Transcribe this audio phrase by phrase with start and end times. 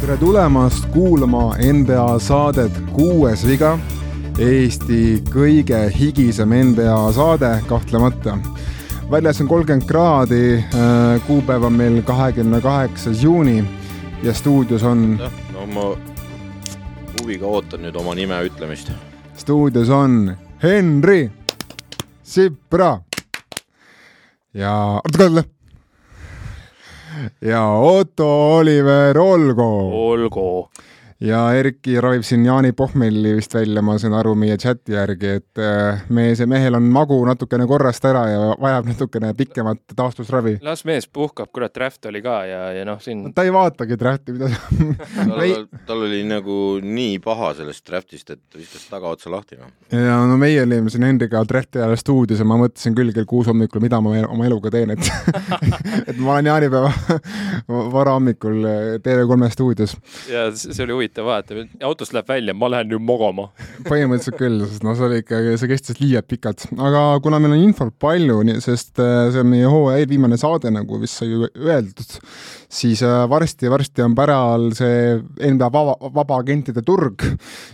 [0.00, 3.78] tere tulemast kuulama NBA saadet Kuues viga.
[4.38, 8.38] Eesti kõige higisem NBA saade, kahtlemata.
[9.10, 10.64] väljas on kolmkümmend kraadi,
[11.26, 13.64] kuupäev on meil kahekümne kaheksas juuni
[14.22, 15.20] ja stuudios on.
[15.52, 15.96] no ma
[17.20, 18.90] huviga ootan nüüd oma nime ütlemist.
[19.36, 21.30] stuudios on Henri
[22.22, 22.98] Sipra
[24.54, 25.44] ja, oota kalle
[27.40, 29.90] ja Otto Oliver Olgo.
[30.10, 30.70] olgu.
[31.20, 35.60] Ja Erki ravib siin Jaani pohmelli vist välja, ma saan aru meie chati järgi, et
[35.62, 40.58] äh, meie, see mehel on magu natukene korrast ära ja vajab natukene pikemat taastusravi.
[40.62, 43.32] las mees puhkab, kurat, draft oli ka ja, ja noh, siin.
[43.34, 44.50] ta ei vaatagi drafti, mida
[45.32, 49.74] tal, tal oli nagu nii paha sellest draftist, et viskas tagaotsa lahti noh.
[49.90, 53.50] ja no meie olime siin Hendriga drafti ajal stuudios ja ma mõtlesin küll kell kuus
[53.50, 55.02] hommikul, mida ma oma eluga teen, et
[56.12, 56.94] et ma olen jaanipäeva
[57.98, 58.62] varahommikul
[59.02, 59.98] TV3 stuudios.
[60.30, 63.48] ja see oli huvitav huvitav vaadata, autost läheb välja, ma lähen nüüd magama.
[63.88, 67.64] põhimõtteliselt küll, sest noh, see oli ikka, see kestis liialt pikalt, aga kuna meil on
[67.68, 72.18] infot palju, sest äh, see on meie hooaja eelviimane saade, nagu vist sai öeldud,
[72.68, 75.16] siis varsti-varsti äh, on päral see
[75.48, 77.24] enda vaba, vabaagentide turg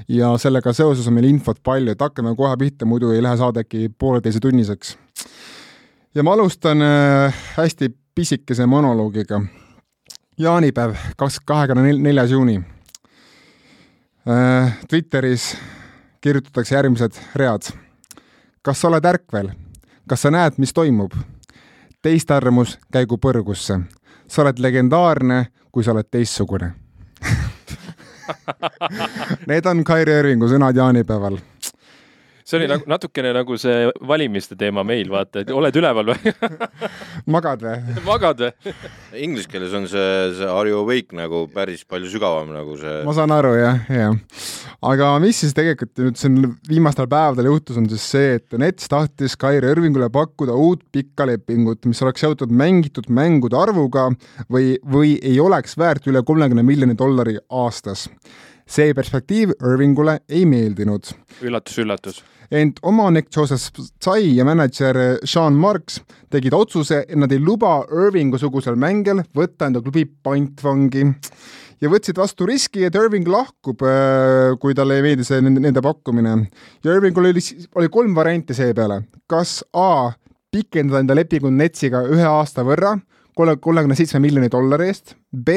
[0.08, 3.64] ja sellega seoses on meil infot palju, et hakkame kohe pihta, muidu ei lähe saade
[3.64, 4.96] äkki pooleteisetunniseks.
[6.14, 9.42] ja ma alustan äh, hästi pisikese monoloogiga
[10.38, 12.60] jaanipäev, kaks, kahekümne neljas juuni
[14.88, 15.56] Twitteris
[16.20, 17.62] kirjutatakse järgmised read.
[18.62, 19.50] kas sa oled ärkvel?
[20.08, 21.12] kas sa näed, mis toimub?
[22.02, 23.80] teist arvamus käigu põrgusse.
[24.28, 26.72] sa oled legendaarne, kui sa oled teistsugune
[29.48, 31.38] Need on Kairi Irvingu sõnad jaanipäeval
[32.44, 36.32] see oli nagu natukene nagu see valimiste teema meil, vaata, et oled üleval või
[37.34, 37.94] magad või?
[38.04, 38.74] magad või?
[39.24, 42.98] Inglise keeles on see, see are you awake nagu päris palju sügavam nagu see.
[43.06, 44.18] ma saan aru jah, jah.
[44.90, 46.36] aga mis siis tegelikult nüüd siin
[46.68, 51.88] viimastel päevadel juhtus, on siis see, et Nets tahtis Kairi Irvingule pakkuda uut pikka lepingut,
[51.88, 54.10] mis oleks seotud mängitud mängude arvuga
[54.52, 58.10] või, või ei oleks väärt üle kolmekümne miljoni dollari aastas
[58.68, 61.08] see perspektiiv Irvingule ei meeldinud.
[61.40, 66.00] üllatus, üllatus ent omanik Joseph Tsai ja mänedžer Sean Marks
[66.32, 71.06] tegid otsuse, et nad ei luba Irvingu-sugusel mängijal võtta enda klubi pantvangi
[71.82, 76.36] ja võtsid vastu riski, et Irving lahkub, äh, kui talle ei meeldi see nende pakkumine.
[76.84, 77.42] ja Irvingul oli,
[77.74, 80.12] oli kolm varianti seepeale, kas A
[80.54, 82.94] pikendada enda lepingut Netsiga ühe aasta võrra
[83.34, 85.56] kolme, kolmekümne seitsme miljoni dollari eest, B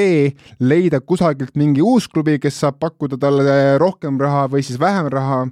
[0.59, 5.43] leida kusagilt mingi uus klubi, kes saab pakkuda talle rohkem raha või siis vähem raha,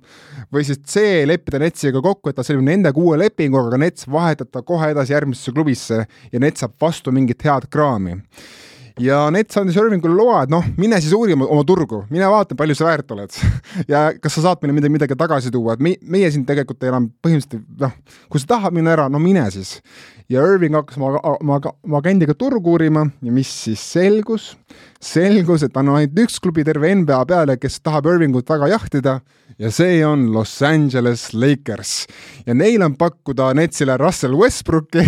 [0.54, 4.52] või siis C leppida Netsiga kokku, et ta sõlmib nendega uue lepingu, aga Nets vahetab
[4.54, 8.20] ta kohe edasi järgmisesse klubisse ja Nets saab vastu mingit head kraami
[9.02, 12.56] ja Nets andis Irvingule loa, et noh, mine siis uuri oma, oma turgu, mine vaata,
[12.58, 13.38] palju sa väärt oled
[13.92, 17.10] ja kas sa saad meile midagi, midagi tagasi tuua, et me, meie siin tegelikult enam
[17.26, 17.96] põhimõtteliselt noh,
[18.32, 19.78] kui sa tahad minna ära, no mine siis.
[20.32, 24.54] ja Irving hakkas oma, oma, oma agendiga turgu uurima ja mis siis selgus?
[25.06, 29.20] selgus, et on ainult üks klubi terve NBA peale, kes tahab Irvingut väga jahtida
[29.60, 32.08] ja see on Los Angeles Lakers.
[32.46, 35.04] ja neil on pakkuda Netsile Russell Westbrooki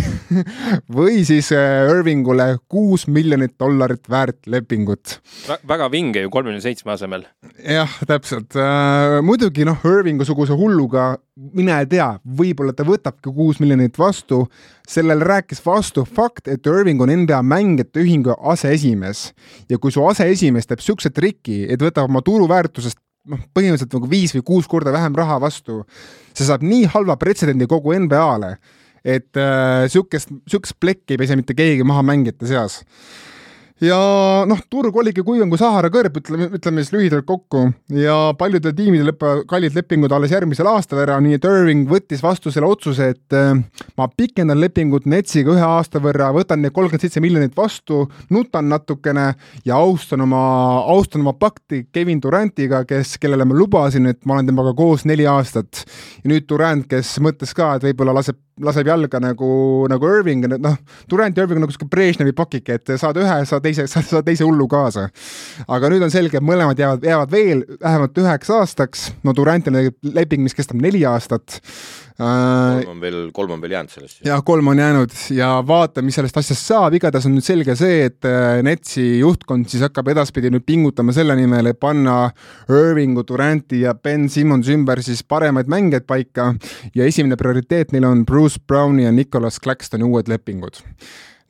[0.98, 5.58] või siis äh, Irvingule kuus miljonit dollarit väärt lepingut Vä.
[5.68, 7.26] väga vinge ju kolmekümne seitsme asemel.
[7.64, 9.20] jah, täpselt äh,.
[9.22, 11.18] muidugi noh, Irvingu-suguse hulluga,
[11.54, 12.08] mine tea,
[12.40, 14.46] võib-olla ta võtabki kuus miljonit vastu.
[14.88, 19.34] sellele rääkis vastu fakt, et Irving on NBA mängijate ühingu aseesimees
[19.70, 23.00] ja kui su aseesimees teeb siukse triki, et võtab oma turuväärtusest
[23.32, 25.82] noh, põhimõtteliselt nagu viis või kuus korda vähem raha vastu,
[26.34, 28.56] see saab nii halva pretsedendi kogu NBA-le,
[29.08, 32.82] et äh, sihukest, sihukest plekki ei pese mitte keegi maha mängijate seas
[33.84, 33.98] ja
[34.50, 39.12] noh, turg oligi kuivem kui Sahara kõrb, ütleme, ütleme siis lühidalt kokku ja paljudel tiimidel
[39.12, 43.38] lõpevad kallid lepingud alles järgmisel aastal ära, nii et Irving võttis vastu selle otsuse, et
[43.38, 43.54] äh,
[44.00, 49.28] ma pikendan lepingut Netsiga ühe aasta võrra, võtan need kolmkümmend seitse miljonit vastu, nutan natukene
[49.68, 50.42] ja austan oma,
[50.96, 55.28] austan oma pakti Kevin Durantiga, kes, kellele ma lubasin, et ma olen temaga koos neli
[55.30, 55.86] aastat.
[56.24, 59.50] ja nüüd Durant, kes mõtles ka, et võib-olla laseb laseb jalga nagu,
[59.92, 60.78] nagu Irving, noh,
[61.10, 64.46] Durant ja Irving on nagu sihuke Brežnevi pakike, et saad ühe, saad teise, saad teise
[64.48, 65.08] hullu kaasa.
[65.68, 69.92] aga nüüd on selge, et mõlemad jäävad, jäävad veel vähemalt üheks aastaks, no Durantil on
[70.18, 71.62] leping, mis kestab neli aastat
[72.18, 74.22] kolm on veel, kolm on veel jäänud sellest.
[74.26, 78.08] jah, kolm on jäänud ja vaatame, mis sellest asjast saab, igatahes on nüüd selge see,
[78.08, 82.32] et äh, Netsi juhtkond siis hakkab edaspidi nüüd pingutama selle nimel, et panna
[82.74, 86.50] Irvingu, Duranti ja Ben Simmons ümber siis paremaid mängijaid paika.
[86.96, 90.82] Ja esimene prioriteet neil on Bruce Browni ja Nicolas Claxtoni uued lepingud.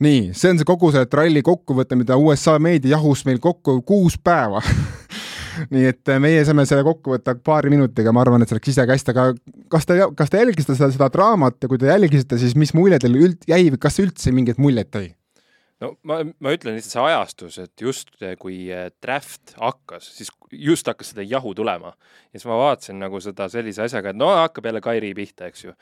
[0.04, 4.14] Nii, see on see kogu see tralli kokkuvõte, mida USA meedia jahus meil kokku kuus
[4.20, 4.62] päeva
[5.74, 8.72] nii et äh, meie saame selle kokku võtta paari minutiga, ma arvan, et see läks
[8.72, 9.28] ise hästi, aga
[9.72, 13.00] kas te, kas te jälgisite seda, seda draamat ja kui te jälgisite, siis mis mulje
[13.02, 15.08] teil üld, jäi või kas üldse mingeid muljeid tõi?
[15.82, 20.32] no ma, ma ütlen lihtsalt see ajastus, et just äh, kui äh, draft hakkas, siis
[20.52, 21.94] just hakkas seda jahu tulema.
[22.32, 25.68] ja siis ma vaatasin nagu seda sellise asjaga, et no hakkab jälle Kairi pihta, eks
[25.68, 25.76] ju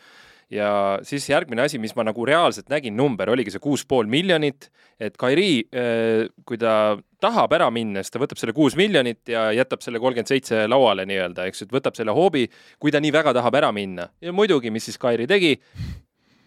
[0.52, 4.68] ja siis järgmine asi, mis ma nagu reaalselt nägin, number oligi see kuus pool miljonit,
[5.02, 9.48] et Kairi, äh, kui ta tahab ära minna, siis ta võtab selle kuus miljonit ja
[9.56, 12.46] jätab selle kolmkümmend seitse lauale nii-öelda, eks ju, et võtab selle hoobi,
[12.82, 14.10] kui ta nii väga tahab ära minna.
[14.20, 15.56] ja muidugi, mis siis Kairi tegi,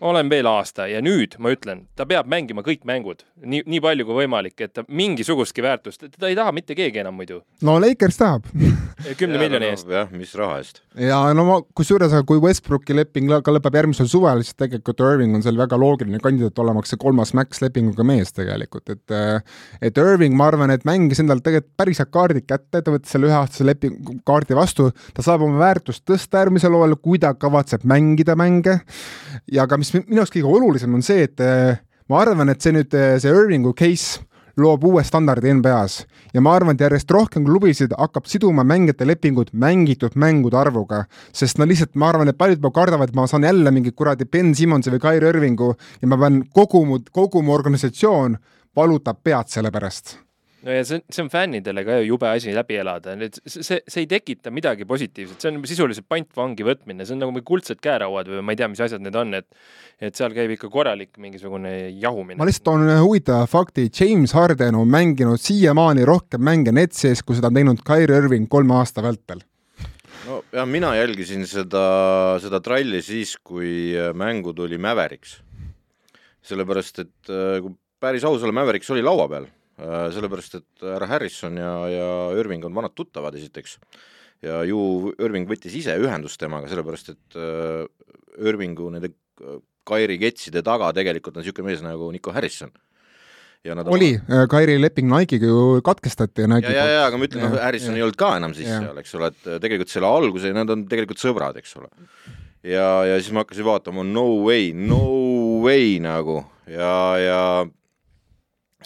[0.02, 4.06] olen veel aasta ja nüüd ma ütlen, ta peab mängima kõik mängud nii, nii palju
[4.08, 7.42] kui võimalik, et ta mingisugustki väärtust, teda ei taha mitte keegi enam muidu.
[7.66, 8.48] no Lakers tahab
[9.20, 9.90] kümne miljoni eest.
[9.92, 10.82] jah, mis raha eest.
[11.00, 15.46] ja no ma, kusjuures, kui Westbrooki leping ka lõpeb järgmisel suvel, siis tegelikult Irving on
[15.46, 19.16] seal väga loogiline kandidaat olemaks see kolmas max lepinguga mees tegelikult, et
[19.86, 23.30] et Irving, ma arvan, et mängis endale tegelikult päris head kaardid kätte, ta võttis selle
[23.30, 28.36] üheaastase lepingu kaardi vastu, ta saab oma väärtust tõsta järgmisel hooajal, kui ta kavatseb mängida
[28.40, 28.80] mänge
[29.52, 32.62] ja ka mis mis minu arust kõige olulisem on see, et eh, ma arvan, et
[32.62, 34.24] see nüüd, eh, see Irvingu case
[34.60, 36.06] loob uue standardi NBA-s
[36.36, 41.04] ja ma arvan, et järjest rohkem klubisid hakkab siduma mängijate lepingud mängitud mängude arvuga,
[41.34, 44.28] sest no lihtsalt ma arvan, et paljud juba kardavad, et ma saan jälle mingi kuradi
[44.30, 48.40] Ben Simmonsi või Kairi Irvingu ja ma pean kogu mu, kogu mu organisatsioon
[48.76, 50.18] valutab pead selle pärast
[50.66, 54.04] no ja see, see on fännidele ka ju jube asi läbi elada, et see, see
[54.04, 58.44] ei tekita midagi positiivset, see on sisuliselt pantvangi võtmine, see on nagu kuldsed käerauad või
[58.46, 59.48] ma ei tea, mis asjad need on, et
[60.00, 62.40] et seal käib ikka korralik mingisugune jahumine.
[62.40, 67.40] ma lihtsalt toon ühe huvitava fakti, James Harden on mänginud siiamaani rohkem mänge Netsis, kui
[67.40, 69.44] seda on teinud Kyrie Irving kolme aasta vältel.
[70.28, 71.84] No ja mina jälgisin seda,
[72.44, 75.40] seda tralli siis, kui mängu tuli Mavericks.
[76.50, 77.30] sellepärast, et
[77.62, 79.46] kui päris aus olla, Mavericks oli laua peal.
[79.46, 83.78] Äh, sellepärast, et härra Harrison ja, ja Irving on vanad tuttavad esiteks
[84.46, 87.86] ja ju Irving võttis ise ühendust temaga, sellepärast et äh,
[88.50, 89.14] Irvingu nende
[89.90, 92.72] Kairi ketside taga tegelikult on niisugune mees nagu Nico Harrison.
[93.66, 97.08] Ja nad oli oma..., äh, Kairi leping Nike'iga ju katkestati ja Nike ja, ja, ja
[97.08, 98.00] aga ma ütlen, noh, Harrison ja.
[98.00, 98.78] ei olnud ka enam siis ja.
[98.86, 101.92] seal, eks ole, et tegelikult selle alguse, nad on tegelikult sõbrad, eks ole.
[102.64, 105.02] ja, ja siis ma hakkasin vaatama, no way, no
[105.66, 106.40] way nagu
[106.72, 107.42] ja, ja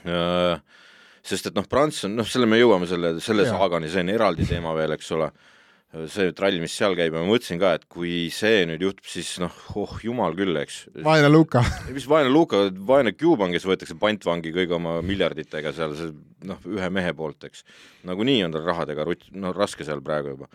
[0.10, 0.80] äh,
[1.24, 4.74] sest et noh, Prantsusmaa, noh, selle me jõuame selle, selle saagani, see on eraldi teema
[4.76, 5.30] veel, eks ole,
[6.10, 9.30] see trall, mis seal käib ja ma mõtlesin ka, et kui see nüüd juhtub, siis
[9.42, 10.82] noh, oh jumal küll, eks.
[11.06, 11.62] vaene Luka.
[11.96, 16.12] mis vaene Luka, vaene Cuban, kes võetakse pantvangi kõigi oma miljarditega seal, see
[16.50, 17.64] noh, ühe mehe poolt, eks.
[18.10, 20.50] nagunii on tal rahadega rutt-, noh, raske seal praegu juba.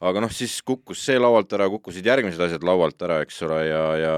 [0.00, 3.84] aga noh, siis kukkus see laualt ära, kukkusid järgmised asjad laualt ära, eks ole, ja,
[4.00, 4.14] ja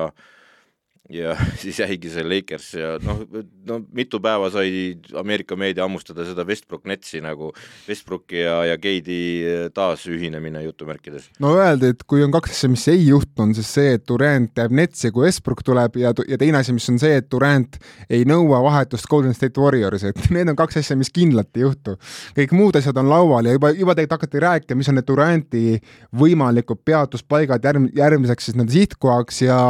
[1.10, 3.22] ja siis jäigi see Lakers ja noh,
[3.66, 7.50] no mitu päeva sai Ameerika meedia hammustada seda Westbrook Netsi nagu
[7.88, 9.18] Westbrooki ja, ja Keidi
[9.74, 11.28] taasühinemine jutumärkides.
[11.42, 14.62] no öeldi, et kui on kaks asja, mis ei juhtu, on siis see, et Durant
[14.62, 17.78] jääb Netsi, kui Westbrook tuleb ja, ja teine asi, mis on see, et Durant
[18.10, 21.98] ei nõua vahetust Golden State Warriorsi, et need on kaks asja, mis kindlalt ei juhtu.
[22.38, 25.66] kõik muud asjad on laual ja juba, juba tegelikult hakati rääkima, mis on need Duranti
[26.14, 29.62] võimalikud peatuspaigad järg, järgmiseks siis nende sihtkohaks ja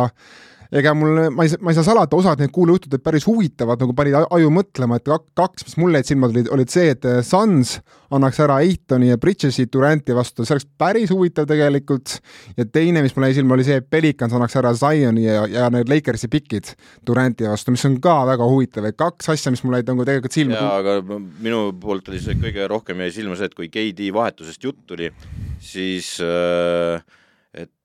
[0.72, 4.16] ega mul, ma ei, ma ei saa salata, osad need kuulujutud päris huvitavad, nagu panid
[4.22, 7.76] aju mõtlema, et kaks, mis mulle jäid silma, olid, olid see, et eh, Suns
[8.12, 12.18] annaks ära Eitoni ja Bridges'i Duranti vastu, see oleks päris huvitav tegelikult.
[12.56, 15.68] ja teine, mis mulle jäi silma, oli see, et Pelicans annaks ära Zioni ja, ja
[15.72, 16.74] need Lakersi pikid
[17.06, 20.36] Duranti vastu, mis on ka väga huvitav, et kaks asja, mis mulle jäid nagu tegelikult
[20.36, 20.60] silma.
[20.60, 24.68] jaa, aga minu poolt oli see kõige rohkem jäi silma see, et kui KD vahetusest
[24.68, 25.12] jutt tuli,
[25.60, 27.00] siis äh,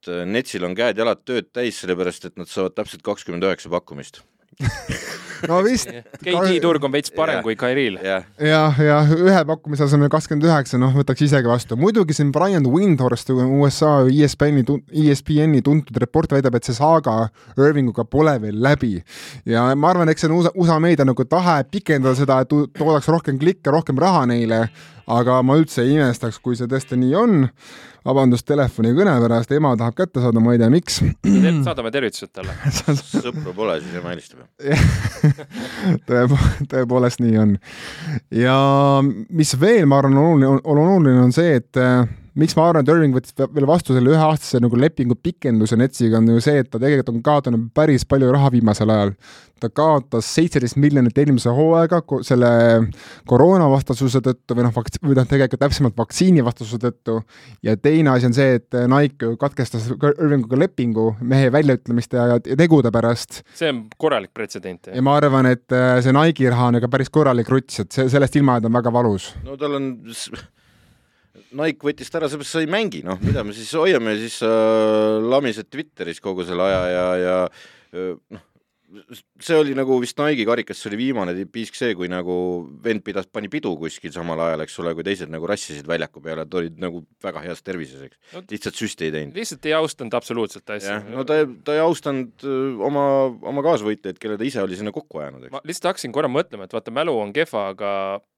[0.08, 4.24] et äh, Netsil on käed-jalad tööd täis, sellepärast et nad saavad täpselt kakskümmend üheksa pakkumist
[5.48, 5.92] no vist.
[6.24, 7.44] KD turg on veits parem ja.
[7.46, 8.00] kui Kairil.
[8.04, 11.78] jah, jah, ja, ühe pakkumise asemel kakskümmend üheksa, noh, võtaks isegi vastu.
[11.80, 14.66] muidugi siin Brian Windhorst, USA ESPN-i,
[15.06, 17.18] ESPN-i tuntud report väidab, et see saaga
[17.58, 18.96] Irvinguga pole veel läbi.
[19.46, 23.10] ja ma arvan, eks see on USA, USA meedia nagu tahe pikendada seda, et toodaks
[23.12, 24.68] rohkem klikke, rohkem raha neile,
[25.08, 27.46] aga ma üldse ei imestaks, kui see tõesti nii on
[28.08, 31.00] vabandust telefonikõne pärast, ema tahab kätte saada, ma ei tea, miks.
[31.66, 32.56] saadame tervitused talle
[33.26, 34.46] sõpru pole, siis ema helistab
[36.08, 36.24] tõe,
[36.72, 37.58] tõepoolest nii on.
[38.32, 38.58] ja
[39.04, 43.16] mis veel, ma arvan, oluline, oluline on see, et äh, miks ma arvan, et Irving
[43.18, 47.12] võttis veel vastu selle üheaastase nagu lepingu pikenduse Netsiga, on ju see, et ta tegelikult
[47.16, 49.14] on kaotanud päris palju raha viimasel ajal.
[49.58, 52.50] ta kaotas seitseteist miljonit eelmise hooaega selle
[53.26, 57.16] koroonavastasuse tõttu või noh, või noh, tegelikult täpsemalt vaktsiinivastasuse tõttu.
[57.66, 62.92] ja teine asi on see, et Nike katkestas Irvinguga lepingu mehe väljaütlemiste ja, ja tegude
[62.94, 63.42] pärast.
[63.58, 64.92] see on korralik pretsedent.
[64.94, 68.06] ja ma arvan, et äh, see Nike'i raha on ikka päris korralik ruts, et see,
[68.14, 69.32] sellest ilma jääda on väga valus.
[69.42, 69.90] no tal on
[71.58, 75.18] Nike võttis ta ära, sellepärast sa ei mängi, noh, mida me siis hoiame, siis äh,
[75.24, 78.44] lamised Twitteris kogu selle aja ja, ja äh, noh,
[79.44, 82.36] see oli nagu vist Nike'i karikas, see oli viimane piisk see, kui nagu
[82.84, 86.46] vend pidas, pani pidu kuskil samal ajal, eks ole, kui teised nagu rassisid väljaku peale,
[86.48, 88.44] et olid nagu väga heas tervises, eks no,.
[88.52, 89.38] lihtsalt süsti ei teinud.
[89.38, 91.02] lihtsalt ei austanud absoluutselt asja.
[91.12, 93.04] no ta, ta ei austanud äh, oma,
[93.52, 95.56] oma kaasvõitlejaid, kelle ta ise oli sinna kokku ajanud, eks.
[95.58, 97.92] ma lihtsalt hakkasin korra mõtlema, et vaata, mälu on kehva, aga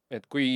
[0.09, 0.49] et kui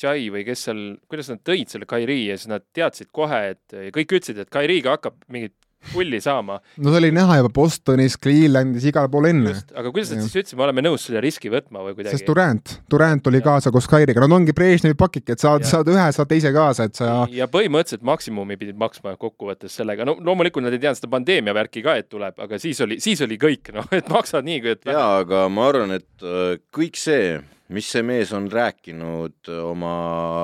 [0.00, 3.94] Jai või kes seal, kuidas nad tõid selle Kairi ja siis nad teadsid kohe, et
[3.94, 5.56] kõik ütlesid, et Kairiga hakkab mingit
[5.92, 6.58] pulli saama.
[6.76, 9.54] no see oli näha juba Bostonis, Clevelandis, igal pool enne.
[9.74, 12.16] aga kuidas nad siis ütlesid, me oleme nõus selle riski võtma või kuidagi?
[12.16, 13.46] sest Durant, Durant tuli ja.
[13.48, 17.00] kaasa koos Kairiga, nad ongi Brežnevi pakik, et saad, saad ühe, saad teise kaasa, et
[17.00, 17.12] sa.
[17.32, 21.84] ja põhimõtteliselt maksimumi pidid maksma kokkuvõttes sellega, no loomulikult nad ei teadnud seda pandeemia värki
[21.84, 24.86] ka, et tuleb, aga siis oli, siis oli kõik, noh, et maksad nii, kui et.
[24.88, 27.36] jaa, aga ma arvan, et äh, kõik see
[27.74, 29.94] mis see mees on rääkinud oma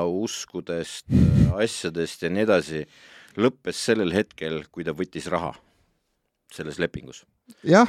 [0.07, 1.07] uskudest,
[1.57, 2.85] asjadest ja nii edasi,
[3.41, 5.53] lõppes sellel hetkel, kui ta võttis raha
[6.51, 7.25] selles lepingus.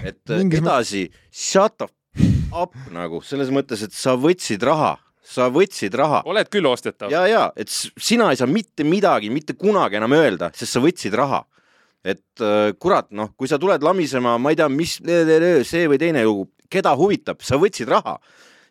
[0.05, 6.21] et edasi, shut up nagu selles mõttes, et sa võtsid raha sa võtsid raha.
[6.25, 7.11] oled küll ostetav.
[7.13, 11.15] ja, ja, et sina ei saa mitte midagi mitte kunagi enam öelda, sest sa võtsid
[11.17, 11.43] raha.
[12.03, 16.25] et äh, kurat, noh, kui sa tuled lamisema, ma ei tea, mis see või teine
[16.25, 18.17] lugu, keda huvitab, sa võtsid raha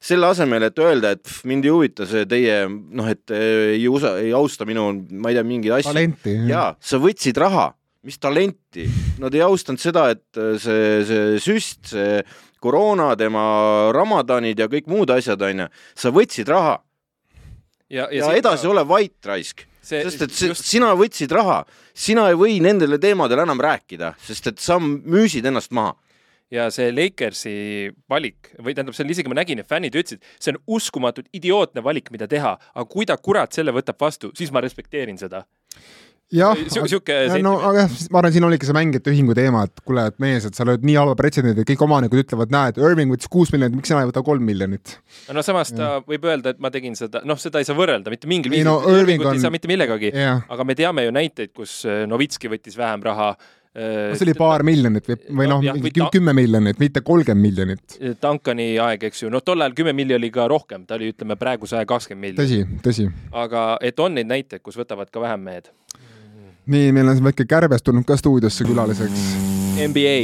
[0.00, 4.14] selle asemel, et öelda, et pff, mind ei huvita see teie noh, et ei usa,
[4.22, 4.86] ei austa minu,
[5.20, 6.04] ma ei tea, mingeid asju.
[6.48, 7.66] jaa, sa võtsid raha,
[8.08, 8.86] mis talenti,
[9.20, 12.22] nad ei austanud seda, et see, see süst, see
[12.64, 13.42] koroona, tema
[13.96, 16.78] Ramadanid ja kõik muud asjad, onju, sa võtsid raha.
[17.92, 18.72] ja, ja, ja edasi ka...
[18.72, 19.66] ole vait, raisk.
[19.84, 20.64] See, sest et just...
[20.64, 21.62] sina võtsid raha,
[21.96, 25.96] sina ei või nendele teemadele enam rääkida, sest et sa müüsid ennast maha
[26.50, 27.54] ja see Lakersi
[28.10, 32.10] valik või tähendab, seal isegi ma nägin, et fännid ütlesid, see on uskumatult idiootne valik,
[32.14, 35.44] mida teha, aga kui ta kurat selle võtab vastu, siis ma respekteerin seda
[36.30, 36.54] jah,
[37.42, 40.46] no aga jah, ma arvan, siin oligi see mängijate ühingu teema, et kuule, et mees,
[40.46, 43.76] et sa lööd nii halva pretsedendi, et kõik omanikud ütlevad, näed, Irving võttis kuus miljonit,
[43.78, 44.96] miks sina ei võta kolm miljonit?
[45.34, 46.02] no samas ta ja.
[46.06, 48.78] võib öelda, et ma tegin seda, noh, seda ei saa võrrelda mitte mingil viisil no,,
[48.94, 49.38] Irvingut on...
[49.38, 53.32] ei saa mitte millegagi, aga me teame ju näiteid, kus eh, Novitski võttis vähem raha
[53.74, 57.98] see oli paar miljonit või, või noh, mingi kümme miljonit, mitte kolmkümmend miljonit.
[58.22, 61.38] Duncani aeg, eks ju, noh, tol ajal kümme miljonit oli ka rohkem, ta oli, ütleme,
[61.38, 62.80] praegu saja kakskümmend miljonit.
[62.82, 63.08] tõsi, tõsi.
[63.30, 65.70] aga et on neid näiteid, kus võtavad ka vähem mehed.
[66.66, 69.28] nii, meil on siin väike kärbes tulnud ka stuudiosse külaliseks.
[69.86, 70.16] NBA,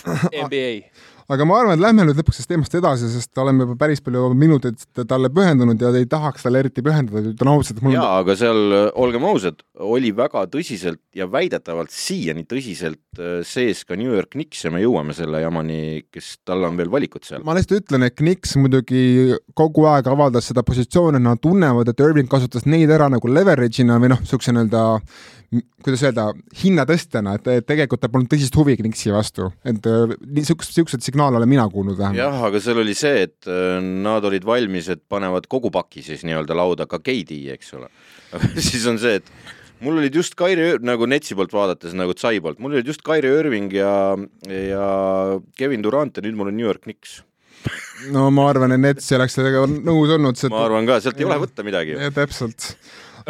[0.46, 4.02] NBA aga ma arvan, et lähme nüüd lõpuks sellest teemast edasi, sest oleme juba päris
[4.04, 7.80] palju minuteid talle pühendunud ja ei tahaks talle eriti pühendada, ütlen ausalt.
[7.94, 13.96] jaa, aga seal, olgem ausad, oli väga tõsiselt ja väidetavalt siiani tõsiselt äh, sees ka
[14.00, 17.44] New York Knicks ja me jõuame selle jamani, kes, tal on veel valikud seal.
[17.46, 22.30] ma lihtsalt ütlen, et Knicks muidugi kogu aeg avaldas seda positsiooni, nad tunnevad, et Irving
[22.30, 24.84] kasutas neid ära nagu leverage'ina või noh, niisuguse nii-öelda
[25.84, 26.26] kuidas öelda,
[26.60, 31.50] hinnatõstjana, et tegelikult tal polnud tõsist huvi Knicksi vastu, et äh, niisugust, niisuguseid signaale olen
[31.50, 32.20] mina kuulnud vähemalt.
[32.20, 36.24] jah, aga seal oli see, et äh, nad olid valmis, et panevad kogu paki siis
[36.28, 37.90] nii-öelda lauda ka KD, eks ole.
[38.68, 42.62] siis on see, et mul olid just Kairi, nagu Netsi poolt vaadates, nagu Tsai poolt,
[42.62, 43.92] mul olid just Kairi Irving ja,
[44.48, 44.88] ja
[45.58, 47.20] Kevin Durant ja nüüd mul on New York Knicks
[48.12, 50.40] no ma arvan, et Nets ei oleks sellega nõus olnud.
[50.52, 51.96] ma arvan ka, sealt ei ole võtta midagi.
[52.16, 52.74] täpselt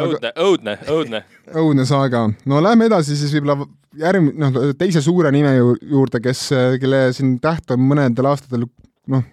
[0.01, 1.23] õudne, õudne, õudne.
[1.53, 2.25] õudne saaga.
[2.45, 3.67] no lähme edasi siis võib-olla
[3.99, 6.47] järgmine, noh, teise suure nime juurde, kes,
[6.81, 8.65] kelle siin täht on mõnedel aastatel
[9.11, 9.23] noh,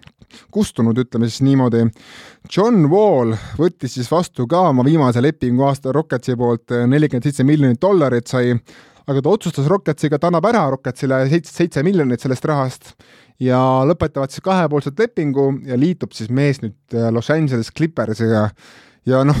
[0.53, 1.83] kustunud, ütleme siis niimoodi.
[2.49, 7.81] John Wall võttis siis vastu ka oma viimase lepingu aasta Rocketsi poolt nelikümmend seitse miljonit
[7.81, 8.55] dollarit sai,
[9.07, 12.95] aga ta otsustas Rocketsiga, ta annab ära Rocketsile seitse, seitse miljonit sellest rahast
[13.43, 18.47] ja lõpetavad siis kahepoolset lepingu ja liitub siis mees nüüd Los Angeles Clippersiga
[19.09, 19.39] ja noh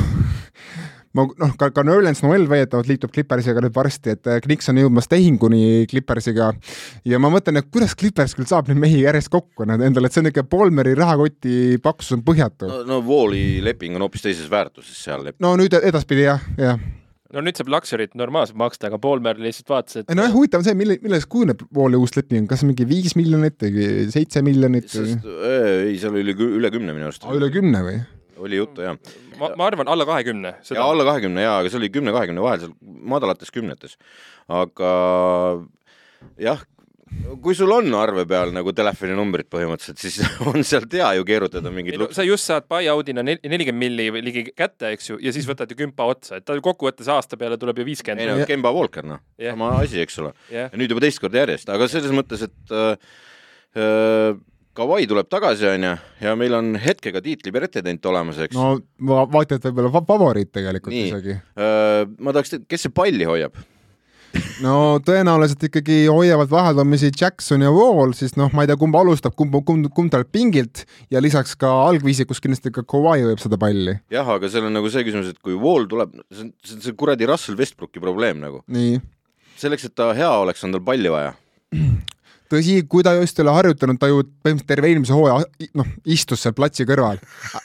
[1.13, 5.09] ma noh, ka, ka Nerlens Noel väidetavalt liitub Clippersiga nüüd varsti, et Knicks on jõudmas
[5.11, 6.51] tehinguni Clippersiga
[7.09, 10.23] ja ma mõtlen, et kuidas Clippers küll saab neid mehi järjest kokku endale, et see
[10.23, 12.67] on niisugune Polmeri rahakoti paksus on põhjatu.
[12.71, 15.29] no, no Walli leping on hoopis teises väärtuses seal.
[15.39, 16.81] no nüüd edaspidi jah, jah
[17.33, 20.67] no nüüd saab Luxury't normaalselt maksta, aga Paul lihtsalt vaatas, et ei nojah, huvitav on
[20.67, 25.15] see, mille, milles kujuneb Walli uus leping, kas mingi viis miljonit või seitse miljonit äh,
[25.89, 28.01] ei, seal oli kü- üle kümne minu arust Ah, üle kümne või?
[28.43, 28.97] oli juttu jah.
[29.39, 30.55] ma, ma arvan alla kahekümne.
[30.73, 32.75] ja alla kahekümne jaa, aga see oli kümne-kahekümne vahel seal
[33.13, 33.97] madalates kümnetes.
[34.51, 34.91] aga
[36.41, 36.61] jah,
[37.43, 41.99] kui sul on arve peal nagu telefoninumbrid põhimõtteliselt, siis on sealt hea ju keerutada mingit
[42.01, 45.47] No, sa just saad buy-out'ina nel- nelikümmend milli või ligi kätte, eks ju, ja siis
[45.49, 48.33] võtad ju kümpa otsa, et ta kokkuvõttes aasta peale tuleb ju ei viiskümmend.
[48.43, 49.53] no Kemba Walker noh, Jah.
[49.55, 50.33] sama asi, eks ole.
[50.53, 53.13] ja nüüd juba teist korda järjest, aga selles mõttes, et äh,
[53.77, 54.41] äh,
[54.73, 55.91] Kawhi tuleb tagasi, onju,
[56.23, 58.71] ja meil on hetkega tiitli pretedent olemas, eks no
[59.05, 61.11] va- vaata, et võib-olla fa- favoriit tegelikult Nii.
[61.11, 61.35] isegi.
[61.53, 62.07] äh,.
[62.17, 63.53] ma tahaks, kes see palli hoiab?
[64.65, 69.35] no tõenäoliselt ikkagi hoiavad vaheldumisi Jackson ja Wall, siis noh, ma ei tea, kumb alustab,
[69.37, 73.93] kumb, kumb, kumb tuleb pingilt ja lisaks ka algviisikus kindlasti ka Kawhi hoiab seda palli.
[74.13, 76.81] jah, aga seal on nagu see küsimus, et kui Wall tuleb, see on, see on
[76.87, 78.63] see kuradi Russell Westbrooki probleem nagu.
[79.61, 81.35] selleks, et ta hea oleks, on tal palli vaja.
[82.53, 86.43] tõsi, kui ta just ei ole harjutanud, ta ju põhimõtteliselt terve eelmise hooaja noh, istus
[86.45, 87.19] seal platsi kõrval.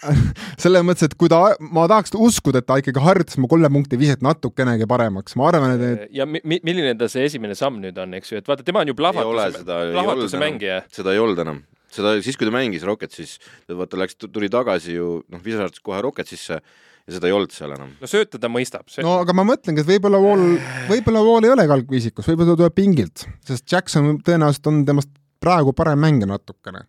[0.63, 4.01] selles mõttes, et kui ta, ma tahaks uskuda, et ta ikkagi harjutas oma kolme punkti
[4.01, 7.81] viset natukenegi paremaks, ma arvan, et need ja mi- mi- milline ta see esimene samm
[7.83, 10.81] nüüd on, eks ju, et vaata, tema on ju plahvatuse, seda, ei olnud plahvatuse mängija.,
[10.95, 11.63] seda ei olnud enam.
[11.93, 13.39] seda siis, kui ta mängis Rocketsis,
[13.71, 16.61] vaata läks, tuli tagasi ju noh, visas kohe Rocketsisse
[17.09, 17.95] ja seda ei olnud seal enam.
[17.97, 18.85] no sööta ta mõistab.
[19.05, 20.59] no aga ma mõtlengi, et võib-olla Wall,
[20.91, 25.13] võib-olla Wall ei olegi algviisikus, võib-olla ta tuleb pingilt, sest Jackson tõenäoliselt on temast
[25.43, 26.85] praegu parem mängija natukene.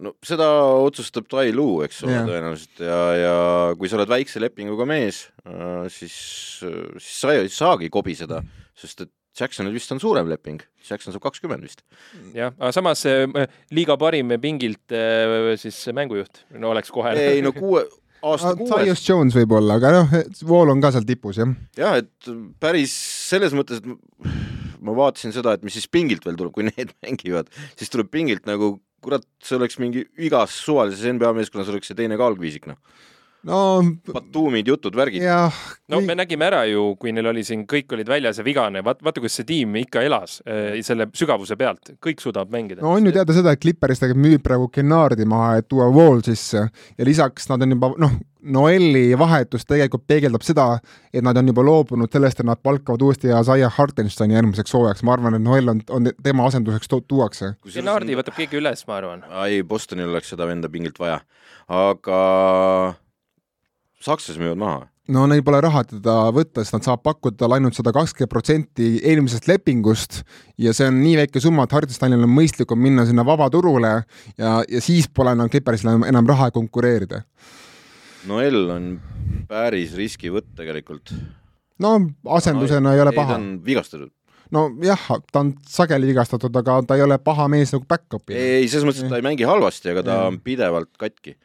[0.00, 0.48] no seda
[0.80, 2.26] otsustab Tai Lu, eks ole Jah.
[2.28, 3.36] tõenäoliselt ja, ja
[3.78, 5.28] kui sa oled väikse lepinguga mees,
[5.92, 6.18] siis,
[6.98, 8.42] siis sa ei saagi kobiseda,
[8.74, 11.84] sest et Jacksonil vist on suurem leping, Jackson saab kakskümmend vist.
[12.34, 17.14] jah, aga samas äh, liiga parim pingilt äh, siis mängujuht, no oleks kohe.
[17.14, 17.84] ei no kuue,
[18.22, 20.14] aasta kuues, Tyus Jones võib-olla, aga noh,
[20.48, 21.52] Wall on ka seal tipus jah.
[21.78, 22.30] jah, et
[22.62, 22.94] päris
[23.30, 23.88] selles mõttes, et
[24.80, 28.48] ma- vaatasin seda, et mis siis pingilt veel tuleb, kui need mängivad, siis tuleb pingilt
[28.50, 32.76] nagu kurat, see oleks mingi igas suvalises NBA meeskonnas oleks see teine kaalgviisik, noh.
[33.48, 33.58] No
[34.12, 35.24] Batumid, jutud, värgid.
[35.88, 39.04] no me nägime ära ju, kui neil oli siin, kõik olid väljas ja vigane, vaata,
[39.06, 42.82] vaata, kuidas see tiim ikka elas äh, selle sügavuse pealt, kõik suudavad mängida.
[42.84, 46.20] no on ju teada seda, et Clippers tegelikult müüb praegu Kennardi maha, et tuua Wall
[46.26, 50.66] sisse ja lisaks nad on juba noh, Noelli vahetus tegelikult peegeldab seda,
[51.12, 55.12] et nad on juba loobunud sellest, et nad palkavad uuesti Isaiah Hartensteini järgmiseks hooajaks, ma
[55.12, 57.52] arvan, et Noel on, on tema asenduseks to- tuuakse.
[57.68, 59.26] Gennardi võtab keegi üles, ma arvan.
[59.44, 61.20] ei, Bostonil oleks seda venda pingilt vaja,
[61.68, 62.22] aga
[64.04, 64.80] sakslased müüvad maha.
[65.10, 68.90] no neil pole raha teda võtta, sest nad saavad pakkuda talle ainult sada kakskümmend protsenti
[69.02, 70.20] eelmisest lepingust
[70.60, 73.90] ja see on nii väike summa, et Hartensteinil on mõistlikum minna sinna vabaturule
[74.38, 77.24] ja, ja siis pole enam Clippersil enam, enam raha konkureerida.
[78.28, 78.86] Noel on
[79.48, 81.12] päris riskivõtt tegelikult.
[81.80, 81.96] no
[82.36, 83.38] asendusena ei ole ta paha.
[83.40, 84.12] on vigastatud.
[84.54, 88.36] nojah, ta on sageli vigastatud, aga ta ei ole paha mees nagu back-up'i.
[88.36, 90.30] ei, selles mõttes, et ta ei mängi halvasti, aga ta Jah.
[90.30, 91.36] on pidevalt katki.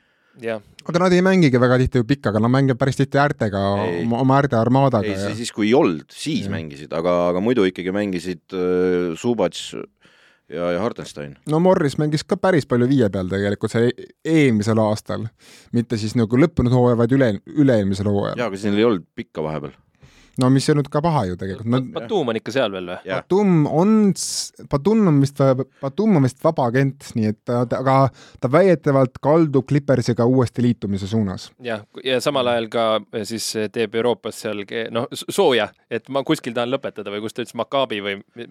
[0.44, 3.62] jah, aga nad ei mängigi väga tihti ju pikkaga, nad mängivad päris tihti äärtega,
[4.06, 6.54] oma, äärde armaadaga ei, ja siis kui ei olnud, siis Jah.
[6.54, 11.36] mängisid, aga, aga muidu ikkagi mängisid äh, Subats ja, ja Hartenstein.
[11.50, 13.90] no Morris mängis ka päris palju viie peal tegelikult see
[14.26, 15.26] eelmisel aastal,
[15.74, 18.38] mitte siis nagu lõppenud hooajal, vaid üle, üle-eelmisel hooajal.
[18.40, 19.74] jaa, aga siin ei olnud pikka vahepeal.
[20.42, 21.80] No mis ei olnud ka paha ju tegelikult no,.
[21.96, 22.98] Batum on ikka seal veel või?
[23.08, 23.94] Batum on,
[24.72, 25.40] Batum on vist,
[25.82, 27.96] Batum on vist vaba agent, nii et aga
[28.42, 31.50] ta väidetavalt kaldub Clippersiga uuesti liitumise suunas.
[31.64, 36.24] jah, ja samal ajal ka eh, siis teeb Euroopas seal ke- noh, sooja, et ma
[36.28, 38.48] kuskil tahan lõpetada või kus ta ütles, Maccabi või mi-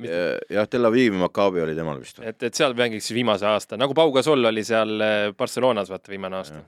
[0.51, 2.18] jah, Tel Avivi Maccabi oli temal vist.
[2.25, 6.40] et, et seal mängiks viimase aasta, nagu Pau Gasol oli seal eh, Barcelonas, vaata viimane
[6.40, 6.62] aasta.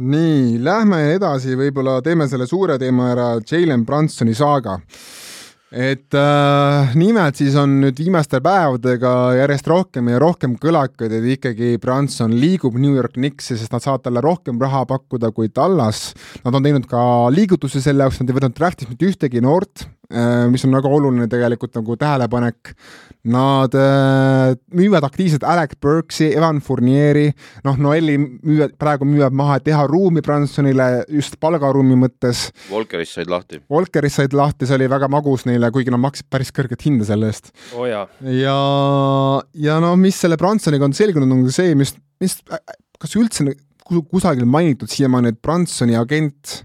[0.00, 4.80] nii, lähme edasi, võib-olla teeme selle suure teema ära, Jalen Brunsoni saaga.
[5.74, 11.80] et äh, nimelt siis on nüüd viimaste päevadega järjest rohkem ja rohkem kõlakaid, et ikkagi
[11.82, 16.12] Brunson liigub New York Knicksi, sest nad saavad talle rohkem raha pakkuda kui Tallas.
[16.44, 17.02] Nad on teinud ka
[17.34, 19.88] liigutusi selle jaoks, nad ei võtnud draft'ist mitte ühtegi noort,
[20.50, 22.74] mis on väga oluline tegelikult nagu tähelepanek.
[23.24, 27.30] Nad äh, müüvad aktiivselt Alec Burks'i, Evan Fournieri,
[27.64, 32.50] noh, Noelli müüvad, praegu müüvad maha, et teha ruumi Brunsonile just palgaruumi mõttes.
[32.68, 33.62] Volkerist said lahti.
[33.72, 37.32] Volkerist said lahti, see oli väga magus neile, kuigi nad maksid päris kõrget hinda selle
[37.32, 37.48] eest.
[37.72, 38.58] oo jaa, ja,
[39.70, 42.36] ja no mis selle Brunsoniga on selgunud, on see, mis, mis,
[43.00, 43.48] kas üldse
[43.88, 46.60] kus- kusagil mainitud siiamaani, et Brunsoni agent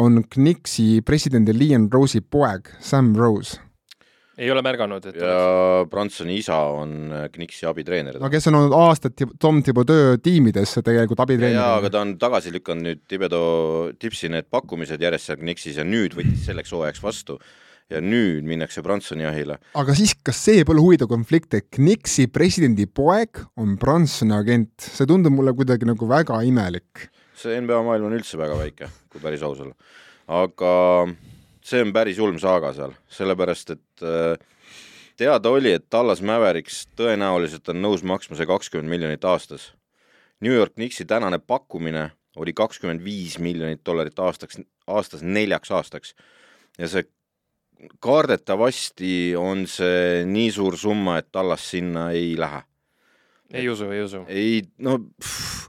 [0.00, 3.58] on Knicksi presidendi Liam Rose'i poeg, Sam Rose.
[4.40, 8.16] ei ole märganud, et ja Bransoni isa on äh, Knicksi abitreener.
[8.22, 11.90] no kes on olnud aastaid Tom Thibodeau tiimides tegelikult jaa, aga abitreener.
[11.92, 13.42] ta on tagasi lükanud nüüd Tibedo
[14.00, 17.36] tipsi need pakkumised järjest seal Knicksis ja nüüd võttis selleks hooajaks vastu.
[17.90, 19.58] ja nüüd minnakse Bransoni jahile.
[19.74, 25.10] aga siis, kas see pole huvitav konflikt, et Knicksi presidendi poeg on Bransoni agent, see
[25.10, 27.10] tundub mulle kuidagi nagu väga imelik.
[27.40, 29.74] See NBA maailm on üldse väga väike, kui päris aus olla.
[30.30, 30.72] aga
[31.66, 34.38] see on päris julm saaga seal, sellepärast et äh,
[35.20, 39.70] teada oli, et Tallas Mavericks tõenäoliselt on nõus maksma see kakskümmend miljonit aastas.
[40.40, 46.14] New York Knicksi tänane pakkumine oli kakskümmend viis miljonit dollarit aastaks, aastas neljaks aastaks.
[46.78, 47.04] ja see
[48.00, 52.62] kardetavasti on see nii suur summa, et Tallas sinna ei lähe.
[53.52, 54.24] ei usu, ei usu.
[54.28, 55.68] ei, no pff,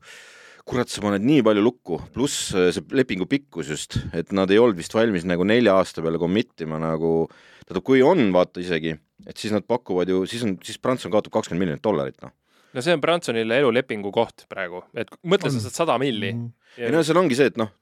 [0.68, 4.60] kurat, sa paned nii palju lukku, pluss äh, see lepingu pikkus just, et nad ei
[4.62, 7.26] olnud vist valmis nagu nelja aasta peale commit ima nagu,
[7.66, 8.96] tähendab, kui on, vaata isegi,
[9.28, 12.34] et siis nad pakuvad ju, siis on, siis Prantsusmaa kaotab kakskümmend miljonit dollarit, noh.
[12.76, 16.44] no see on Bransonile elulepingu koht praegu, et mõtle, sa saad sada milli mm.
[16.48, 16.84] -hmm.
[16.88, 17.74] ei no seal ongi see, et noh,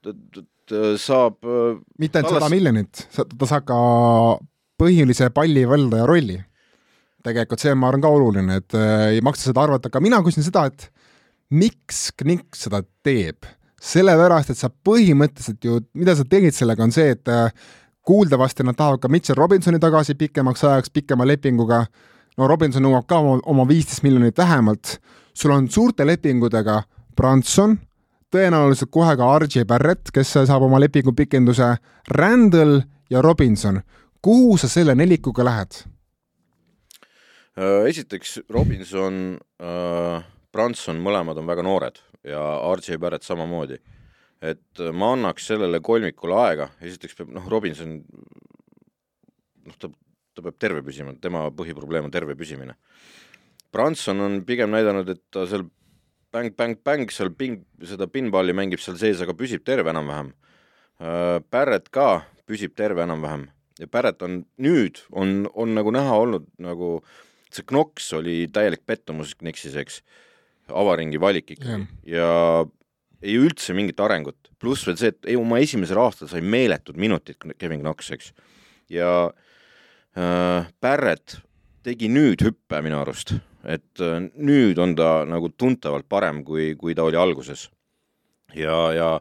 [1.00, 3.80] saab äh, mitte ainult sada miljonit, ta saab ka
[4.80, 6.38] põhilise pallivaldaja rolli.
[7.20, 10.46] tegelikult see, ma arvan, ka oluline, et äh, ei maksa seda arvata, aga mina küsin
[10.46, 10.88] seda, et
[11.50, 13.46] miks Knink seda teeb?
[13.80, 17.48] sellepärast, et sa põhimõtteliselt ju, mida sa tegid sellega, on see, et äh,
[18.06, 21.84] kuuldavasti nad tahavad ka Mitchell Robinsoni tagasi pikemaks ajaks, pikema lepinguga,
[22.36, 24.98] no Robinson nõuab ka oma viisteist miljonit vähemalt,
[25.32, 26.82] sul on suurte lepingutega
[27.16, 27.78] Branson,
[28.30, 31.72] tõenäoliselt kohe ka RJ Barrett, kes saab oma lepingu pikenduse,
[32.16, 33.80] Randall ja Robinson.
[34.20, 35.78] kuhu sa selle nelikuga lähed?
[37.56, 42.40] Äh, esiteks Robinson äh Branson, mõlemad on väga noored ja
[42.74, 43.78] RJ Barrett samamoodi.
[44.40, 47.98] et ma annaks sellele kolmikule aega, esiteks peab noh, Robinson
[49.66, 49.90] noh, ta,
[50.34, 52.78] ta peab terve püsima, tema põhiprobleem on terve püsimine.
[53.70, 55.66] Branson on pigem näidanud, et ta seal
[56.32, 60.32] bäng-bäng-bäng seal ping, seda pinballi mängib seal sees, aga püsib terve enam-vähem.
[61.00, 66.48] Äh, Barrett ka püsib terve enam-vähem ja Barrett on nüüd, on, on nagu näha olnud
[66.60, 66.98] nagu
[67.50, 70.00] see Knox oli täielik pettumus Knicksis, eks
[70.70, 71.86] avaringi valik ikkagi.
[72.08, 72.30] Ja, ja
[73.20, 77.40] ei üldse mingit arengut, pluss veel see, et ei, oma esimesel aastal sai meeletud minutid
[77.60, 78.32] Kevin Knox, eks.
[78.92, 79.12] ja
[80.16, 81.40] äh, Barrett
[81.84, 86.96] tegi nüüd hüppe minu arust, et äh, nüüd on ta nagu tuntavalt parem, kui, kui
[86.96, 87.68] ta oli alguses.
[88.56, 89.14] ja, ja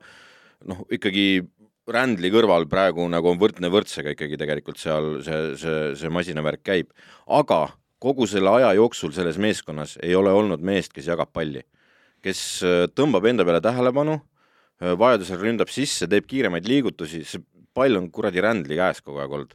[0.67, 1.43] noh, ikkagi
[1.89, 6.91] Randli kõrval praegu nagu on võrdne võrdsega ikkagi tegelikult seal see, see, see masinavärk käib,
[7.25, 7.63] aga
[7.99, 11.63] kogu selle aja jooksul selles meeskonnas ei ole olnud meest, kes jagab palli,
[12.23, 14.19] kes äh, tõmbab enda peale tähelepanu,
[14.81, 17.43] äh, vajadusel ründab sisse, teeb kiiremaid liigutusi, see
[17.75, 19.53] pall on kuradi rändli käes kogu aeg olnud.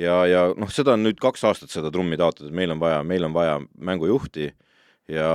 [0.00, 3.02] ja, ja noh, seda on nüüd kaks aastat seda trummi taotud, et meil on vaja,
[3.06, 4.50] meil on vaja mängujuhti
[5.12, 5.28] ja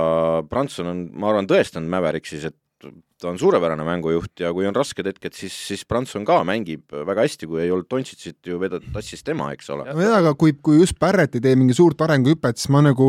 [0.48, 5.06] Branson on, ma arvan, tõestanud Mäveriksis, et ta on suurepärane mängujuht ja kui on rasked
[5.06, 9.24] hetked, siis, siis Prantsusmaa ka mängib väga hästi, kui ei olnud Dontšitsit ju vedada, tassis
[9.26, 9.88] tema, eks ole.
[9.90, 13.08] nojah, aga kui, kui just Barrett ei tee mingi suurt arenguhüpet, siis ma nagu,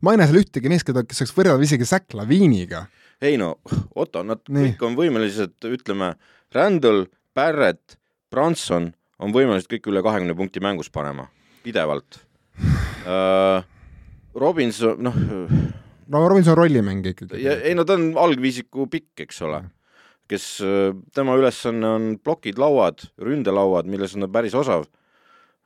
[0.00, 2.86] ma ei näe seal ühtegi meest, keda, kes saaks võrrelda isegi Zack Laviniga.
[3.22, 3.54] ei no,
[3.94, 4.72] Otto, nad Nii.
[4.72, 6.14] kõik on võimelised, ütleme,
[6.56, 7.98] Randall, Barrett,
[8.32, 8.90] Branson
[9.22, 11.28] on võimelised kõik üle kahekümne punkti mängus panema,
[11.66, 12.22] pidevalt
[13.04, 13.60] uh,.
[14.32, 15.16] Robinson, noh
[16.08, 17.44] no Robinson rollimängija ikkagi.
[17.52, 19.62] ei no ta on algviisiku pikk, eks ole,
[20.30, 24.88] kes, äh, tema ülesanne on plokid, lauad, ründelauad, milles on ta päris osav.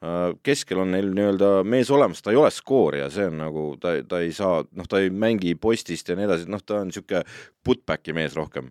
[0.05, 3.95] Äh, keskel on neil nii-öelda mees olemas, ta ei ole skoorija, see on nagu, ta,
[4.09, 7.23] ta ei saa, noh, ta ei mängi postist ja nii edasi, noh, ta on niisugune
[7.65, 8.69] putback'i mees rohkem.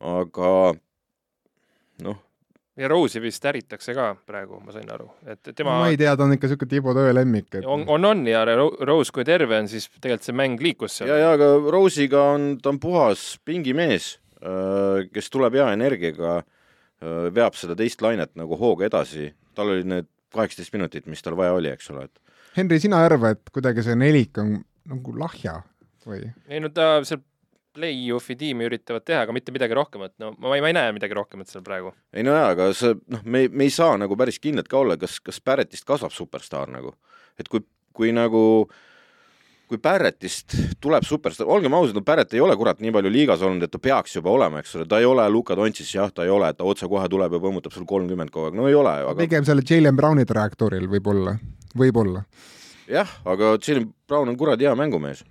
[0.00, 0.52] aga
[2.04, 2.22] noh,
[2.76, 6.26] ja Rose'i vist äritakse ka praegu, ma sain aru, et tema ma ei tea, ta
[6.26, 7.64] on ikka niisugune Tiibo Tõe lemmik et....
[7.64, 11.10] on, on, on ja Rose, kui terve on, siis tegelikult see mäng liikus seal.
[11.12, 17.30] ja, ja aga Rose'iga on, ta on puhas pingimees, äh, kes tuleb hea energiaga, äh,
[17.34, 21.56] veab seda teist lainet nagu hooga edasi, tal oli need kaheksateist minutit, mis tal vaja
[21.56, 22.22] oli, eks ole, et
[22.56, 24.58] Henri, sina ei arva, et kuidagi see nelik on
[24.88, 25.58] nagu lahja
[26.06, 26.28] või?
[26.48, 27.22] ei no ta seal
[27.76, 31.16] play-off'i tiimi üritavad teha, aga mitte midagi rohkemat, no ma ei, ma ei näe midagi
[31.18, 31.92] rohkemat seal praegu.
[32.16, 34.98] ei no jaa, aga see noh, me, me ei saa nagu päris kindlad ka olla,
[35.00, 36.94] kas, kas Barrettist kasvab superstaar nagu.
[37.40, 37.64] et kui,
[37.96, 38.42] kui nagu
[39.66, 43.66] kui Barrettist tuleb superstaar, olgem ausad, no Barrett ei ole kurat nii palju liigas olnud,
[43.66, 46.30] et ta peaks juba olema, eks ole, ta ei ole Luka Dontšis, jah, ta ei
[46.30, 49.16] ole, et ta otsekohe tuleb ja põmmutab sul kolmkümmend kogu aeg, no ei ole aga....
[49.18, 51.34] pigem selle Jalen Browni trajektooril võib-olla,
[51.78, 52.22] võib-olla.
[52.90, 55.24] jah, aga Jalen Brown on kuradi hea mängumees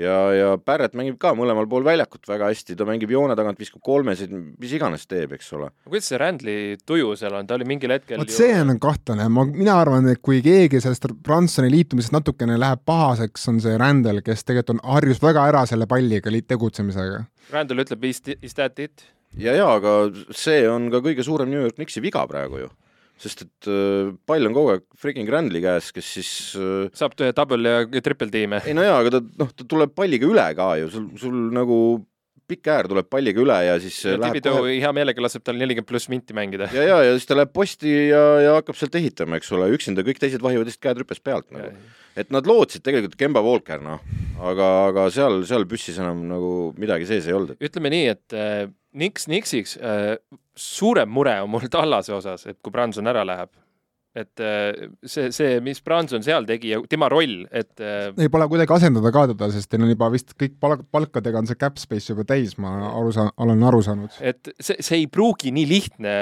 [0.00, 3.82] ja, ja Barrett mängib ka mõlemal pool väljakut väga hästi, ta mängib joone tagant, viskab
[3.86, 5.70] kolmesid, mis iganes teeb, eks ole.
[5.88, 9.46] kuidas see Randli tuju seal on, ta oli mingil hetkel vot see on kahtlane, ma,
[9.50, 14.44] mina arvan, et kui keegi sellest Bransoni liitumisest natukene läheb pahaseks, on see Randel, kes
[14.46, 17.24] tegelikult on, harjus väga ära selle palliga tegutsemisega.
[17.50, 19.08] Randel ütleb is, is that it?
[19.38, 19.96] ja, ja aga
[20.34, 22.70] see on ka kõige suurem New York Knicksi viga praegu ju
[23.20, 27.74] sest et äh, pall on kogu aeg freaking Randli käes, kes siis äh, saab double
[27.92, 28.62] ja triple tiime.
[28.64, 31.80] ei no jaa, aga ta noh, ta tuleb palliga üle ka ju, sul, sul nagu
[32.50, 34.74] pikk äär tuleb palliga üle ja siis ja Tibido kohe...
[34.82, 36.68] hea meelega laseb tal nelikümmend pluss minti mängida.
[36.74, 40.04] ja, ja, ja siis ta läheb posti ja, ja hakkab sealt ehitama, eks ole, üksinda
[40.06, 41.72] kõik teised vahivad lihtsalt käed rüpes pealt nagu.
[42.18, 44.04] et nad lootsid tegelikult Kemba Walker, noh,
[44.50, 47.60] aga, aga seal, seal püssis enam nagu midagi sees ei olnud.
[47.62, 48.66] ütleme nii, et äh,
[49.00, 50.16] Niks, Niksiks äh,
[50.58, 53.52] suurem mure on mul Tallase osas, et kui Branson ära läheb
[54.18, 58.48] et äh, see, see, mis Branson seal tegi ja tema roll, et äh, ei, pole
[58.50, 61.78] kuidagi asendada ka teda, sest teil on juba vist kõik palk, palkadega on see cap
[61.78, 64.18] space juba täis, ma aru saan, olen aru saanud.
[64.18, 66.16] et see, see ei pruugi nii lihtne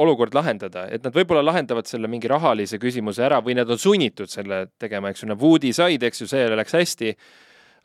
[0.00, 4.32] olukord lahendada, et nad võib-olla lahendavad selle mingi rahalise küsimuse ära või nad on sunnitud
[4.32, 7.14] selle tegema, eks ju, nad Woodi said, eks ju, see läks hästi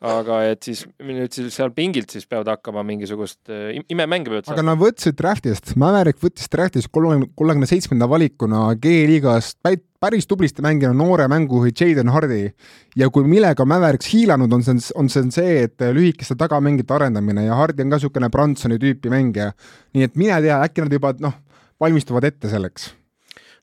[0.04, 4.58] aga et siis nüüd siis seal pingilt siis peavad hakkama mingisugust äh, imemänge peavad saama.
[4.58, 9.62] aga nad võtsid draftist, Maverick võttis draftist kolmekümne, kolmekümne seitsmenda valikuna G-liigast
[10.02, 12.42] päris tublisti mänginud noore mängujuhi Jaden Hardi
[12.96, 17.46] ja kui millega Mavericks hiilanud on, see on, on see, see, et lühikeste tagamängide arendamine
[17.48, 19.52] ja Hardi on ka niisugune Bransoni tüüpi mängija.
[19.96, 21.40] nii et mine tea, äkki nad juba noh,
[21.80, 22.92] valmistuvad ette selleks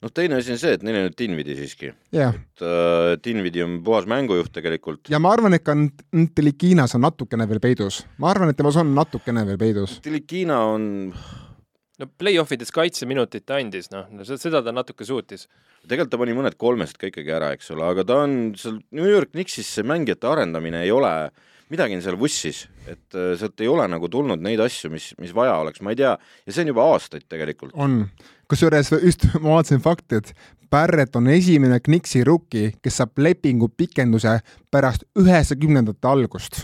[0.04, 2.36] noh, teine asi on see, et neil on nüüd Dinvidi siiski yeah..
[2.36, 5.08] et äh, Dinvidi on puhas mängujuht tegelikult.
[5.14, 8.04] ja ma arvan, et ka Ntelikinas on natukene veel peidus.
[8.22, 9.98] ma arvan, et temas on natukene veel peidus.
[10.04, 15.48] Ntelikina on no play-off ides kaitseminutid ta andis, noh, seda ta natuke suutis.
[15.88, 19.10] tegelikult ta pani mõned kolmest ka ikkagi ära, eks ole, aga ta on seal New
[19.10, 23.62] York Knicksis see mängijate arendamine ei ole äh, midagi on seal vussis, et äh, sealt
[23.64, 26.66] ei ole nagu tulnud neid asju, mis, mis vaja oleks, ma ei tea, ja see
[26.66, 27.74] on juba aastaid tegelikult.
[27.74, 28.04] on,
[28.52, 30.34] kusjuures just ma vaatasin fakti, et
[30.74, 34.40] Barrett on esimene Knixi rookie, kes saab lepingu pikenduse
[34.74, 36.64] pärast üheksakümnendate algust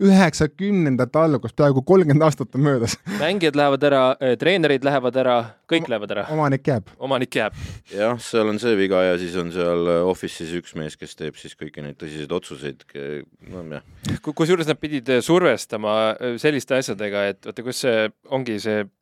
[0.00, 2.96] üheksakümnendate algust, peaaegu kolmkümmend aastat on möödas.
[3.20, 5.36] mängijad lähevad ära, eh, treenerid lähevad ära,
[5.70, 6.26] kõik Oma, lähevad ära.
[6.36, 6.92] omanik jääb.
[6.98, 7.58] omanik jääb.
[7.94, 11.36] jah, seal on see viga ja siis on seal eh, office'is üks mees, kes teeb
[11.40, 12.86] siis kõiki neid tõsiseid otsuseid.
[13.50, 13.84] no jah.
[14.22, 15.98] kusjuures nad pidid eh, survestama
[16.40, 18.99] selliste asjadega, et vaata, kus see ongi see Äh,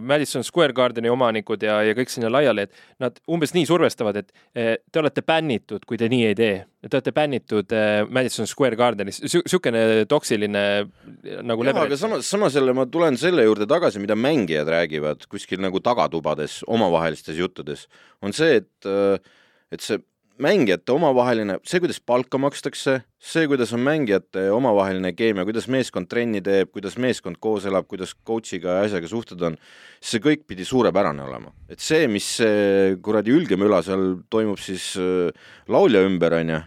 [0.00, 4.32] Madison Square Gardeni omanikud ja, ja kõik sinna laiali, et nad umbes nii survestavad, et
[4.56, 6.56] äh, te olete bännitud, kui te nii ei tee.
[6.86, 10.64] Te olete bännitud äh, Madison Square Gardenis, niisugune toksiline
[11.42, 11.84] nagu läbi.
[11.86, 16.60] aga samas, samas jälle ma tulen selle juurde tagasi, mida mängijad räägivad kuskil nagu tagatubades,
[16.66, 17.86] omavahelistes juttudes,
[18.22, 18.92] on see, et,
[19.72, 19.98] et see
[20.42, 26.42] mängijate omavaheline, see, kuidas palka makstakse, see, kuidas on mängijate omavaheline keemia, kuidas meeskond trenni
[26.44, 29.58] teeb, kuidas meeskond koos elab, kuidas coach'iga ja asjaga suhted on,
[30.04, 31.52] see kõik pidi suurepärane olema.
[31.68, 35.30] et see, mis see kuradi ülgemüla seal toimub siis äh,
[35.68, 36.62] laulja ümber, on ju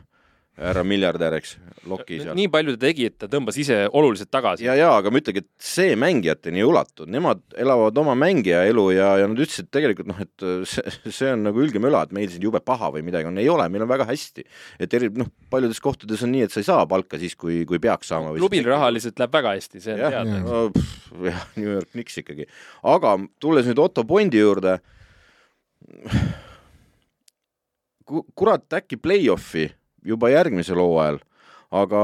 [0.59, 1.55] härra miljardär, eks,
[1.87, 2.35] Loki seal.
[2.37, 4.65] nii palju ta tegi, et ta tõmbas ise oluliselt tagasi.
[4.67, 8.85] ja, ja aga ma ütlengi, et see mängijateni ei ulatu, nemad elavad oma mängija elu
[8.95, 10.83] ja, ja nad ütlesid tegelikult noh, et see,
[11.15, 13.69] see on nagu ülge möla, et meil siin jube paha või midagi on, ei ole,
[13.71, 14.45] meil on väga hästi.
[14.83, 17.79] et eri, noh, paljudes kohtades on nii, et sa ei saa palka siis, kui, kui
[17.79, 18.35] peaks saama.
[18.37, 20.67] klubil rahaliselt läheb väga hästi, see on ja, teada.
[21.29, 22.45] Jah, New York Knicks ikkagi.
[22.91, 24.77] aga tulles nüüd Otto Bondi juurde,
[28.35, 29.69] kurat, äkki play-off'i
[30.05, 31.19] juba järgmisel hooajal,
[31.71, 32.01] aga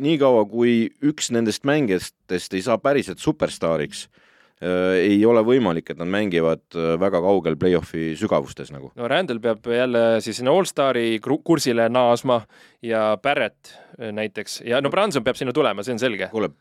[0.00, 6.10] niikaua, kui üks nendest mängijatest ei saa päriselt superstaariks äh,, ei ole võimalik, et nad
[6.10, 8.92] mängivad äh, väga kaugel play-off'i sügavustes nagu.
[8.96, 12.42] no Randall peab jälle siis sinna allstari kursile naasma
[12.82, 16.30] ja Barrett äh, näiteks ja no Branson peab sinna tulema, see on selge.
[16.32, 16.52] kuule,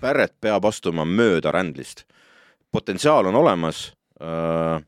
[0.00, 2.06] Barrett peab astuma mööda Randlist.
[2.72, 4.80] potentsiaal on olemas äh,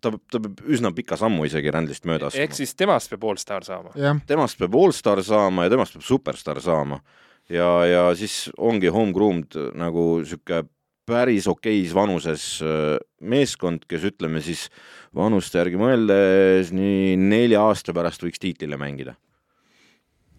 [0.00, 2.44] ta, ta peab üsna pika sammu isegi rändlist mööda astuma.
[2.44, 3.94] ehk siis temast peab allstar saama?
[4.26, 7.00] temast peab allstar saama ja temast peab superstar saama.
[7.48, 10.68] ja, ja siis ongi homegroomed nagu niisugune
[11.10, 14.68] päris okeis vanuses äh, meeskond, kes ütleme siis
[15.16, 19.16] vanuste järgi mõeldes nii nelja aasta pärast võiks tiitlile mängida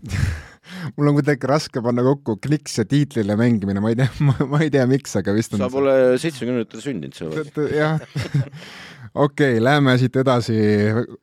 [0.96, 4.10] mul on kuidagi raske panna kokku kliks ja tiitlile mängimine, ma ei tea,
[4.52, 7.62] ma ei tea, miks, aga vist on sa pole seitsmekümnendatel sündinud, sa oled.
[7.76, 8.00] jah
[9.26, 10.56] okei okay,, lähme siit edasi.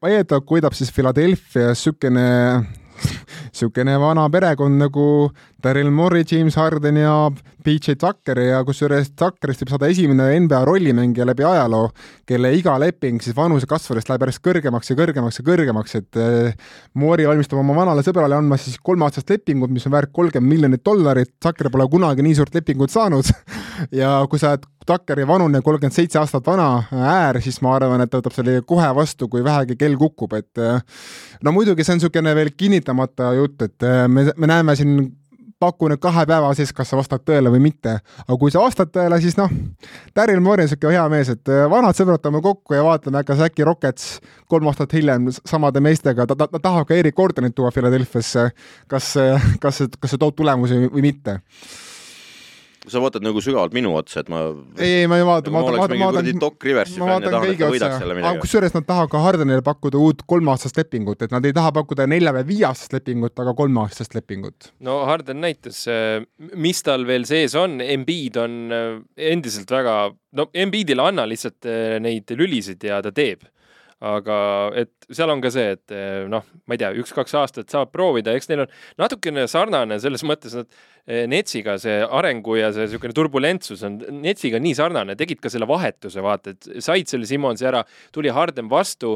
[0.03, 2.29] väidetavalt võidab siis Philadelphia niisugune
[2.99, 5.07] niisugune vana perekond nagu
[5.63, 7.15] Daryl Morey, James Harden ja
[7.69, 11.91] PJ Tucker ja kusjuures Tuckerist võib saada esimene NBA rollimängija läbi ajaloo,
[12.29, 16.71] kelle iga leping siis vanuse kasvades läheb järjest kõrgemaks ja kõrgemaks ja kõrgemaks, et eh,
[16.97, 21.35] Morey valmistab oma vanale sõbrale andma siis kolmeaastast lepingut, mis on väärt kolmkümmend miljonit dollarit,
[21.45, 23.29] Tucker pole kunagi nii suurt lepingut saanud.
[23.95, 28.11] Ja kui sa oled Tuckeri vanune kolmkümmend seitse aastat vana äär, siis ma arvan, et
[28.11, 30.81] ta võtab selle kohe vastu, kui vähegi kell kukub, et eh,
[31.47, 34.97] no muidugi see on niisugune veel kinnitamata jutt, et eh, me, me näeme siin
[35.61, 37.99] paku nüüd kahe päeva sees, kas sa vastad tõele või mitte.
[38.27, 39.51] aga kui sa vastad tõele, siis noh,
[40.17, 43.43] Daryl Morey on siuke hea mees, et äh, vanad sõbrad võtame kokku ja vaatame, kas
[43.49, 44.09] äkki Rockets
[44.49, 48.51] kolm aastat hiljem samade meestega, ta, ta, ta tahab ka Erik Gordonit tuua Philadelphiasse,
[48.89, 49.13] kas,
[49.61, 51.41] kas, kas see toob tulemusi või mitte
[52.93, 54.43] sa vaatad nagu sügavalt minu otsa, et ma
[54.79, 57.61] ei, ei, ma ei vaata, ma vaatan, kuradi vaatan, Doc Riversi fänn ja tahan, et
[57.61, 58.43] ta võidaks selle midagi.
[58.45, 62.35] kusjuures nad tahavad ka Hardenile pakkuda uut kolmeaastast lepingut, et nad ei taha pakkuda nelja
[62.39, 64.73] või viieaastast lepingut, aga kolmeaastast lepingut.
[64.85, 66.23] no Harden näitas, äh,
[66.55, 68.89] mis tal veel sees on, Embiid on äh,
[69.33, 70.01] endiselt väga,
[70.39, 73.47] no Embiidile anna lihtsalt äh, neid lülisid ja ta teeb
[73.99, 74.37] aga
[74.79, 75.95] et seal on ka see, et
[76.31, 80.55] noh, ma ei tea, üks-kaks aastat saab proovida, eks neil on natukene sarnane selles mõttes,
[80.55, 80.71] nad
[81.09, 85.65] Eh, Netsiga see arengu ja see niisugune turbulentsus on Netsiga nii sarnane, tegid ka selle
[85.69, 87.81] vahetuse, vaata, et said selle Simonsi ära,
[88.13, 89.15] tuli Harden vastu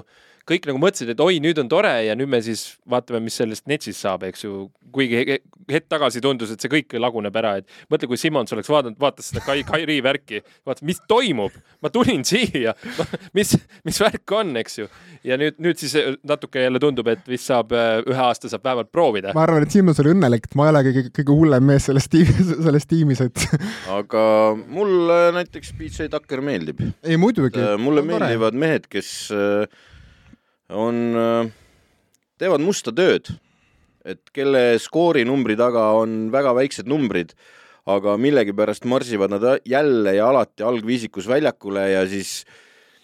[0.49, 3.69] kõik nagu mõtlesid, et oi, nüüd on tore ja nüüd me siis vaatame, mis sellest
[3.71, 4.69] Netsist saab, eks ju.
[4.93, 5.39] kuigi
[5.71, 9.31] hetk tagasi tundus, et see kõik laguneb ära, et mõtle, kui Simmons oleks vaadanud, vaatas
[9.31, 12.75] seda Kai, Kairi värki, vaatas, mis toimub, ma tulin siia,
[13.37, 13.55] mis,
[13.87, 14.89] mis värk on, eks ju.
[15.27, 15.95] ja nüüd, nüüd siis
[16.29, 19.33] natuke jälle tundub, et vist saab ühe aasta saab vähemalt proovida.
[19.37, 22.11] ma arvan, et Simmons oli õnnelik, et ma ei ole kõige, kõige hullem mees selles
[22.13, 23.47] tiimis, selles tiimis, et
[24.01, 24.27] aga
[24.67, 26.85] mulle näiteks PJ Tucker meeldib.
[27.03, 27.65] ei muidugi.
[27.81, 29.81] mulle meeldivad mehed, kes äh,
[30.73, 31.51] on, äh,
[32.41, 33.31] teevad musta tööd,
[34.05, 37.37] et kelle skoorinumbri taga on väga väiksed numbrid,
[37.87, 42.43] aga millegipärast marsivad nad jälle ja alati algviisikus väljakule ja siis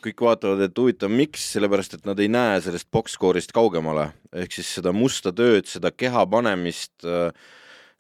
[0.05, 4.71] kõik vaatavad, et huvitav, miks, sellepärast et nad ei näe sellest box-score'ist kaugemale, ehk siis
[4.79, 7.35] seda musta tööd, seda keha panemist, äh,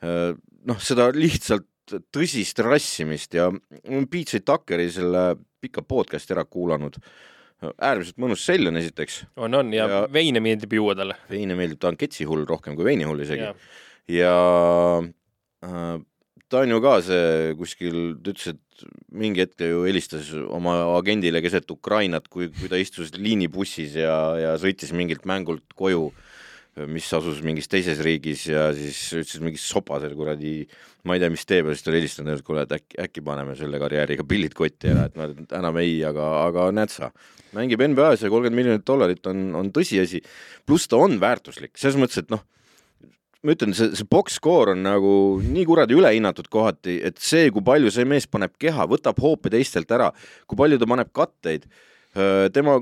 [0.03, 0.31] äh,
[0.69, 1.67] noh, seda lihtsalt
[2.13, 3.49] tõsist rassimist ja
[4.13, 6.99] PJ Tuckeri selle pika podcast'i ära kuulanud
[7.59, 9.23] äärmiselt mõnus sell on esiteks.
[9.37, 11.19] on, on ja, ja veine meeldib juua talle.
[11.31, 13.49] veine meeldib, ta on ketsihull rohkem kui veinihull isegi.
[13.49, 13.55] ja,
[14.15, 14.37] ja
[15.67, 15.99] äh,
[16.49, 21.43] ta on ju ka see kuskil, ta ütles, et mingi hetk ju helistas oma agendile
[21.45, 26.13] keset Ukrainat, kui, kui ta istus liinibussis ja, ja sõitis mingilt mängult koju
[26.87, 30.61] mis asus mingis teises riigis ja siis ütles mingis sopasel kuradi,
[31.09, 33.25] ma ei tea, mis teeb ja siis ta oli helistanud, et kuule, et äkki, äkki
[33.25, 37.11] paneme selle karjääriga pillid kotti ära, et ma enam ei, aga, aga näed sa,
[37.57, 40.23] mängib NBA-s ja kolmkümmend miljonit dollarit on, on tõsiasi.
[40.69, 42.45] pluss ta on väärtuslik, selles mõttes, et noh,
[43.43, 45.13] ma ütlen, see, see box score on nagu
[45.43, 49.91] nii kuradi ülehinnatud kohati, et see, kui palju see mees paneb keha, võtab hoope teistelt
[49.95, 50.11] ära,
[50.47, 51.69] kui palju ta paneb katteid,
[52.55, 52.81] tema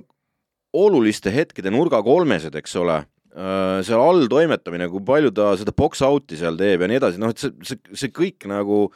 [0.76, 3.02] oluliste hetkede nurgakolmesed, eks ole
[3.36, 7.42] seal all toimetamine, kui palju ta seda box-out'i seal teeb ja nii edasi, noh, et
[7.42, 8.86] see, see, see kõik nagu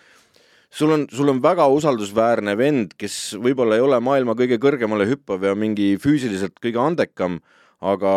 [0.73, 5.45] sul on, sul on väga usaldusväärne vend, kes võib-olla ei ole maailma kõige kõrgemale hüppav
[5.45, 7.41] ja mingi füüsiliselt kõige andekam,
[7.85, 8.15] aga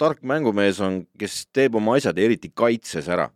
[0.00, 3.30] tark mängumees on, kes teeb oma asjad eriti kaitses ära.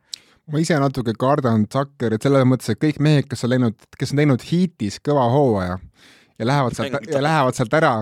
[0.51, 4.21] Ma ise natuke kardan Zuckerit selles mõttes, et kõik mehed, kes on läinud, kes on
[4.21, 5.79] teinud hiitis kõva hooaja
[6.41, 7.93] ja lähevad sealt, ja lähevad sealt ära,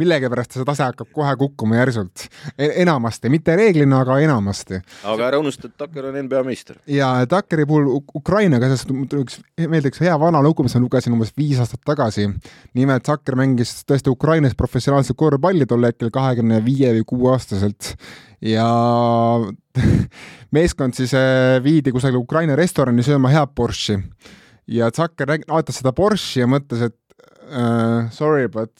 [0.00, 2.26] millegipärast see tase hakkab kohe kukkuma järsult.
[2.58, 4.80] E-, enamasti, mitte reeglina, aga enamasti.
[5.10, 6.80] aga ära unusta, et Tucker on NBA meister.
[6.90, 11.34] ja Tuckeri puhul Ukrainaga, sest üks, meeldib üks hea vana lugu, mis ma lugesin umbes
[11.38, 12.28] viis aastat tagasi.
[12.74, 17.94] nimelt Tucker mängis tõesti Ukrainas professionaalset korvpalli tol hetkel kahekümne viie või kuue aastaselt
[18.42, 18.68] ja
[20.56, 24.00] meeskond siis äh, viidi kusagile Ukraina restorani sööma head borši
[24.66, 26.96] ja Zucker vaatas seda Porsche ja mõtles, et
[27.54, 28.70] uh, sorry, but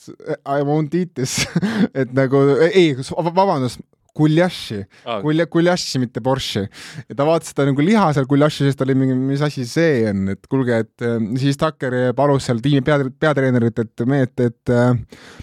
[0.45, 1.45] I won't eat this
[1.99, 2.93] et nagu ei,
[3.31, 3.81] vabandust,
[4.15, 6.65] guljaši ah., gulja, guljaši, mitte borši.
[7.09, 10.05] ja ta vaatas seda nagu liha seal guljaši sees, ta oli mingi, mis asi see
[10.11, 14.75] on, et kuulge, et äh, siis Tucker palus seal tiimi pea, peatreenerit, et mehed, et
[14.75, 14.93] äh,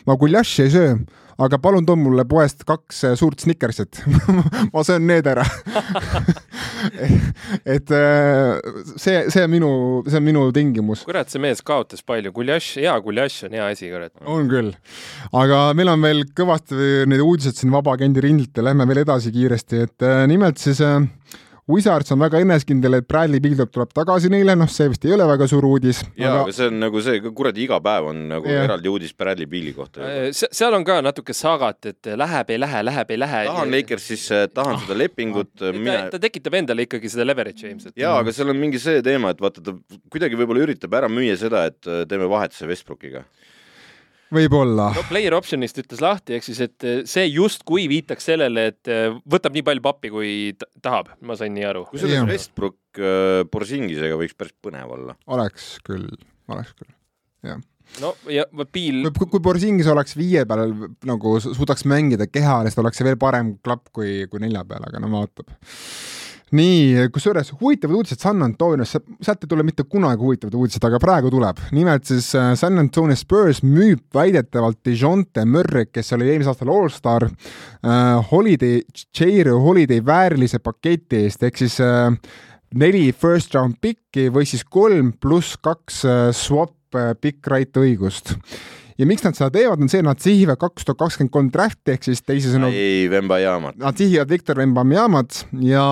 [0.08, 0.94] ma guljaši ei söö
[1.38, 4.02] aga palun too mulle poest kaks äh, suurt Snickersit
[4.72, 5.44] ma söön need ära
[7.74, 8.60] et äh,
[8.96, 9.70] see, see on minu,
[10.08, 11.04] see on minu tingimus.
[11.08, 14.12] kurat, see mees kaotas palju, guljaš, hea guljaš on hea asi, kurat.
[14.26, 14.72] on küll.
[15.44, 19.28] aga meil on veel kõvasti neid uudiseid siin Vaba Agendi rindilt ja lähme veel edasi
[19.34, 21.00] kiiresti, et äh, nimelt siis äh,
[21.70, 25.28] Wizards on väga enesekindel, et Bradley Beal tuleb tagasi neile, noh, see vist ei ole
[25.30, 26.00] väga suur uudis.
[26.18, 28.64] jaa aga..., aga see on nagu see, kuradi iga päev on nagu ja.
[28.66, 30.02] eraldi uudis Bradley Beali kohta.
[30.02, 33.44] Äh, seal on ka natuke sagat, et läheb, ei lähe, läheb, ei lähe.
[33.46, 34.82] tahan Lakersis, tahan oh.
[34.82, 35.70] seda lepingut oh..
[35.76, 36.08] Mine...
[36.08, 37.94] ta, ta tekitab endale ikkagi seda leverage'i ilmselt.
[37.94, 39.76] jaa, aga seal on mingi see teema, et vaata, ta
[40.10, 43.22] kuidagi võib-olla üritab ära müüa seda, et äh, teeme vahetuse Westbrookiga
[44.32, 45.04] võib-olla no,.
[45.10, 49.56] Player option'ist ütles lahti, ehk siis, et eh, see justkui viitaks sellele, et eh, võtab
[49.56, 50.30] nii palju pappi, kui
[50.84, 51.84] tahab, ma sain nii aru.
[51.90, 55.18] kusjuures Westbrook äh, Borsingisega võiks päris põnev olla.
[55.32, 56.08] oleks küll,
[56.52, 56.92] oleks küll,
[57.48, 57.60] jah
[58.00, 59.04] no ja Piil.
[59.16, 60.70] kui, kui Borsingis oleks viie peal
[61.08, 65.10] nagu suudaks mängida kehalist, oleks see veel parem klapp kui, kui nelja peal, aga no
[65.12, 65.52] vaatab
[66.56, 71.30] nii, kusjuures huvitavad uudised San Antonios, sealt ei tule mitte kunagi huvitavad uudised, aga praegu
[71.32, 71.62] tuleb.
[71.72, 77.28] nimelt siis äh, San Antonio Spurs müüb väidetavalt Dijonte Murray, kes oli eelmisel aastal allstar
[77.28, 78.82] äh,, Holiday,
[79.16, 82.12] J-Ro Holiday väärilise paketi eest, ehk siis äh,
[82.74, 86.76] neli first round pick'i või siis kolm pluss kaks äh, swap
[87.22, 88.34] pick right õigust
[89.02, 92.06] ja miks nad seda teevad, on see, nad sihivad kaks tuhat kakskümmend kolm draft'i ehk
[92.06, 93.78] siis teisisõnu ei, Vembajamat.
[93.82, 95.84] Nad sihivad Victor Wembanyamad ja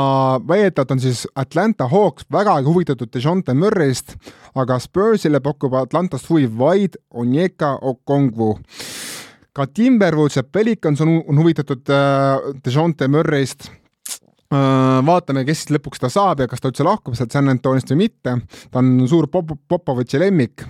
[0.47, 4.15] väidetavalt on siis Atlanta Hawks vägagi huvitatud Dejounte Murray'st,
[4.55, 8.57] aga Spursile pakub Atlantast huvi vaid Onyeka Okongwu.
[9.53, 13.71] ka Timberwolves ja Pelicans on, on huvitatud äh, Dejounte Murray'st
[14.51, 18.37] vaatame, kes lõpuks ta saab ja kas ta üldse lahkub sealt San Antoniost või mitte.
[18.71, 20.65] ta on suur Pop Popovitši lemmik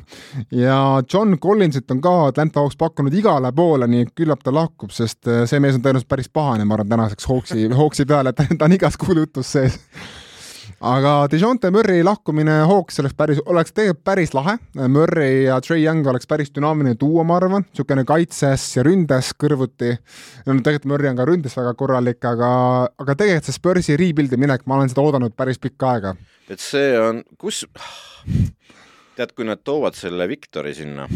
[0.53, 4.93] ja John Collinsit on ka Atlanta Hawks pakkunud igale poole, nii et küllap ta lahkub,
[4.93, 8.59] sest äh, see mees on tõenäoliselt päris pahane, ma arvan, tänaseks Hawksi, Hawksi peale, et
[8.59, 9.81] ta on igas kuulujutus sees
[10.81, 14.57] aga Dejounte Murray lahkumine Hawks oleks päris, oleks tegelikult päris lahe.
[14.89, 19.93] Murray ja Trey Young oleks päris dünaamiline duo, ma arvan, niisugune kaitses ja ründes kõrvuti.
[20.47, 22.51] no tegelikult Murray on ka ründes väga korralik, aga,
[22.99, 26.15] aga tegelikult see Spursi rebuild'i minek, ma olen seda oodanud päris pikka aega.
[26.49, 27.67] et see on, kus,
[29.17, 31.07] tead, kui nad toovad selle Victori sinna,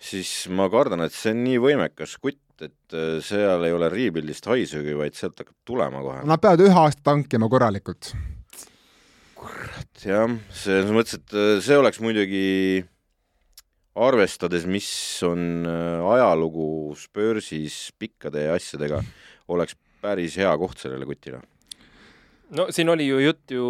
[0.00, 4.48] siis ma kardan, et see on nii võimekas kutt, et äh, seal ei ole rebuild'ist
[4.48, 6.20] haisugi, vaid sealt hakkab tulema kohe.
[6.24, 8.14] Nad peavad ühe aasta tankima korralikult
[9.42, 12.82] kurat, jah, selles mõttes, et äh, see oleks muidugi
[13.92, 14.88] arvestades, mis
[15.28, 19.02] on äh, ajalugu Spursis pikkade asjadega,
[19.52, 21.42] oleks päris hea koht sellele kutile
[22.56, 23.66] no siin oli ju jutt ju,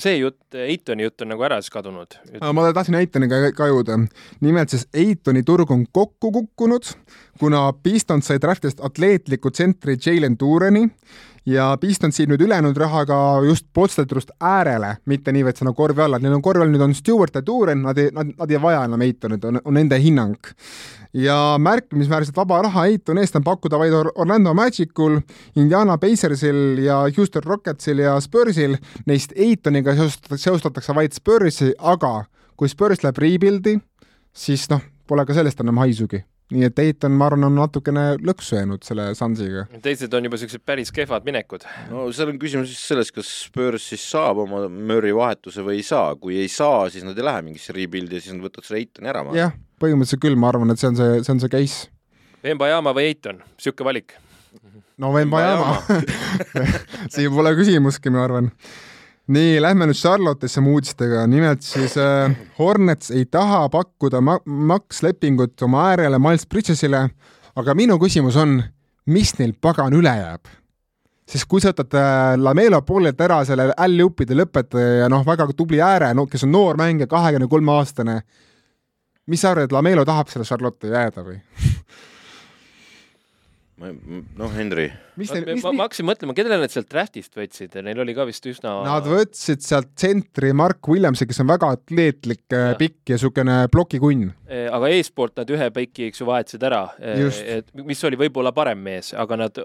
[0.00, 2.16] see jutt, Eitoni jutt on nagu ära siis kadunud.
[2.42, 3.98] ma tahtsin Eitoniga ka jõuda.
[4.40, 6.90] nimelt siis Eitoni turg on kokku kukkunud,
[7.38, 10.88] kuna Pistons sai draftist atleetliku tsentri Jalen Tureni
[11.46, 16.36] ja Pistons siib nüüd ülejäänud rahaga just potstaturust äärele, mitte niivõrd sinna korvi alla, neil
[16.36, 19.04] on korvi all nüüd on Stewart ja Turen, nad ei, nad, nad ei vaja enam
[19.04, 20.52] Eitonit, on, on nende hinnang.
[21.14, 25.20] ja märkimisväärselt vaba raha Eitoni eest on pakkuda vaid Orlando Magicul,
[25.56, 28.76] Indiana Pacersil ja Houston Rocketsil ja Spursil,
[29.06, 29.94] neist Eitoniga
[30.36, 32.24] seostatakse vaid Spursi, aga
[32.56, 33.78] kui Spurs läheb rebuild'i,
[34.32, 38.58] siis noh, pole ka sellest enam haisugi nii et Eitan, ma arvan, on natukene lõksu
[38.58, 39.64] jäänud selle Sunsiga.
[39.82, 41.64] teised on juba siuksed päris kehvad minekud.
[41.90, 45.86] no seal on küsimus siis selles, kas Spurs siis saab oma Murry vahetuse või ei
[45.86, 48.84] saa, kui ei saa, siis nad ei lähe mingisse rebuild'i ja siis nad võtavad selle
[48.84, 49.24] Eitani ära.
[49.38, 51.90] jah, põhimõtteliselt küll, ma arvan, et see on see, see on see case.
[52.44, 54.18] Vemba-Jaama või Eiton, sihuke valik.
[55.00, 55.78] no Vemba-Jaama
[57.14, 58.52] siin pole küsimustki, ma arvan
[59.26, 65.88] nii, lähme nüüd Charlotte'isse uudistega, nimelt siis äh, Hornets ei taha pakkuda ma makslepingut oma
[65.92, 67.06] äärele Miles Bridgesile,
[67.56, 68.58] aga minu küsimus on,
[69.06, 70.52] mis neil pagan üle jääb?
[71.24, 75.80] sest kui sa võtad äh, Lamelo poolelt ära selle alljuppide lõpetaja ja noh, väga tubli
[75.80, 78.18] ääre no,, kes on noor mängija, kahekümne kolme aastane,
[79.32, 81.40] mis sa arvad, et Lamelo tahab selle Charlotte jääda või
[84.36, 84.90] noh, Henri.
[85.16, 88.74] Ma, ma, ma hakkasin mõtlema, kellele nad sealt draftist võtsid, neil oli ka vist üsna
[88.86, 92.78] Nad võtsid sealt tsentri Mark Williamsi, kes on väga atleetlik äh, ja.
[92.80, 94.32] pikk ja niisugune plokikunn.
[94.50, 97.24] Äh, aga eespoolt nad ühe piki, eks ju, vahetasid ära, äh,
[97.58, 99.60] et mis oli võib-olla parem mees, aga nad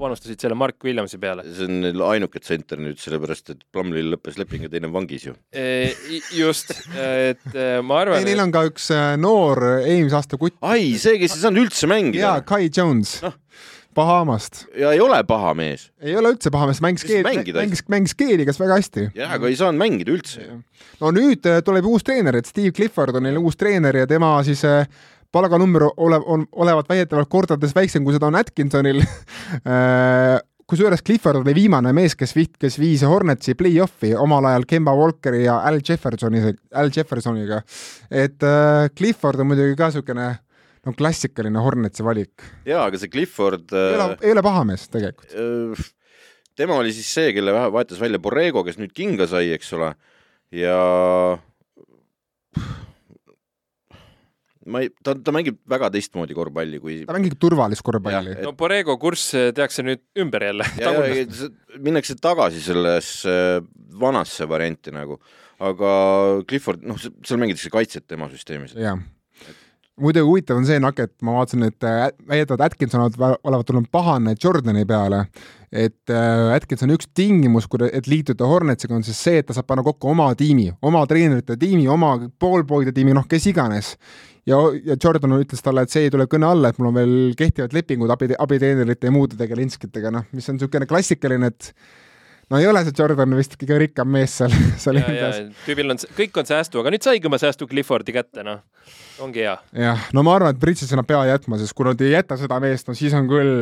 [0.00, 1.44] panustasid selle Mark Williamsi peale.
[1.46, 5.28] see on neil ainuke tsenter nüüd, sellepärast et Plumlil lõppes leping ja teine on vangis
[5.28, 5.36] ju.
[6.36, 7.46] just, et
[7.84, 8.20] ma arvan.
[8.20, 10.58] ei, neil on ka üks noor eelmise aasta kutt.
[10.64, 12.24] ai, see, kes ei saanud üldse mängida.
[12.26, 13.34] jaa, Kai Jones no
[13.94, 14.64] Bahamast.
[14.78, 15.88] ja ei ole paha mees.
[16.00, 19.06] ei ole üldse paha mees, mängis keeli, mängis, mängis keeligas väga hästi.
[19.18, 20.46] jah, aga ei saanud mängida üldse.
[21.00, 24.36] no nüüd äh, tuleb uus treener, et Steve Clifford on neil uus treener ja tema
[24.46, 24.86] siis äh,
[25.32, 30.38] palganumber olev, on, olevat väidetavalt kordades väiksem, kui seda on Atkinsonil äh,
[30.70, 35.42] kusjuures Clifford oli viimane mees, kes viht-, kes viis Hornetsi play-off'i omal ajal Kemba Walkeri
[35.44, 36.44] ja Al Jeffersoni,
[36.78, 37.62] Al Jeffersoniga.
[38.10, 40.28] et äh, Clifford on muidugi ka niisugune
[40.86, 42.44] no klassikaline Hornetsi valik.
[42.68, 45.34] jaa, aga see Clifford ei ole, äh, ei ole paha mees tegelikult.
[45.34, 45.90] Äh,
[46.58, 49.92] tema oli siis see, kelle vahetas välja Borrego, kes nüüd kinga sai, eks ole,
[50.56, 50.78] ja
[54.70, 58.36] ma ei, ta, ta mängib väga teistmoodi korvpalli kui ta mängib turvalist korvpalli.
[58.38, 58.42] Et...
[58.46, 60.66] no Borrego kurss tehakse nüüd ümber jälle.
[61.80, 63.36] minnakse tagasi sellesse
[64.00, 65.18] vanasse varianti nagu,
[65.60, 65.94] aga
[66.48, 68.76] Clifford, noh, seal mängitakse kaitset tema süsteemis.
[68.80, 69.00] jah
[70.00, 74.34] muidugi huvitav on see, Nak, et ma vaatasin, et äh, väidetavalt Atkinson olevat tulnud pahane
[74.42, 75.24] Jordani peale,
[75.70, 79.84] et äh, Atkinsoni üks tingimus, et liituda Hornetsiga, on siis see, et ta saab panna
[79.86, 83.94] kokku oma tiimi, oma treenerite tiimi, oma poolpoide tiimi, noh, kes iganes.
[84.48, 87.16] ja, ja Jordan ütles talle, et see ei tule kõne alla, et mul on veel
[87.38, 91.74] kehtivad lepingud abi, abiteenerite ja muude tegelinskitega, noh, mis on niisugune klassikaline, et
[92.50, 95.60] no ei ole see Jordan vist kõige rikkam mees seal, seal ja, ja endas.
[95.66, 98.62] tüübil on, kõik on säästu, aga nüüd saigi oma säästu Cliffordi kätte, noh.
[99.22, 99.54] ongi hea.
[99.84, 102.58] jah, no ma arvan, et Bridges enam pea jätma, sest kui nad ei jäta seda
[102.62, 103.52] meest, no siis on küll,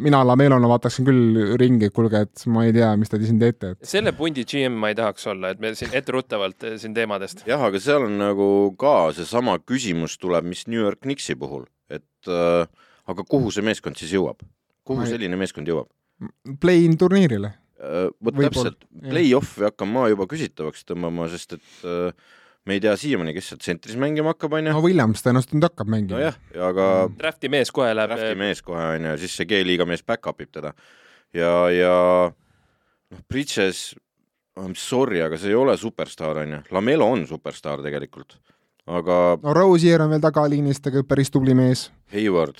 [0.00, 3.74] mina Lamelona vaataksin küll ringi, et kuulge, et ma ei tea, mis te siin teete,
[3.74, 7.46] et selle pundi GM ma ei tahaks olla, et me siin etteruttavalt eh, siin teemadest.
[7.48, 12.30] jah, aga seal on nagu ka seesama küsimus tuleb, mis New York Knicksi puhul, et
[12.30, 12.68] äh,
[13.08, 14.44] aga kuhu see meeskond siis jõuab?
[14.88, 15.88] kuhu ei- selline meeskond jõuab?
[16.60, 17.52] play-in turniirile.
[17.78, 22.32] Äh, vot täpselt, play-off'i hakkan ma juba küsitavaks tõmbama, sest et äh,
[22.66, 24.82] me ei tea siiamaani, kes sealt tsentris mängima hakkab, onju no.
[24.82, 26.18] Williams tõenäoliselt nüüd hakkab mängima.
[26.18, 26.88] nojah, aga
[27.20, 28.10] Drafti mees kohe läheb.
[28.10, 30.74] drafti mees kohe onju, siis see G-liiga mees back-up ib teda
[31.36, 31.94] ja, ja
[32.34, 33.92] noh, Bridges,
[34.58, 38.40] I m sorry, aga see ei ole superstaar onju, Lamelo on superstaar tegelikult,
[38.90, 41.92] aga no Rozier on veel tagaliinis, tegelikult päris tubli mees.
[42.10, 42.58] Hayward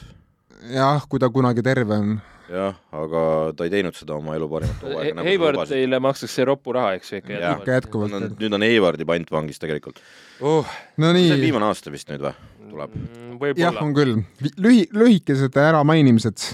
[0.72, 2.18] jah, kui ta kunagi terve on.
[2.48, 3.22] jah, aga
[3.56, 7.20] ta ei teinud seda oma elu parimat hooaega nagu Haywardile makstakse roppu raha, eks ju
[7.22, 7.60] ikka Jah.
[7.60, 8.66] ikka jätkuvalt nüüd on,.
[8.68, 10.00] Haywardi pantvangis tegelikult.
[10.40, 10.76] uh,.
[10.96, 12.34] no see on nii, viimane aasta vist nüüd või?
[12.68, 12.98] tuleb.
[12.98, 13.84] jah, võib-olla.
[13.84, 14.20] on küll.
[14.64, 16.50] lühi, lühikesed äramainimised.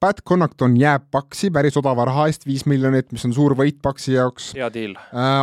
[0.00, 4.12] Pat Connaughton jääb Paksi päris odava raha eest, viis miljonit, mis on suur võit Paksi
[4.12, 4.50] jaoks.
[4.54, 4.92] hea deal.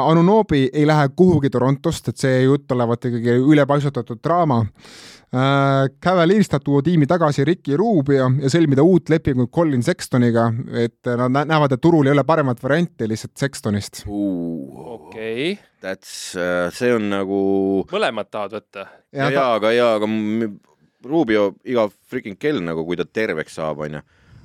[0.06, 4.60] Anunobi ei lähe kuhugi Torontost, et see jutt olevat ikkagi ülepaisutatud draama.
[6.06, 11.46] Cavalierist tuua tiimi tagasi Ricky Rubio ja sõlmida uut lepingut Colin Sextoniga, et nad nä-
[11.50, 14.04] näevad, et turul ei ole paremat varianti lihtsalt Sextonist.
[14.08, 16.36] okei, That's,
[16.78, 17.40] see on nagu
[17.92, 18.86] mõlemad tahavad võtta.
[19.12, 20.06] ja, ja aga, ja aga
[21.04, 24.00] Rubio iga freaking kell nagu, kui ta terveks saab, onju.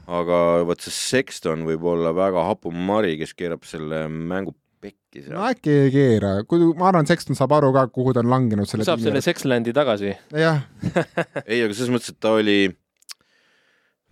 [0.08, 0.38] Aga
[0.68, 5.46] vot see Sexton võib olla väga hapu mari, kes keerab selle mängu pekki no seal.
[5.50, 8.86] äkki ei keera, kui ma arvan, Sexton saab aru ka, kuhu ta on langenud selle
[8.88, 10.14] saab selle Sexlandi tagasi.
[10.32, 10.62] jah,
[11.50, 12.58] ei, aga selles mõttes, et ta oli,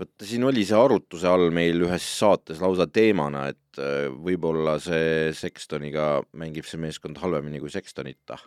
[0.01, 5.31] vaata siin oli see arutluse all meil ühes saates lausa teemana, et äh, võib-olla see
[5.37, 8.41] Sextoniga mängib see meeskond halvemini kui Sextonita.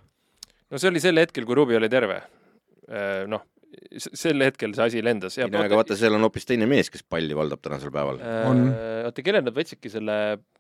[0.70, 2.22] no see oli sel hetkel, kui Rubi oli terve.
[3.30, 3.42] noh,
[3.98, 5.38] sel hetkel see asi lendas.
[5.40, 8.22] ei no aga vaata, seal on hoopis teine mees, kes palli valdab tänasel päeval.
[8.50, 8.64] On.
[8.70, 10.16] Äh, oota, kellel nad võtsidki selle,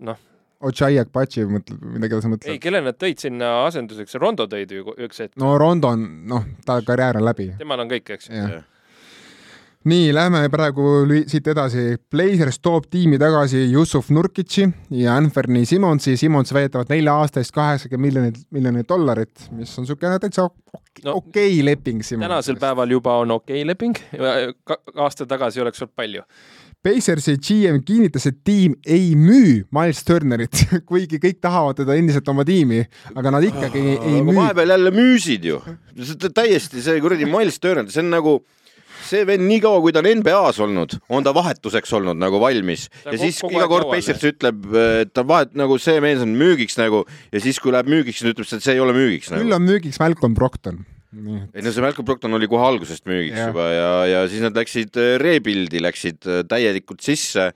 [0.05, 0.19] noh,
[0.59, 2.57] Ochai Akbachi mõtled, mida sa ei, mõtled?
[2.59, 5.37] kellel nad tõid sinna asenduseks, Rondo tõid ju üks hetk.
[5.39, 7.47] no Rondo on, noh, ta karjäär on läbi.
[7.61, 8.35] temal on kõik, eks ju.
[8.35, 8.65] jah.
[9.87, 11.85] nii, lähme praegu siit edasi.
[12.11, 14.67] Blazers toob tiimi tagasi Yusuf Nurkitši
[14.99, 16.17] ja Anthony Simonsi.
[16.19, 21.13] Simons väidetavalt nelja aasta eest kaheksakümmend miljonit, miljonit dollarit, mis on niisugune täitsa okei No,
[21.15, 23.95] okay leping tänasel päeval juba on okei okay leping,
[24.95, 26.25] aasta tagasi oleks olnud palju.
[26.83, 32.45] Pacers GM kinnitas, et tiim ei müü Miles Turnerit, kuigi kõik tahavad teda endiselt oma
[32.47, 34.37] tiimi, aga nad ikkagi ei, ei aga müü.
[34.37, 35.59] vahepeal jälle müüsid ju.
[36.33, 38.39] täiesti see kuradi Miles Turner, see on nagu
[39.07, 42.87] see vend nii kaua, kui ta on NBA-s olnud, on ta vahetuseks olnud nagu valmis
[43.03, 44.69] Ta ja siis iga kord Pacers ütleb,
[45.01, 48.33] et ta vahet nagu see mees on müügiks nagu ja siis, kui läheb müügiks, siis
[48.33, 49.59] ütleb, et see ei ole müügiks küll nagu.
[49.59, 50.37] on müügiks Malcolm
[51.15, 53.49] nii, ei no see Malcolm Brogdon oli kohe algusest müügiks ja.
[53.49, 57.51] juba ja, ja siis nad läksid äh, rebuild'i, läksid äh, täielikult sisse.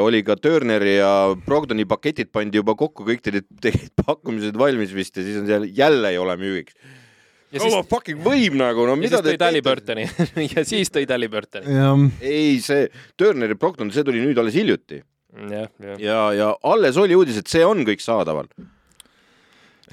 [0.00, 5.18] oli ka Turneri ja Brogdoni paketid pandi juba kokku, kõik tegid, tegid pakkumised valmis vist
[5.20, 6.72] ja siis on seal jälle ei ole müügiks.
[7.52, 10.08] Ja no siis fucking võib nagu, no ja mida siis tõid Halliburtoni
[10.54, 11.76] ja siis tõid Halliburtoni.
[11.78, 15.00] jah, ei, see Turner ja Brogdon, see tuli nüüd alles hiljuti
[15.52, 16.00] jah, jah.
[16.02, 18.48] ja, ja alles oli uudis, et see on kõik saadaval.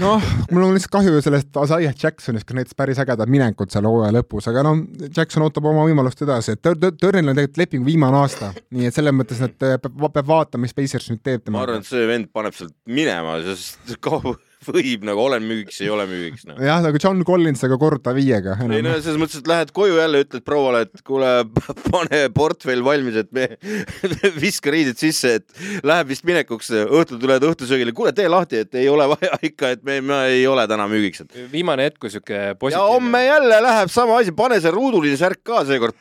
[0.04, 4.12] noh, mul on lihtsalt kahju sellest Isaiah Jacksonist, kes näitas päris ägedat minekut seal hooaja
[4.18, 4.82] lõpus, aga noh,
[5.16, 8.90] Jackson ootab oma võimalust edasi, et Tör- Tör- Turnil on tegelikult leping viimane aasta, nii
[8.90, 9.88] et selles mõttes, et peab,
[10.18, 11.88] peab vaatama, mis Pacers nüüd teeb ma arvan, temaga.
[11.88, 14.36] et see vend paneb sealt minema, sest kaua
[14.70, 16.58] võib nagu olen müügiks, ei ole müügiks no..
[16.62, 18.58] jah, nagu John Collins, aga korda viiega.
[18.66, 21.32] ei no selles mõttes, et lähed koju jälle, ütled prouale, et kuule,
[21.94, 23.48] pane portfell valmis, et me
[24.46, 28.90] viska riided sisse, et läheb vist minekuks, õhtul tuled õhtusöögile, kuule, tee lahti, et ei
[28.92, 32.42] ole vaja ikka, et me, me ei ole täna müügiks, et viimane hetk, kui sihuke
[32.52, 36.00] ja positiivne homme jälle läheb sama asi, pane see ruuduline särk ka seekord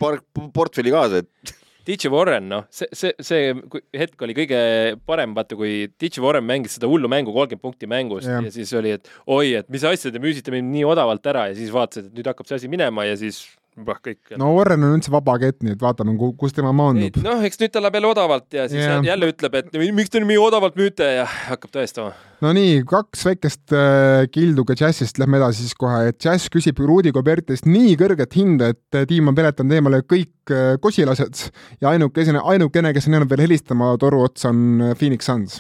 [0.55, 1.55] portfelli kaasa, et
[1.85, 3.51] Ditch Warren, noh, see, see, see
[3.97, 4.61] hetk oli kõige
[5.09, 8.41] parem, vaata, kui Ditch Warren mängis seda hullu mängu, kolmkümmend punkti mängust Jah.
[8.41, 8.49] ja.
[8.49, 11.59] ja siis oli, et oi, et mis asja, te müüsite meid nii odavalt ära ja
[11.59, 13.45] siis vaatasid, et nüüd hakkab see asi minema ja siis
[13.83, 14.35] bah, kõik.
[14.39, 17.17] no Warren on üldse vaba kett, nii et vaatame, kus tema maandub.
[17.25, 19.03] noh, eks nüüd ta läheb jälle odavalt ja siis yeah.
[19.07, 22.15] jälle ütleb, et miks te nii odavalt müüte ja hakkab tõestama.
[22.45, 26.79] no nii, kaks väikest äh, kildu ka Jazzist, lähme edasi siis kohe, et Jazz küsib
[26.83, 31.49] Rudi Gobertist nii kõrget hinda, et äh, tiim on peletanud eemale kõik äh, kosilased
[31.81, 35.59] ja ainukesena, ainukene, kes on jäänud veel helistama toru otsa, on äh, Phoenix Suns.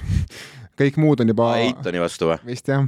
[0.78, 2.38] kõik muud on juba Eitoni vastu või?
[2.52, 2.86] vist jah.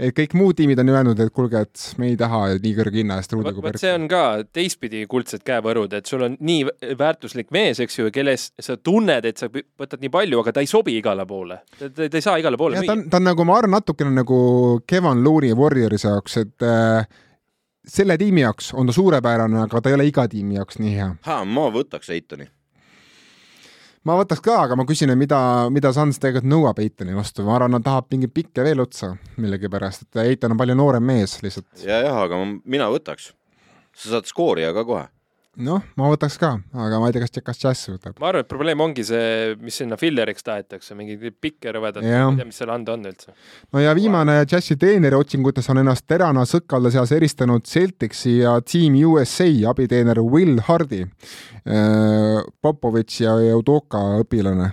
[0.00, 3.18] Et kõik muud tiimid on öelnud, et kuulge, et me ei taha nii kõrge hinna
[3.20, 4.22] eest Ruudiga vot see on ka
[4.56, 9.40] teistpidi kuldsed käevõrud, et sul on nii väärtuslik mees, eks ju, kelles sa tunned, et
[9.40, 11.60] sa võtad nii palju, aga ta ei sobi igale poole.
[11.78, 12.88] ta, ei saa igale poole müüa.
[12.88, 14.38] ta on, ta on nagu, ma arvan, natukene nagu
[14.88, 17.04] Kevin Looney Warriorsi jaoks, et äh,
[17.86, 21.12] selle tiimi jaoks on ta suurepärane, aga ta ei ole iga tiimi jaoks nii hea.
[21.44, 22.48] ma võtaks Eitoni
[24.08, 25.40] ma võtaks ka, aga ma küsin, mida,
[25.72, 30.08] mida Suns tegelikult nõuab Eitoni vastu, ma arvan, nad tahab mingeid pikke veel otsa millegipärast,
[30.08, 31.70] et Eiton on palju noorem mees lihtsalt.
[31.84, 33.32] ja, jah, aga mina võtaks.
[33.96, 35.08] sa saad skoorija ka kohe
[35.58, 36.52] noh, ma võtaks ka,
[36.84, 38.14] aga ma ei tea, kas, kas Jazz võtab.
[38.22, 42.38] ma arvan, et probleem ongi see, mis sinna filleriks tahetakse, mingeid pikke rõvedad, ma ei
[42.38, 43.34] tea, mis seal anda on üldse.
[43.74, 48.94] no ja viimane Jazzi treeneri otsingutes on ennast terana sõkalde seas eristanud Celticsi ja Team
[49.10, 54.70] USA abiteener Will Hardy, äh, Popovitš ja Udoka õpilane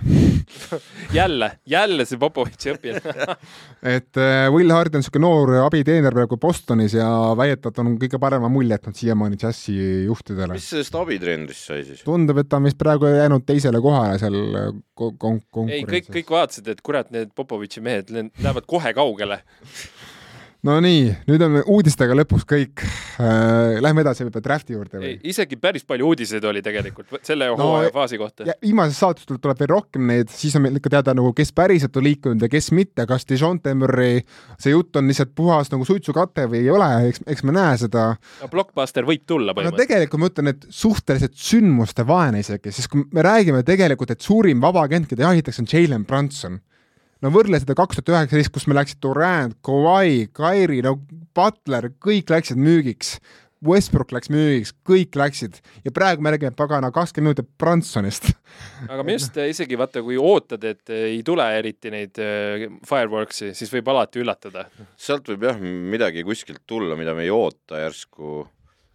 [1.18, 3.38] jälle, jälle see Popovitši õpilane
[3.96, 8.48] et äh, Will Hardy on niisugune noor abiteener praegu Bostonis ja väidetavalt on kõige parema
[8.52, 9.74] mulje jätnud siiamaani Jazzi
[10.04, 10.54] juhtidele.
[10.54, 12.02] mis sellest abitreenerist sai siis?
[12.06, 14.36] tundub, et ta on vist praegu jäänud teisele kohale seal
[14.98, 15.78] kon-, konkurentsis.
[15.78, 19.42] ei, kõik, kõik vaatasid, et kurat, need Popovitši mehed lähevad kohe kaugele
[20.68, 23.78] no nii, nüüd on uudistega lõpuks kõik äh,.
[23.82, 25.14] Lähme edasi võib-olla drafti juurde või?
[25.30, 28.46] isegi päris palju uudiseid oli tegelikult selle no, hooaja faasi kohta.
[28.62, 32.06] viimases saates tuleb veel rohkem neid, siis on meil ikka teada nagu, kes päriselt on
[32.06, 34.22] liikunud ja kes mitte, kas Dijon Murray,
[34.60, 38.06] see jutt on lihtsalt puhas nagu suitsukate või ei ole, eks, eks me näe seda.
[38.42, 39.78] no blockbuster võib tulla põhimõtteliselt.
[39.78, 44.24] no tegelikult ma ütlen, et suhteliselt sündmuste vaene isegi, sest kui me räägime tegelikult, et
[44.24, 46.60] suurim vabakent, keda jahitakse, on Jalen Brunson
[47.24, 50.96] no võrdle seda kaks tuhat üheksateist, kus meil läksid Durand, Kawhi, Kairi, no
[51.36, 53.18] Butler, kõik läksid müügiks.
[53.64, 58.28] Westbrook läks müügiks, kõik läksid ja praegu me räägime pagana kakskümmend minutit Bransonist.
[58.86, 63.72] aga ma just isegi vaata, kui ootad, et ei tule eriti neid äh, fireworks'i, siis
[63.74, 64.68] võib alati üllatada.
[64.94, 68.44] sealt võib jah midagi kuskilt tulla, mida me ei oota järsku,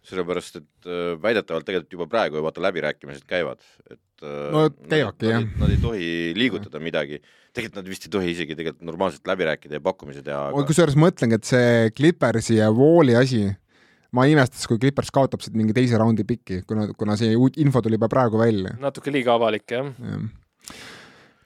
[0.04, 5.32] sellepärast et äh, väidetavalt tegelikult juba praegu ju vaata läbirääkimised käivad, et äh, no käivadki
[5.32, 5.48] jah.
[5.60, 7.22] Nad ei tohi liigutada midagi
[7.54, 10.64] tegelikult nad vist ei tohi isegi tegelikult normaalselt läbi rääkida ja pakkumisi teha aga....
[10.68, 13.44] kusjuures ma mõtlengi, et see Clippersi ja Walli asi,
[14.14, 17.82] ma ei imestaks, kui Clippers kaotab siit mingi teise raundi piki, kuna, kuna see info
[17.84, 18.74] tuli juba praegu välja.
[18.82, 20.20] natuke liiga avalik, jah ja..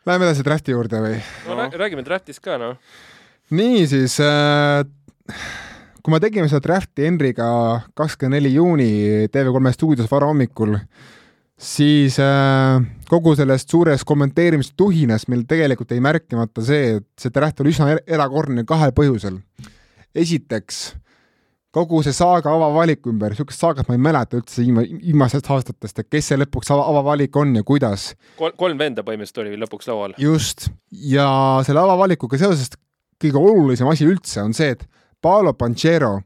[0.08, 1.16] Läheme edasi drafti juurde või?
[1.50, 2.78] no räägime draftist ka, noh.
[3.52, 4.80] niisiis äh,
[6.08, 7.46] kui me tegime seda drafti Henriga
[7.92, 8.92] kakskümmend neli juuni
[9.28, 10.78] TV3 stuudios varahommikul,
[11.60, 12.78] siis äh,
[13.10, 18.00] kogu sellest suurest kommenteerimistuhinast meil tegelikult jäi märkimata see, et see draft oli üsna er-,
[18.08, 19.36] erakordne kahel põhjusel.
[20.16, 20.80] esiteks,
[21.76, 26.08] kogu see saaga avavaliku ümber, niisugust saagat ma ei mäleta üldse viima-, viimastest aastatest, et
[26.08, 28.56] kes see lõpuks ava, avavalik on ja kuidas Kol.
[28.56, 30.16] kolm venda põhimõtteliselt oli lõpuks laual.
[30.16, 31.28] just, ja
[31.68, 32.72] selle avavalikuga seoses
[33.20, 34.88] kõige olulisem asi üldse on see, et
[35.20, 36.20] Paolo Panchero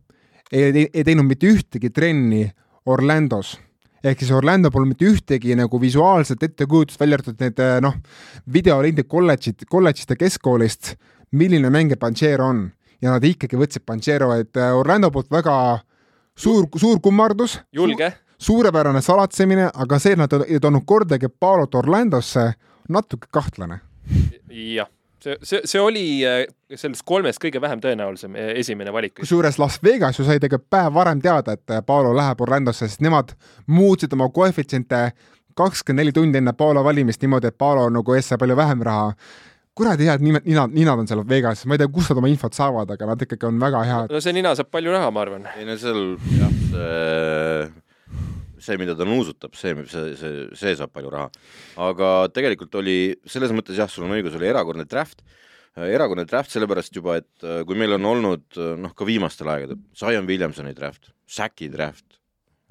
[0.53, 2.45] ei, ei teinud mitte ühtegi trenni
[2.87, 3.57] Orlandos
[4.03, 7.97] ehk siis Orlando pole mitte ühtegi nagu visuaalset ettekujutust, välja arvatud need eh, noh,
[8.53, 10.95] videolindid kolledžid, kolledžist ja keskkoolist,
[11.39, 12.71] milline mängija Panchero on.
[13.03, 15.55] ja nad ikkagi võtsid Panchero, et eh, Orlando poolt väga
[16.39, 17.61] suur, suur kummardus.
[17.73, 18.53] julge su.
[18.53, 22.53] suurepärane salatsemine, aga see, et nad ei toonud kordagi Paulot Orlandosse,
[22.89, 23.81] natuke kahtlane.
[24.51, 24.91] jah
[25.23, 26.43] see, see, see oli äh,
[26.75, 29.17] sellest kolmest kõige vähem tõenäolisem äh, esimene valik.
[29.21, 33.05] kusjuures Las Vegas ju sai tegelikult päev varem teada, et äh, Paolo läheb Orlandosse, sest
[33.05, 33.35] nemad
[33.67, 35.11] muutsid oma koefitsiente
[35.59, 39.11] kakskümmend neli tundi enne Paolo valimist niimoodi, et Paolo nagu ees sai palju vähem raha
[39.75, 42.57] kuradi head nimed, ninad, ninad on seal Vegases, ma ei tea, kust nad oma infot
[42.57, 44.13] saavad, aga nad ikkagi on väga head.
[44.13, 45.49] no see nina saab palju raha, ma arvan.
[45.57, 46.03] ei no seal
[46.37, 47.92] jah, see
[48.63, 51.29] see, mida ta nuusutab, see, see, see, see saab palju raha.
[51.89, 52.97] aga tegelikult oli,
[53.29, 55.25] selles mõttes jah, sul on õigus, oli erakordne draft,
[55.77, 59.81] erakordne draft sellepärast juba, et äh, kui meil on olnud äh, noh, ka viimastel aegadel,
[59.99, 62.21] Zion Williamsoni draft, Sacki draft,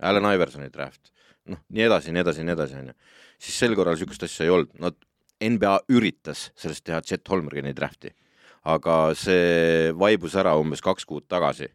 [0.02, 1.14] Allan Iversoni draft,
[1.50, 2.98] noh, nii edasi, nii edasi, nii edasi, onju,
[3.42, 4.98] siis sel korral niisugust asja ei olnud, nad,
[5.42, 8.12] NBA üritas sellest teha Chet Holmgren'i drafti,
[8.70, 11.72] aga see vaibus ära umbes kaks kuud tagasi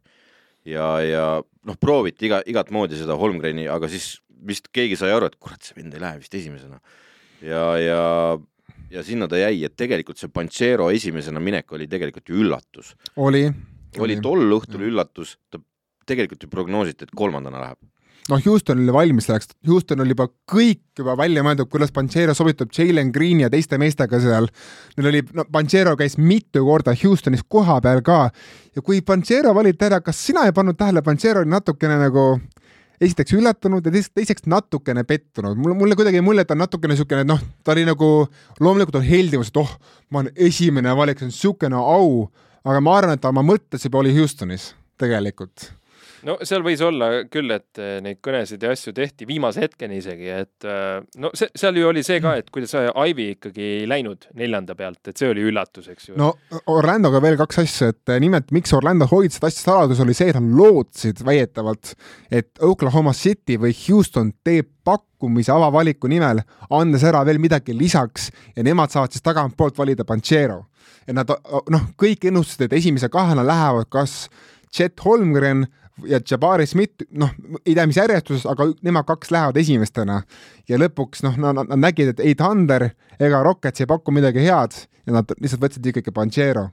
[0.67, 5.31] ja, ja noh, prooviti iga, igat moodi seda Holmgreni, aga siis vist keegi sai aru,
[5.31, 6.81] et kurat, see vend ei lähe vist esimesena.
[7.45, 8.03] ja, ja,
[8.93, 12.95] ja sinna ta jäi, et tegelikult see Panchero esimesena minek oli tegelikult ju üllatus.
[13.17, 13.49] oli.
[13.99, 14.91] oli tol õhtul ja.
[14.93, 15.63] üllatus, ta
[16.07, 17.81] tegelikult ju prognoositi, et kolmandana läheb
[18.31, 22.73] noh, Houston oli valmis selleks, Houston oli juba kõik juba välja mõeldud, kuidas Panchero sobitub
[22.75, 24.49] Jalen Green ja teiste meestega seal.
[24.97, 28.27] Neil oli, no Panchero käis mitu korda Houstonis kohapeal ka
[28.77, 32.29] ja kui Panchero valiti ära, kas sina ei pannud tähele, Panchero oli natukene nagu
[33.01, 35.59] esiteks üllatunud ja teiseks, teiseks natukene pettunud.
[35.61, 38.09] mulle, mulle kuidagi mulje, et ta on natukene niisugune, noh, ta oli nagu,
[38.61, 39.77] loomulikult on heldivus, et oh,
[40.11, 42.31] ma olen esimene valik, see on niisugune au
[42.67, 45.71] aga ma arvan, et ta oma mõttes juba oli Houstonis tegelikult
[46.27, 50.29] no seal võis olla küll, et eh, neid kõnesid ja asju tehti viimase hetkeni isegi,
[50.33, 54.29] et eh, no see, seal ju oli see ka, et kuidas Ivy ikkagi ei läinud
[54.39, 56.17] neljanda pealt, et see oli üllatus, eks ju.
[56.21, 56.33] no
[56.73, 60.33] Orlandoga veel kaks asja, et eh, nimelt miks Orlando hoidis seda asja saladus, oli see,
[60.33, 61.95] et nad lootsid väidetavalt,
[62.31, 66.43] et Oklahoma City või Houston teeb pakkumise avavaliku nimel,
[66.75, 70.65] andes ära veel midagi lisaks ja nemad saavad siis tagantpoolt valida Panchero.
[71.07, 71.31] ja nad
[71.71, 74.27] noh, kõik ennustasid, et esimese kahena lähevad kas
[74.75, 75.65] Chet Holmgren
[76.05, 77.31] ja Jabari Smith, noh,
[77.65, 80.23] ei tea, mis järjestuses, aga nemad kaks lähevad esimestena.
[80.69, 82.91] ja lõpuks noh, nad, nad nägid, et ei Thunder
[83.21, 84.77] ega Rockets ei paku midagi head
[85.07, 86.69] ja nad lihtsalt võtsid ikkagi Panchero.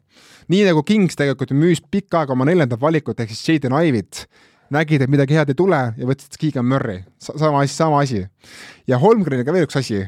[0.47, 4.25] nii nagu Kings tegelikult müüs pikka aega oma neljandat valikut ehk siis Jaden Ivy't,
[4.73, 8.25] nägid, et midagi head ei tule ja võtsid Keegan Murray, sama asi, sama asi.
[8.87, 10.03] ja Holmgreniga veel üks asi.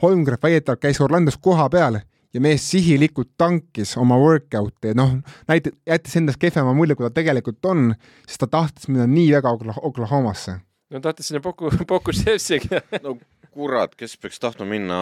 [0.00, 1.98] Holmgren väidetavalt käis Orlandos koha peal
[2.34, 5.16] ja mees sihilikult tankis oma workout'i, noh,
[5.50, 7.92] näit-, jättis endast kehvema mulje, kui ta tegelikult on,
[8.28, 10.60] sest ta tahtis minna nii väga Oklahomasse.
[10.90, 13.16] no tahtis sinna Poku, Pokuševsegi no
[13.50, 15.00] kurat, kes peaks tahtma minna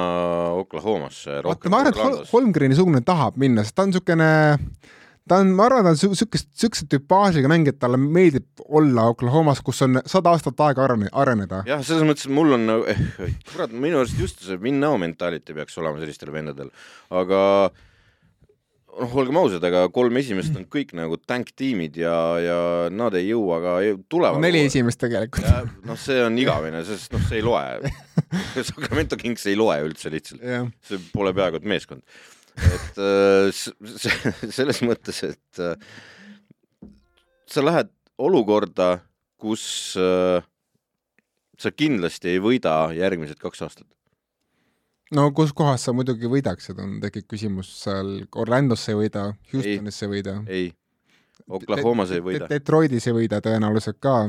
[0.60, 1.42] Oklahomasse?
[1.44, 4.30] ma arvan, et Holmgreni sugune tahab minna, sest ta on niisugune
[5.28, 9.62] ta on, ma arvan, ta on siukest, siukse tüpaažiga mängija, et talle meeldib olla Oklahomas,
[9.64, 11.64] kus on sada aastat aega areneda.
[11.68, 13.04] jah, selles mõttes, et mul on nagu eh,,
[13.52, 16.72] kurat, minu arust just see win-now mentality peaks olema sellistel vendadel,
[17.10, 17.42] aga
[18.98, 22.58] noh, olgem ausad, aga kolm esimest on kõik nagu tank-tiimid ja, ja
[22.94, 23.76] nad ei jõua ka
[24.10, 24.42] tulevad.
[24.42, 25.46] neli esimest tegelikult.
[25.86, 27.92] noh, see on igavene, sest noh, see ei loe
[28.68, 30.42] Sacramento Kings ei loe üldse lihtsalt.
[30.88, 32.04] see pole peaaegu et meeskond
[32.58, 35.76] et äh, selles mõttes, et äh,
[37.48, 38.98] sa lähed olukorda,
[39.38, 40.42] kus äh,
[41.58, 43.86] sa kindlasti ei võida järgmised kaks aastat.
[45.14, 50.12] no kus kohas sa muidugi võidaksid, on, tekib küsimus seal Orlandosse ei võida, Houstonis ei
[50.14, 50.36] võida.
[50.46, 50.68] ei,
[51.48, 52.48] Oklahomas ei võida.
[52.50, 54.20] Detroitis ei võida tõenäoliselt ka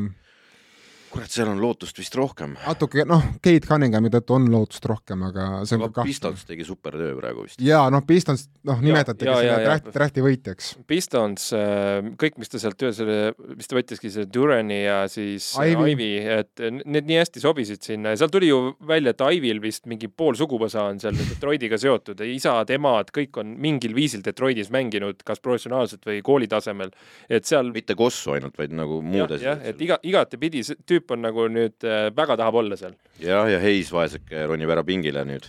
[1.09, 2.55] kurat, seal on lootust vist rohkem.
[2.65, 6.65] natuke, noh, Kate Cunninghami tõttu on lootust rohkem, aga see on aga ka Pistons tegi
[6.67, 7.61] supertöö praegu vist.
[7.63, 10.71] jaa, noh, Pistons, noh, nimetatigi selle draft, drafti võitjaks.
[10.89, 13.17] Pistons, äh, kõik, mis ta sealt ühe selle,
[13.55, 18.13] mis ta võttiski, see Durani ja siis Ivy, Ivy, et need nii hästi sobisid sinna
[18.13, 22.21] ja seal tuli ju välja, et Ivyl vist mingi pool suguvõsa on seal Detroitiga seotud,
[22.25, 26.93] isad, emad, kõik on mingil viisil Detroitis mänginud, kas professionaalselt või kooli tasemel,
[27.29, 29.43] et seal mitte kossu ainult, vaid nagu muudes.
[29.43, 32.95] jah, et iga, igatepidi see tüüp tüüp on nagu nüüd äh, väga tahab olla seal.
[33.23, 35.47] jah, ja Hayes vaeseke ronib ära pingile nüüd.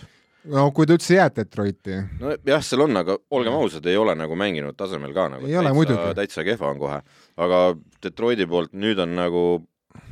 [0.51, 1.99] no kui ta üldse jääb Detroiti.
[2.21, 5.47] nojah, seal on, aga olgem ausad, ei ole nagu mänginud tasemel ka nagu.
[5.47, 6.15] ei ole muidugi.
[6.15, 7.03] täitsa kehva on kohe,
[7.37, 7.61] aga
[8.03, 9.45] Detroiti poolt nüüd on nagu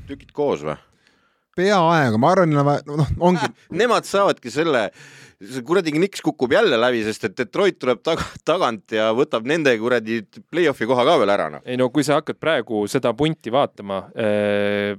[0.09, 0.77] tükid koos või?
[1.59, 3.65] peaaegu, ma arvan, noh, ongi äh,.
[3.81, 4.85] Nemad saavadki selle,
[5.39, 9.73] see kuradi Knicks kukub jälle läbi, sest et Detroit tuleb taga, tagant ja võtab nende
[9.81, 10.21] kuradi
[10.51, 11.65] play-off'i koha ka veel ära, noh.
[11.65, 14.95] ei no kui sa hakkad praegu seda punti vaatama äh,,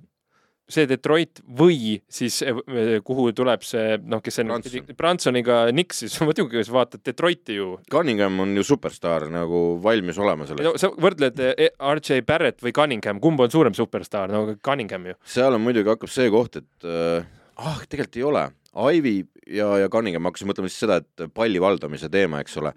[0.72, 4.94] see Detroit või siis eh, eh, kuhu tuleb see noh, kes see Branson.
[4.98, 7.72] Bransoniga Knicks, siis muidugi, sa vaatad Detroiti ju.
[7.92, 10.76] Cunningham on ju superstaar nagu valmis olema selleks no,.
[10.80, 15.18] sa võrdled eh, RJ Barrett või Cunningham, kumb on suurem superstaar, no Cunningham ju.
[15.36, 17.28] seal on muidugi hakkab see koht, et äh,
[17.60, 18.46] ah, tegelikult ei ole.
[18.70, 19.16] Ivy
[19.50, 22.70] ja, ja Cunningham, ma hakkasin mõtlema siis seda, et palli valdamise teema, eks ole.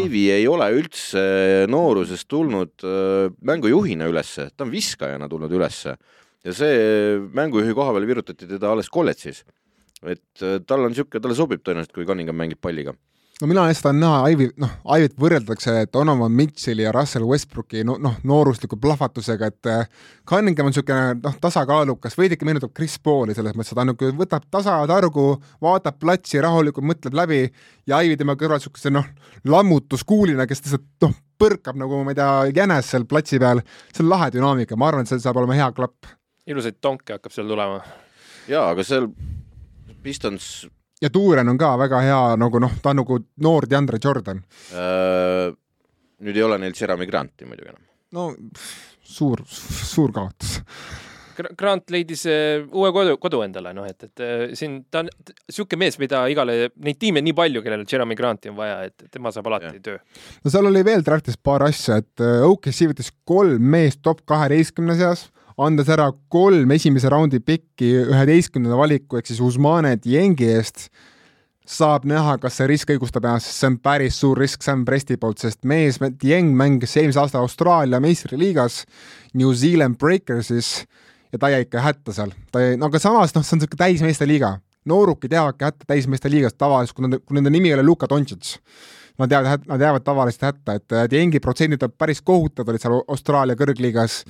[0.00, 1.22] Ivy ei ole üldse
[1.70, 5.94] noorusest tulnud äh, mängujuhina ülesse, ta on viskajana tulnud ülesse
[6.48, 9.44] ja see mängujuhi koha peal virutati teda alles kolledžis.
[10.06, 12.92] et äh, tal on niisugune, talle sobib tõenäoliselt, kui Cunningham mängib palliga.
[13.40, 17.98] No mina lihtsalt tahan näha Ivi, noh, Ivit võrreldakse Donovan Mitchell'i ja Russell Westbrooki noh
[18.02, 19.90] no,, noorusliku plahvatusega, et äh,
[20.26, 24.46] Cunningham on niisugune noh, tasakaalukas, veidike meenutab Chris Pauli selles mõttes, et ta nagu võtab
[24.54, 25.26] tasatargu,
[25.62, 27.40] vaatab platsi rahulikult, mõtleb läbi
[27.90, 29.06] ja Ivi tema kõrval niisuguse noh,
[29.50, 32.30] lammutuskuulina, kes lihtsalt noh, põrkab nagu ma ei tea,
[32.62, 35.70] jänes seal platsi peal, see on lahe dünaamika, ma arvan, et see saab olema hea
[35.74, 36.10] klapp
[36.48, 37.80] ilusaid tonke hakkab seal tulema.
[38.48, 39.08] jaa, aga seal
[40.02, 40.68] Pistons
[41.02, 44.42] ja Tuuren on ka väga hea nagu noh, ta on nagu noor DeAndre Jordan
[44.72, 45.52] äh,.
[46.18, 47.84] nüüd ei ole neil Jeremy Granti muidugi enam.
[48.12, 48.30] no
[49.08, 50.58] suur, suur kaotus.
[51.38, 55.84] Grant leidis uh, uue kodu, kodu endale, noh, et, et uh, siin ta on niisugune
[55.84, 59.46] mees, mida igale, neid tiime nii palju, kellel Jeremy Granti on vaja, et tema saab
[59.46, 59.84] alati ja.
[59.84, 60.00] töö.
[60.42, 64.98] no seal oli veel draftis paar asja, et uh, OKC võttis kolm meest top kaheteistkümne
[64.98, 65.28] seas
[65.58, 70.86] andes ära kolm esimese raundi pikki üheteistkümnenda valiku ehk siis Usmane Diengi eest,
[71.68, 75.18] saab näha, kas see risk õigustab ennast, sest see on päris suur risk Sam Presti
[75.20, 78.84] poolt, sest mees, Dieng mängis eelmise aasta Austraalia meistriliigas
[79.36, 80.86] New Zealand Breakersis
[81.32, 82.32] ja ta jäi ikka hätta seal.
[82.52, 84.58] ta jäi, no aga samas noh, see on niisugune täismeeste liiga.
[84.88, 88.56] noorukid jäävadki hätta täismeeste liigas tavaliselt, kui nende, kui nende nimi ei ole Luka Doncic
[89.18, 93.00] nad jäävad, nad jäävad tavaliselt hätta, et äh, Diengi protsendid on päris kohutavad olid seal
[93.08, 94.22] Austraalia kõrgliigas,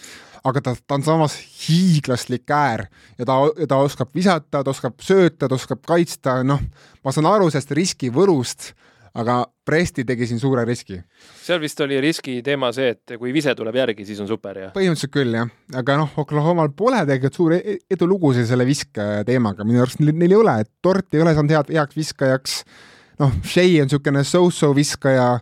[0.46, 1.36] aga ta, ta on samas
[1.66, 2.86] hiiglaslik äär
[3.18, 6.62] ja ta, ta oskab visata, ta oskab sööta, ta oskab kaitsta, noh,
[7.04, 8.72] ma saan aru sellest riski võlust,
[9.18, 10.96] aga Presti tegi siin suure riski.
[11.44, 14.68] seal vist oli riski teema see, et kui vise tuleb järgi, siis on super ja
[14.72, 19.82] põhimõtteliselt küll jah, aga noh, Oklahomal pole tegelikult suuri e- edulugusid selle viske teemaga, minu
[19.84, 22.58] arust neil, neil ei ole, et Tort ei ole saanud head, heaks viskajaks,
[23.20, 25.34] noh, Shea on niisugune so-so viskaja,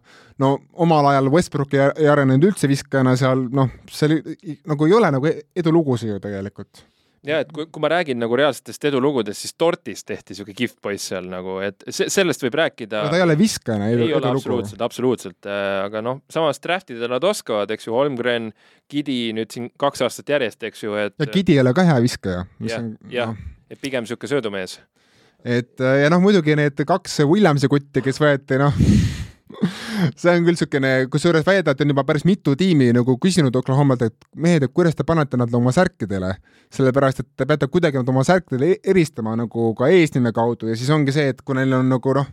[0.43, 4.37] no omal ajal Westbrook ei, ei arenenud üldse viskajana seal, noh, see oli,
[4.68, 6.82] nagu ei ole nagu edulugusid ju tegelikult.
[7.26, 11.09] ja et kui, kui ma räägin nagu reaalsetest edulugudest, siis Tortis tehti niisugune kihvt poiss
[11.11, 14.20] seal nagu, et se- sellest võib rääkida no ta ei ole viskajana edu, ei ole
[14.20, 14.37] edulugu.
[14.45, 15.49] absoluutselt, absoluutselt,
[15.87, 18.53] aga noh, samas draft ida nad oskavad, eks ju, Holmgren,
[18.93, 21.97] Gidi nüüd siin kaks aastat järjest, eks ju, et ja Gidi ei ole ka hea
[22.05, 22.45] viskaja.
[22.62, 23.34] Jah, jah.
[23.72, 24.76] et pigem niisugune söödumees.
[25.43, 28.76] et äh, ja noh, muidugi need kaks Williamsi kutti, kes võeti, noh,
[30.18, 34.28] see on küll niisugune, kusjuures väidetavalt on juba päris mitu tiimi nagu küsinud Oklahomalt, et
[34.34, 36.32] mehed, et kuidas te panete nad oma särkidele,
[36.74, 40.78] sellepärast et te peate kuidagi nad oma särkidele e- eristama nagu ka eesnime kaudu ja
[40.78, 42.30] siis ongi see, et kui neil on nagu noh,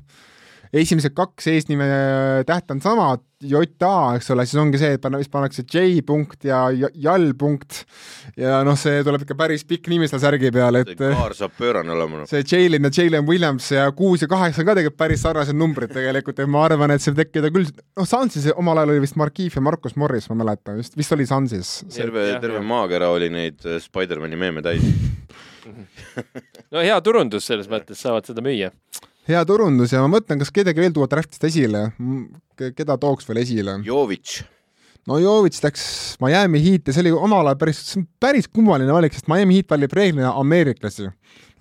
[0.73, 1.85] esimesed kaks eesnime
[2.47, 3.61] tähte on samad, JA,
[4.15, 7.81] eks ole, siis ongi see, et panna, vist pannakse J punkt ja J- Jall punkt
[8.39, 11.91] ja noh, see tuleb ikka päris pikk nimi seal särgi peal, et kaar saab pöörane
[11.93, 12.29] olema, noh.
[12.29, 15.93] see Jalen ja Jalen Williams ja kuus ja kaheksa on ka tegelikult päris sarnased numbrid
[15.93, 17.69] tegelikult ja ma arvan, et see võib tekkida küll,
[17.99, 21.27] noh, Sansis omal ajal oli vist Markieff ja Markus Morris, ma mäletan, vist, vist oli
[21.29, 21.75] Sansis.
[21.93, 24.83] terve terve maakera oli neid äh, Spider-mani meeme täis.
[26.73, 28.71] no hea turundus selles mõttes, saavad seda müüa.
[29.29, 31.89] Hea turundus ja ma mõtlen, kas kedagi veel tuua draftist esile,
[32.59, 33.77] keda tooks veel esile?
[33.87, 34.41] Jovitš,
[35.09, 35.85] no Jovitš läks
[36.23, 37.83] Miami Heat'i, see oli omal ajal päris,
[38.23, 41.09] päris kummaline valik, sest Miami Heat valib reeglina ameeriklasi.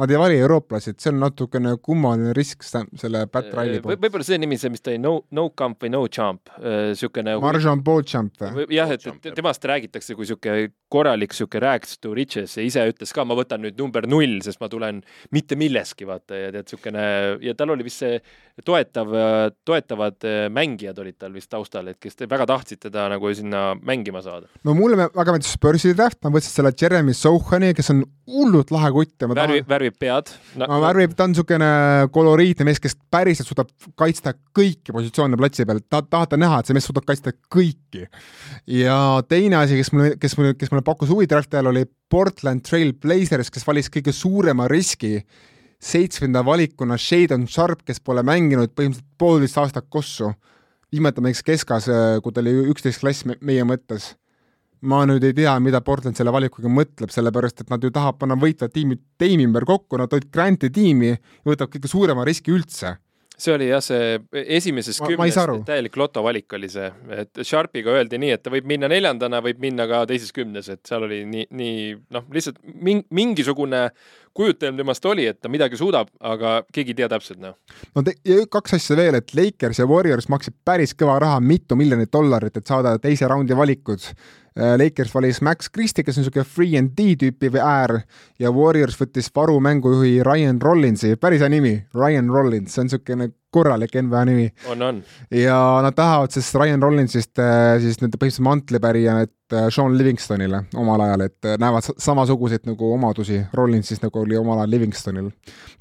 [0.01, 4.01] Nad ei vali eurooplasi, et see on natukene kummaline risk selle Pat Riley Võib- poolt.
[4.03, 7.83] võib-olla see nimi, see, mis ta oli, no, no camp või no jump, niisugune Marjan
[7.85, 8.65] Beauchamp või?
[8.73, 13.13] jah, et et temast räägitakse kui niisugune korralik niisugune rags to riches ja ise ütles
[13.15, 17.05] ka, ma võtan nüüd number null, sest ma tulen mitte millestki, vaata ja tead, niisugune
[17.45, 18.19] ja tal oli vist see
[18.65, 19.13] toetav,
[19.65, 23.73] toetavad äh, mängijad olid tal vist taustal, et kes te- väga tahtsid teda nagu sinna
[23.81, 24.49] mängima saada.
[24.65, 28.03] no mulle väga meeldis Spursi draft, nad võtsid selle Jeremy Sohani, kes on
[28.33, 30.67] hullult lahe kutt ja ma tahan,, värvib pead no,.
[30.67, 31.71] no värvib, ta on niisugune
[32.15, 36.77] koloriitne mees, kes päriselt suudab kaitsta kõiki positsioone platsi peal, ta, tahate näha, et see
[36.77, 38.07] mees suudab kaitsta kõiki.
[38.79, 38.99] ja
[39.29, 42.95] teine asi, kes mulle, kes mulle, kes mulle pakkus huvi drafti ajal, oli Portland Trail
[42.95, 45.19] Blazers, kes valis kõige suurema riski
[45.83, 50.33] seitsmenda valikuna Shadon Sharp, kes pole mänginud põhimõtteliselt poolteist aastat kossu.
[50.93, 51.87] viimati mängis keskas,
[52.23, 54.13] kui ta oli üksteist klass me- meie mõttes
[54.89, 58.37] ma nüüd ei tea, mida Portland selle valikuga mõtleb, sellepärast et nad ju tahavad panna
[58.39, 61.15] võitvat tiimi, tiimi ümber kokku, nad olid Granti tiimi
[61.47, 62.97] võtab kõige suurema riski üldse.
[63.43, 64.19] see oli jah, see
[64.55, 68.91] esimeses Ma- kümnes täielik lotovalik oli see, et Sharpiga öeldi nii, et ta võib minna
[68.93, 73.89] neljandana, võib minna ka teises kümnes, et seal oli nii, nii noh, lihtsalt min-, mingisugune
[74.35, 77.57] kujutelm temast oli, et ta midagi suudab, aga keegi ei tea täpselt noh.
[77.97, 81.77] no te, ja kaks asja veel, et Lakers ja Warriors maksid päris kõva raha, mitu
[81.79, 84.07] miljonit dollarit, et saada teise raundi valikud.
[84.57, 88.03] Lakers valis Max Christie, kes on niisugune free and D tüüpi äär
[88.41, 93.33] ja Warriors võttis varu mängujuhi Ryan Rollinsi, päris hea nimi, Ryan Rollins, see on niisugune
[93.53, 95.03] korralik NBA nimi on, on.
[95.31, 100.63] ja nad tahavad siis Ryan Rollinsist äh, siis nende põhimõtteliselt mantlipärija, et äh, Sean Livingstonile
[100.81, 105.29] omal ajal, et äh, näevad sa- samasuguseid nagu omadusi Rollinsist, nagu oli omal ajal Livingstonil.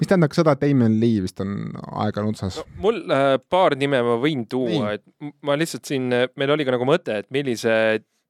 [0.00, 1.72] mis tähendab ka seda, et Damien Lee vist on
[2.04, 2.68] aeg on otsas no,.
[2.84, 6.88] mul äh, paar nime ma võin tuua, et ma lihtsalt siin, meil oli ka nagu
[6.88, 7.72] mõte, et millise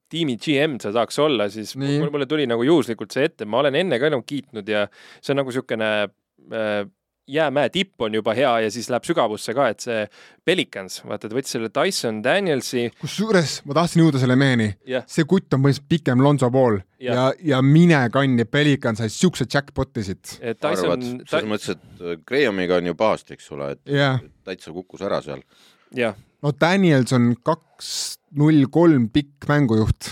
[0.09, 1.99] tiimi GM sa tahaks olla, siis Nii.
[2.01, 4.87] mul, mulle tuli nagu juhuslikult see ette, ma olen enne ka nagu kiitnud ja
[5.19, 6.83] see on nagu niisugune äh,
[7.27, 10.01] jäämäe tipp on juba hea ja siis läheb sügavusse ka, et see
[10.45, 15.23] Pelicans, vaata, ta võttis selle Tyson Danielsi kusjuures ma tahtsin jõuda selle meheni, jah, see
[15.23, 17.15] kutt on põhimõtteliselt pikem Lonzo Ball ja, Jah.
[17.15, 20.35] ja, ja mine kanni, Pelican sai siukse jackpot'i siit.
[20.59, 25.03] Tyson arvad, selles mõttes, et Grahamiga on ju pahasti, eks ole, et jah, täitsa kukkus
[25.07, 25.43] ära seal.
[25.95, 30.11] jah, no Daniels on kaks null kolm pikk mängujuht.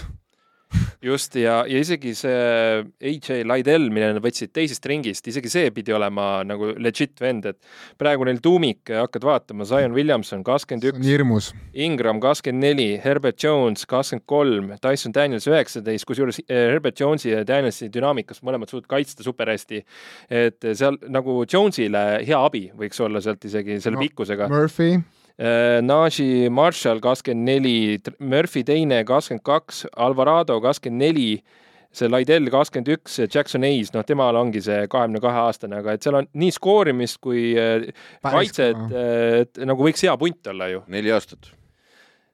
[1.03, 2.32] just ja, ja isegi see
[3.03, 7.99] AJ Lydell, mille nad võtsid teisest ringist, isegi see pidi olema nagu legit vend, et
[7.99, 11.51] praegu neil tuumik, hakkad vaatama, Zion Williamson kakskümmend üks.
[11.75, 17.43] Ingram kakskümmend neli, Herbert Jones kakskümmend kolm, Tyson Daniels üheksateist, kusjuures eh, Herbert Jonesi ja
[17.47, 19.84] Danielsi dünaamikas mõlemad suutnud kaitsta super hästi.
[20.32, 24.47] et seal nagu Jonesile hea abi võiks olla sealt isegi selle no, pikkusega.
[24.53, 25.01] Murphy,
[25.39, 27.77] Najee Marshall kakskümmend neli,
[28.19, 31.29] Murphy teine kakskümmend kaks, Alvarado kakskümmend neli,
[31.95, 36.05] see Laidel kakskümmend üks, Jackson Hayes, noh, temal ongi see kahekümne kahe aastane, aga et
[36.05, 37.89] seal on nii skoorimist kui äh,
[38.27, 38.86] kaitset,
[39.45, 40.86] et nagu võiks hea punt olla ju.
[40.91, 41.53] neli aastat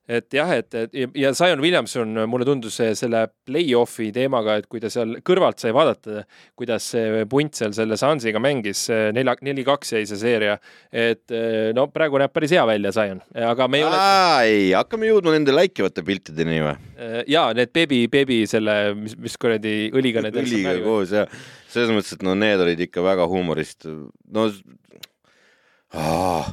[0.08, 4.91] et jah, et, et ja Zion Williamson, mulle tundus selle play-off'i teemaga, et kui ta
[4.91, 6.24] seal kõrvalt sai vaadata,
[6.58, 8.86] kuidas see punt seal selle Sansiga mängis,
[9.16, 10.58] nelja, neli-kaks jäi see seeria,
[10.91, 11.36] et
[11.76, 14.01] no praegu näeb päris hea välja, Zion, aga me ei ole.
[14.47, 16.76] ei, hakkame jõudma nende läikivate piltideni või?
[17.28, 20.39] ja need beebi, beebi selle, mis, mis kuradi õliga need.
[20.39, 21.28] õliga koos ja
[21.68, 23.89] selles mõttes, et no need olid ikka väga huumorist,
[24.32, 24.47] no
[25.93, 26.49] ah,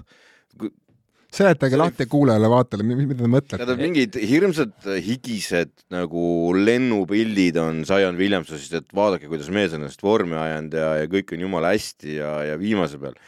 [1.35, 3.67] seletage lahti kuulajale-vaatajale, mida te mõtlete?
[3.67, 6.27] On mingid hirmsad higised nagu
[6.59, 11.35] lennupildid on Zion Williamsonist, et vaadake, kuidas mees on ennast vormi ajanud ja, ja kõik
[11.35, 13.19] on jumala hästi ja, ja viimase peal.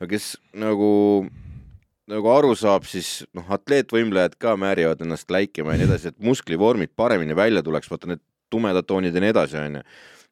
[0.00, 0.92] no kes nagu,
[2.10, 6.94] nagu aru saab, siis noh, atleetvõimlejad ka määrivad ennast läikima ja nii edasi, et musklivormid
[6.96, 9.84] paremini välja tuleks, vaata need tumedad toonid ja nii edasi, onju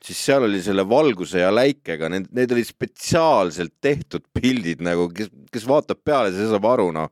[0.04, 5.32] siis seal oli selle valguse ja läikega, need, need olid spetsiaalselt tehtud pildid nagu, kes,
[5.52, 7.10] kes vaatab peale, see saab aru, noh.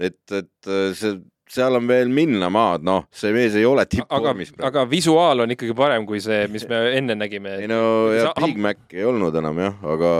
[0.00, 1.18] et, et äh, see,
[1.52, 4.54] seal on veel minna maad, noh, see mees ei ole tippvormis.
[4.64, 7.58] aga, visuaal on ikkagi parem kui see, mis me enne nägime.
[7.60, 7.82] ei no
[8.14, 10.12] jah, Big Mac ei olnud enam jah, aga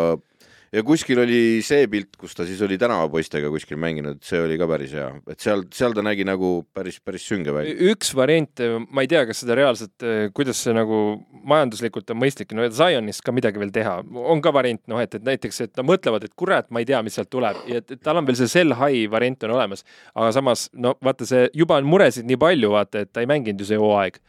[0.72, 4.68] ja kuskil oli see pilt, kus ta siis oli tänavapoistega kuskil mänginud, see oli ka
[4.70, 7.74] päris hea, et seal, seal ta nägi nagu päris, päris sünge välja.
[7.92, 10.06] üks variant, ma ei tea, kas seda reaalselt,
[10.36, 11.02] kuidas see nagu
[11.48, 15.28] majanduslikult on mõistlik, no Zionist ka midagi veel teha, on ka variant, noh, et, et
[15.28, 17.58] näiteks, et nad mõtlevad, et kurat, ma ei tea, mis sealt tuleb.
[17.68, 20.96] Ja et, et tal on veel see sell high variant on olemas, aga samas no
[21.04, 24.22] vaata, see juba on muresid nii palju, vaata, et ta ei mänginud ju see hooaeg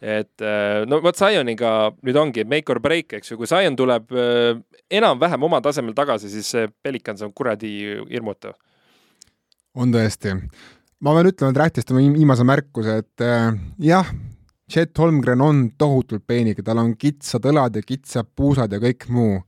[0.00, 4.12] et äh, no vot Zioniga nüüd ongi make or break, eks ju, kui Zion tuleb
[4.12, 4.52] äh,
[4.92, 7.72] enam-vähem oma tasemel tagasi, siis see Pelikans on kuradi
[8.10, 8.56] hirmutav.
[9.74, 10.36] on tõesti.
[11.00, 14.12] ma pean ütlema, et Rähtist on viimase märkuse, et äh, jah,
[14.70, 19.42] Chet Holmgren on tohutult peenike, tal on kitsad õlad ja kitsad puusad ja kõik muu.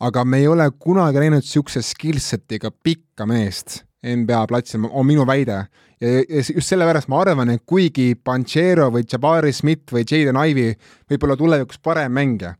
[0.00, 5.64] aga me ei ole kunagi näinud niisuguse skillsetiga pikka meest NBA platsil, on minu väide
[6.00, 6.22] ja
[6.54, 10.74] just sellepärast ma arvan, et kuigi Panchero või Jabari Smith või Jaden Ivey
[11.10, 12.54] võib olla tulevikus parem mängija,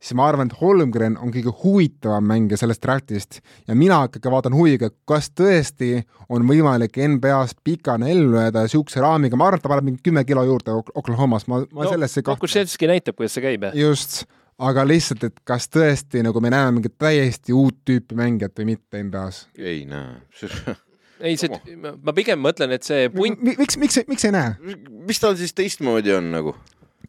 [0.00, 4.56] siis ma arvan, et Holmgren on kõige huvitavam mängija sellest draftist ja mina ikkagi vaatan
[4.56, 6.00] huviga, kas tõesti
[6.32, 10.24] on võimalik NBA-s pikana ellu jääda niisuguse raamiga, ma arvan, et ta paneb mingi kümme
[10.28, 12.46] kilo juurde Oklahomas, ma, ma no, sellesse ei kahtle.
[12.46, 13.68] Kuševski näitab, kuidas see käib.
[13.76, 14.22] just,
[14.56, 19.04] aga lihtsalt, et kas tõesti nagu me näeme mingit täiesti uut tüüpi mängijat või mitte
[19.04, 19.50] NBA-s?
[19.60, 20.16] ei näe
[21.20, 23.42] ei, see, ma pigem mõtlen, et see punt.
[23.42, 24.54] miks, miks, miks ei näe?
[25.08, 26.54] mis tal siis teistmoodi on nagu?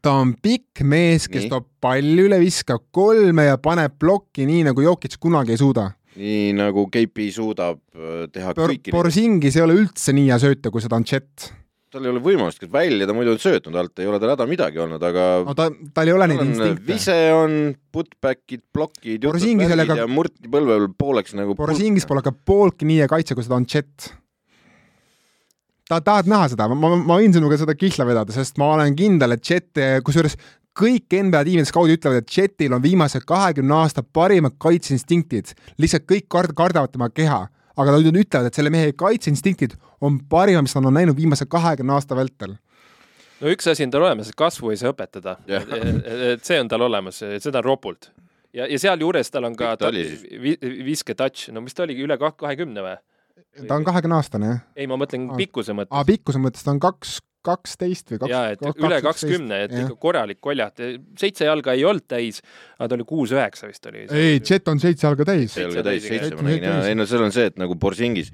[0.01, 1.51] ta on pikk mees, kes nii.
[1.51, 5.89] toob palli üle, viskab kolme ja paneb plokki nii, nagu Jokic kunagi ei suuda.
[6.18, 10.74] nii nagu KP suudab äh, teha Por kõiki Borsingis ei ole üldse nii hea sööta,
[10.74, 11.51] kui seda on Chet
[11.93, 14.81] tal ei ole võimalust välja, ta muidu on söötnud alt, ei ole tal häda midagi
[14.83, 16.85] olnud, aga no ta, tal ei ole neid instinkte.
[16.88, 17.57] vise on,
[17.95, 19.99] putback'id, plokid, sellega...
[20.03, 23.59] ja murti põlve peal pooleks nagu Borisingis pole ka pooltki nii hea kaitse, kui seda
[23.59, 24.09] on Jet.
[25.88, 29.38] ta, tahad näha seda, ma, ma võin sinuga seda kihla vedada, sest ma olen kindel,
[29.38, 29.71] et Jet,
[30.03, 30.35] kusjuures
[30.77, 36.27] kõik NBA tiimide skaudid ütlevad, et Jetil on viimase kahekümne aasta parimad kaitseinstinktid, lihtsalt kõik
[36.29, 37.47] kard-, kardavad tema keha
[37.78, 41.93] aga nad ütlevad, et selle mehe kaitseinstinktid on parimad, mis nad on näinud viimase kahekümne
[41.97, 42.57] aasta vältel
[43.41, 45.65] no üks asi on tal olemas, et kasvu ei saa õpetada yeah..
[46.34, 48.09] et see on tal olemas, seda on ropult.
[48.55, 49.75] ja, ja sealjuures tal on ka
[50.88, 52.97] viske touch, no mis ta oligi, üle kahekümne või?
[53.67, 54.63] ta on kahekümne aastane, jah?
[54.75, 55.93] ei, ma mõtlen pikkuse mõttes.
[55.93, 58.31] aa, pikkuse mõttes ta on kaks, kaksteist või kaks.
[58.31, 60.81] ja, et kaks, üle kakskümne, et ikka korralik koljat.
[61.19, 62.41] seitse jalga ei olnud täis,
[62.77, 64.05] aga ta oli kuus-üheksa vist oli.
[64.11, 65.53] ei, Jet on seitse jalga täis.
[65.53, 68.33] seitse jalga täis, seitse ma nägin ja, ei no seal on see, et nagu Borsingis,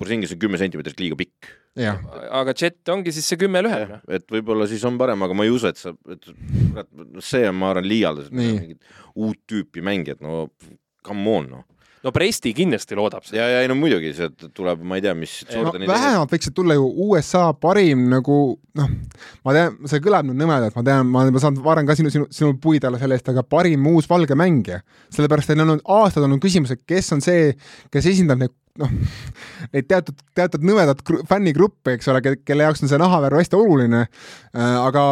[0.00, 1.50] Borsingis on kümme sentimeetrit liiga pikk.
[1.80, 3.96] aga Jet ongi siis see kümme lühem.
[4.08, 6.30] et võib-olla siis on parem, aga ma ei usu, et sa, et
[7.24, 8.30] see on, ma arvan, liialdus.
[8.34, 8.80] mingit
[9.14, 10.48] uut tüüpi mängijat, no
[11.06, 11.68] come on, noh
[12.04, 13.40] no Presti kindlasti loodab seda.
[13.40, 16.76] ja, ja ei no muidugi, sealt tuleb, ma ei tea, mis no, vähemalt võiksid tulla
[16.78, 18.38] ju USA parim nagu
[18.78, 18.94] noh,
[19.46, 22.28] ma tean, see kõlab nüüd nõmedalt, ma tean, ma olen saanud varem ka sinu, sinu,
[22.34, 24.80] sinu puid alla selle eest, aga parim uus valge mängija.
[25.12, 27.52] sellepärast, et neil on aastaid olnud küsimus, et kes on see,
[27.92, 28.92] kes esindab neid noh,
[29.74, 34.78] neid teatud, teatud nõmedat fännigruppe, eks ole, kelle jaoks on see nahavärv hästi oluline äh,,
[34.78, 35.04] aga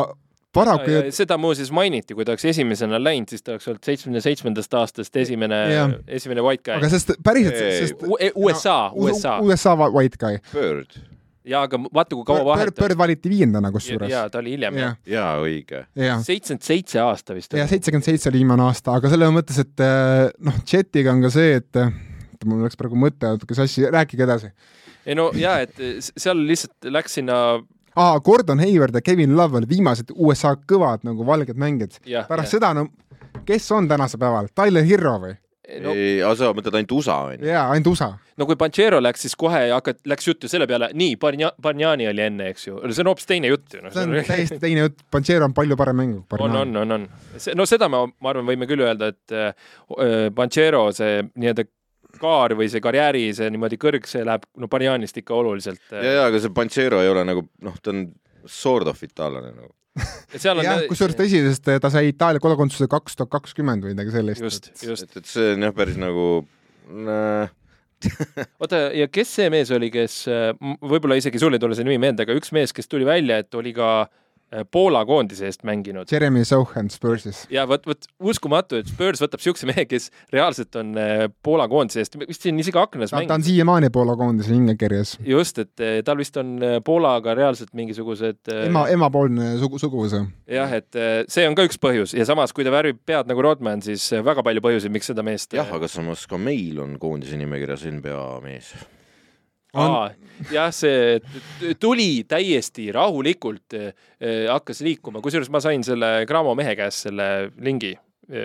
[0.55, 3.84] paraku ja, ja seda muuseas mainiti, kui ta oleks esimesena läinud, siis ta oleks olnud
[3.84, 5.61] seitsmekümne seitsmendast aastast esimene,
[6.07, 6.78] esimene white guy.
[6.78, 9.38] aga sest päriselt, sest USA no,, USA.
[9.44, 10.40] USA white guy.
[10.53, 10.99] Bird
[11.49, 12.76] ja aga vaata, kui kaua vahetas.
[12.78, 14.11] Bird valiti viiendana kusjuures.
[14.12, 14.99] ja ta oli hiljem jah.
[15.09, 15.84] jaa, õige.
[15.96, 17.57] seitsekümmend seitse aasta vist.
[17.57, 21.32] ja seitsekümmend seitse oli viimane aasta, aga selles mõttes, et eh, noh, Jetiga on ka
[21.32, 21.82] see, et
[22.49, 24.53] mul läks praegu mõte natuke sassi, rääkige edasi.
[25.07, 25.74] ei no ja, et
[26.11, 27.40] seal lihtsalt läks sinna
[27.99, 31.99] aa, Gordon Hayward ja Kevin Love olid viimased USA kõvad nagu valged mängijad.
[32.28, 32.88] pärast seda, no
[33.49, 35.36] kes on tänasel päeval, Tyler Hero või?
[35.84, 37.49] no, ei, aga sa mõtled ainult USA onju?
[37.49, 38.09] jaa, ainult USA.
[38.40, 42.24] no kui Panchero läks, siis kohe hakati, läks jutt ju selle peale, nii, Barnjani oli
[42.24, 43.82] enne, eks ju, see on hoopis teine jutt ju.
[43.92, 47.09] see on täiesti teine jutt, Panchero on palju parem mängija kui on, on, on, on.
[47.59, 51.68] no seda ma, ma arvan, võime küll öelda, et äh, Panchero see nii-öelda
[52.21, 55.83] kaar või see karjääri see niimoodi kõrg, see läheb no Barnjanist ikka oluliselt.
[55.93, 58.07] ja, ja aga see Panchero ei ole nagu noh, ta on
[58.49, 59.73] sort of itaallane nagu.
[60.43, 64.14] seal on jah, kusjuures tõsi, sest ta sai Itaalia kodakondsuse kaks tuhat kakskümmend või midagi
[64.14, 64.45] sellist.
[64.45, 65.09] just, just.
[65.09, 66.29] et, et see on jah, päris nagu
[66.87, 67.51] äh,
[68.62, 71.99] oota, ja kes see mees oli, kes äh, võib-olla isegi sul ei tule see nimi
[72.03, 74.16] meelde, aga üks mees, kes tuli välja, et oli ka äh,
[74.72, 76.09] Poola koondise eest mänginud.
[76.12, 77.44] Jeremy Sohan Spursis.
[77.53, 82.01] ja vot, vot uskumatu, et Spurs võtab siukse mehe, kes reaalselt on äh, Poola koondise
[82.03, 85.16] eest, vist siin isegi aknas ta, ta on siiamaani Poola koondise hingekirjas.
[85.26, 90.24] just, et äh, tal vist on äh, Poolaga reaalselt mingisugused äh, ema, emapoolne sugu, suguvõsa.
[90.49, 93.44] jah, et äh, see on ka üks põhjus ja samas, kui ta värvib pead nagu
[93.44, 96.96] Rodman, siis äh, väga palju põhjuseid, miks seda meest jah, aga samas ka meil on
[97.03, 98.72] koondise nimekirjas NBA mees.
[99.77, 100.09] Aa,
[100.51, 101.19] jah, see
[101.81, 103.91] tuli täiesti rahulikult äh,,
[104.49, 107.27] hakkas liikuma, kusjuures ma sain selle Cramo mehe käest selle
[107.61, 107.91] lingi,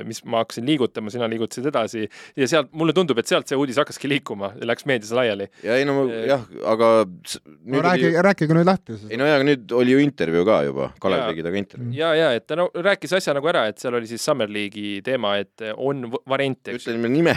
[0.07, 2.05] mis ma hakkasin liigutama, sina liigutasid edasi
[2.39, 5.47] ja sealt mulle tundub, et sealt see uudis hakkaski liikuma, läks meedias laiali.
[5.63, 6.27] ja ei no ma- Eh.
[6.29, 8.95] jah, aga no nüüd rääkige, oli, rääkige nüüd lahti.
[9.09, 11.93] ei no jaa, aga nüüd oli ju intervjuu ka juba, Kalev tegi temaga intervjuu.
[11.99, 15.01] ja, ja et ta no, rääkis asja nagu ära, et seal oli siis Summer League'i
[15.03, 17.35] teema, et on variante, ütle nime.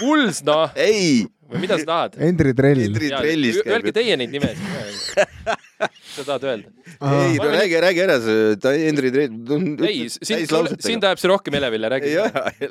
[0.00, 2.16] Bulls, noh, ei, või mida sa tahad?
[2.20, 2.84] Hendri Trell.
[2.86, 5.60] Hendri Trellist käib Öelge teie neid nimesid.
[6.16, 6.70] sa tahad öelda?
[7.02, 9.86] ei, no räägi, räägi ära see, ta Hendri Trell.
[9.88, 12.12] ei, sind, sind ajab see rohkem elevile, räägi.
[12.12, 12.70] ei,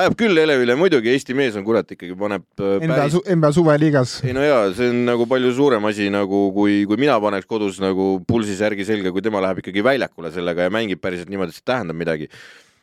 [0.00, 4.16] ajab küll elevile, muidugi Eesti mees on kurat ikkagi paneb äh, NBA päris, NBA suveliigas.
[4.26, 7.80] ei no jaa, see on nagu palju suurem asi nagu kui, kui mina paneks kodus
[7.82, 11.68] nagu pulsisärgi selga, kui tema läheb ikkagi väljakule sellega ja mängib päriselt niimoodi, et see
[11.68, 12.30] tähendab midagi.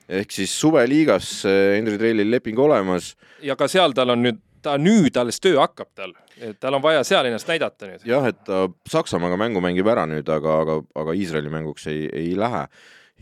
[0.03, 3.13] ehk siis suveliigas äh, Hendri Trellil leping olemas
[3.43, 6.83] ja ka seal tal on nüüd, ta nüüd alles töö hakkab tal, et tal on
[6.83, 8.05] vaja seal ennast näidata nüüd.
[8.07, 12.33] jah, et ta Saksamaaga mängu mängib ära nüüd, aga, aga, aga Iisraeli mänguks ei, ei
[12.39, 12.65] lähe.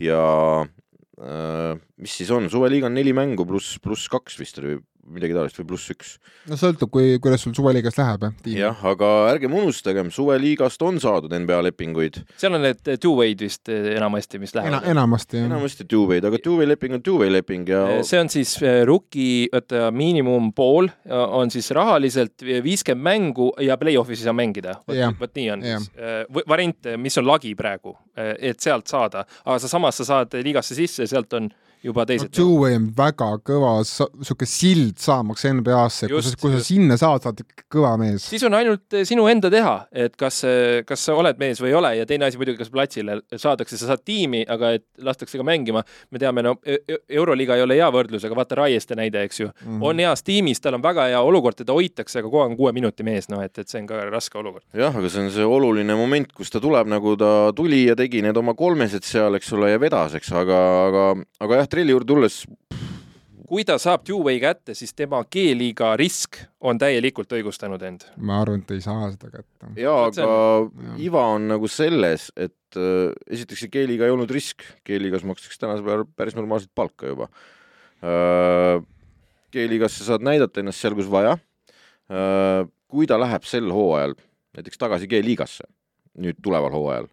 [0.02, 0.22] Ja
[0.62, 4.78] äh, mis siis on, suveliiga on neli mängu pluss, pluss kaks vist oli
[5.12, 6.14] midagi taolist või pluss üks.
[6.50, 8.56] no sõltub, kui, kuidas sul suveliigas läheb, jah.
[8.56, 13.92] jah, aga ärgem unustagem, suveliigast on saadud NBA lepinguid, seal on need two-way'd vist eh,
[13.96, 14.90] enamasti, mis Ena, lähevad.
[14.94, 15.48] enamasti jah.
[15.50, 19.90] enamasti two-way'd, aga two-way leping on two-way leping ja see on siis eh, rookie, oota,
[19.94, 24.76] miinimumpool ja on siis rahaliselt viiskümmend mängu ja play-off'is ei saa mängida.
[25.20, 25.82] Vot nii on Jah.
[25.82, 26.46] siis.
[26.48, 31.06] variant, mis on lagi praegu, et sealt saada, aga sa samas sa saad liigasse sisse
[31.06, 31.50] ja sealt on
[31.82, 32.32] juba no teised.
[32.36, 37.32] two-way on väga kõva, sihuke sild saamaks NBA-sse, kui sa kui sa sinna saad, sa
[37.32, 38.26] oled ikka kõva mees.
[38.32, 40.42] siis on ainult eh, sinu enda teha, et kas,
[40.88, 43.92] kas sa oled mees või ei ole ja teine asi muidugi, kas platsile saadakse, sa
[43.92, 45.84] saad tiimi, aga et lastakse ka mängima.
[46.10, 49.40] me teame, no E- E- Euroliiga ei ole hea võrdlus, aga vaata Raieste näide, eks
[49.40, 49.66] ju mm.
[49.66, 49.84] -hmm.
[49.88, 52.72] on heas tiimis, tal on väga hea olukord, teda hoitakse, aga kogu aeg on kuue
[52.72, 54.64] minuti mees, noh et, et see on ka raske olukord.
[54.74, 58.22] jah, aga see on see oluline moment, kus ta tuleb, nagu ta tuli ja tegi
[58.22, 61.06] need oma kolmesed seal, eks ole, ja vedas, eks, aga, aga,
[61.40, 62.42] aga jah, Trelli juurde tulles
[63.52, 68.06] kui ta saab two-way kätte, siis tema G-liiga risk on täielikult õigustanud end.
[68.16, 69.68] ma arvan, et ei saa seda kätte.
[69.76, 70.94] jaa, aga jah.
[71.04, 75.84] iva on nagu selles, et äh, esiteks see G-liiga ei olnud risk, G-liigas makstakse tänasel
[75.84, 77.28] päeval päris normaalset palka juba
[78.00, 78.80] äh,.
[79.52, 81.36] G-liigas sa saad näidata ennast seal, kus vaja
[82.08, 82.64] äh,.
[82.88, 84.16] kui ta läheb sel hooajal
[84.56, 85.68] näiteks tagasi G-liigasse,
[86.24, 87.12] nüüd tuleval hooajal,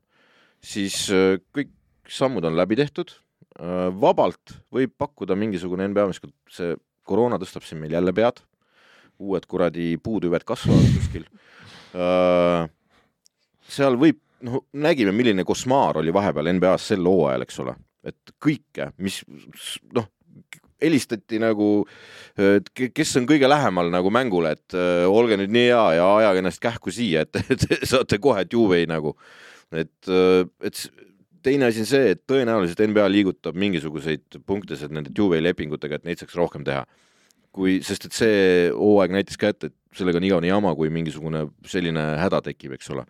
[0.63, 1.75] siis äh, kõik
[2.07, 3.11] sammud on läbi tehtud.
[3.59, 6.77] Vabalt võib pakkuda mingisugune NBA meeskond, see
[7.09, 8.39] koroona tõstab siin meil jälle pead,
[9.19, 11.25] uued kuradi puutüved kasvavad kuskil.
[11.97, 12.69] Äh,
[13.69, 17.75] seal võib, noh, nägime, milline košmaar oli vahepeal NBA-s sel hooajal, eks ole,
[18.07, 19.19] et kõike, mis
[19.95, 20.07] noh,
[20.79, 21.83] helistati nagu,
[22.71, 26.61] kes on kõige lähemal nagu mängule, et öö, olge nüüd nii hea ja ajage ennast
[26.63, 29.17] kähku siia, et, et saate kohe Juve'i nagu,
[29.75, 30.11] et,
[30.63, 30.83] et
[31.45, 36.07] teine asi on see, et tõenäoliselt NBA liigutab mingisuguseid punkte sealt nende Juve'i lepingutega, et
[36.07, 36.85] neid saaks rohkem teha
[37.55, 41.47] kui, sest et see hooaeg näitas ka ette, et sellega on igavene jama, kui mingisugune
[41.67, 43.05] selline häda tekib, eks ole.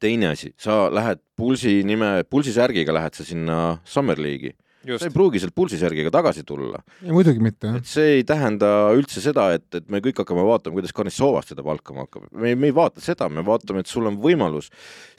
[0.00, 4.54] teine asi, sa lähed pulsi nime, pulsisärgiga lähed sa sinna Summer League'i,
[4.86, 7.80] sa ei, pruugi sealt pulsisärgiga tagasi tulla, ja muidugi mitte, jah.
[7.80, 11.64] et see ei tähenda üldse seda, et, et me kõik hakkame vaatama, kuidas Karnissovas seda
[11.66, 14.70] palkama hakkab, me, me ei vaata seda, me vaatame, et sul on võimalus,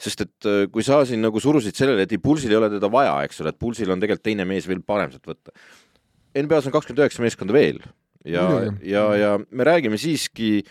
[0.02, 2.90] sest et äh, kui sa siin nagu surusid sellele, et ei pulsil ei ole teda
[2.92, 5.54] vaja, eks ole, et pulsil on tegelikult teine mees veel parem sealt võtta.
[6.38, 7.82] NBA-s on kakskümmend üheksa meeskonda veel.
[8.24, 8.46] Ja
[8.86, 10.62] ja, ja me räägime siiski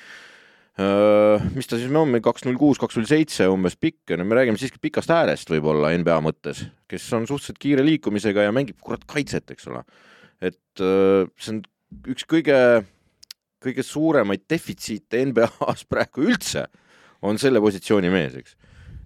[1.55, 4.59] mis ta siis on, kaks null kuus, kaks null seitse umbes pikk, no me räägime
[4.61, 9.51] siiski pikast äärest võib-olla NBA mõttes, kes on suhteliselt kiire liikumisega ja mängib kurat kaitset,
[9.53, 9.83] eks ole.
[10.41, 11.61] et see on
[12.11, 12.57] üks kõige,
[13.61, 16.65] kõige suuremaid defitsiite NBA-s praegu üldse,
[17.21, 18.55] on selle positsiooni mees, eks.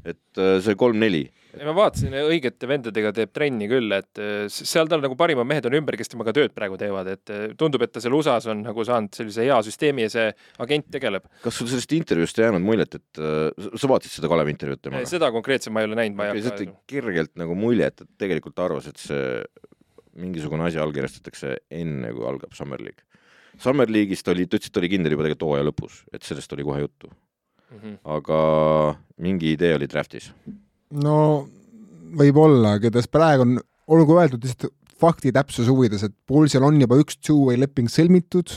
[0.05, 1.25] Et see kolm-neli
[1.63, 5.77] ma vaatasin, õigete vendadega teeb trenni küll, et äh, seal tal nagu parimad mehed on
[5.79, 8.85] ümber, kes temaga tööd praegu teevad, et äh, tundub, et ta seal USA-s on nagu
[8.87, 10.27] saanud sellise hea süsteemi ja see
[10.65, 11.27] agent tegeleb.
[11.43, 15.11] kas sul sellest intervjuust ei jäänud muljet, et äh, sa vaatasid seda Kalevi intervjuud temaga?
[15.11, 16.69] seda konkreetselt ma ei ole näinud, ma ei hakka.
[16.91, 19.43] kergelt nagu mulje, et ta tegelikult arvas, et see
[20.15, 23.03] mingisugune asi allkirjastatakse enne, kui algab Summer League.
[23.59, 26.67] Summer League'ist oli, ta ütles, et oli kindel juba tegelikult hooaja lõpus, et sellest oli
[26.67, 27.11] kohe juttu
[27.71, 27.77] mm.
[27.77, 27.97] -hmm.
[28.17, 28.39] aga
[29.17, 30.31] mingi idee oli draft'is
[31.03, 31.17] no
[32.15, 34.71] võib-olla, igatahes praegu on, olgu öeldud lihtsalt
[35.01, 38.53] fakti täpsuse huvides, et Pulsil on juba üks two-way leping sõlmitud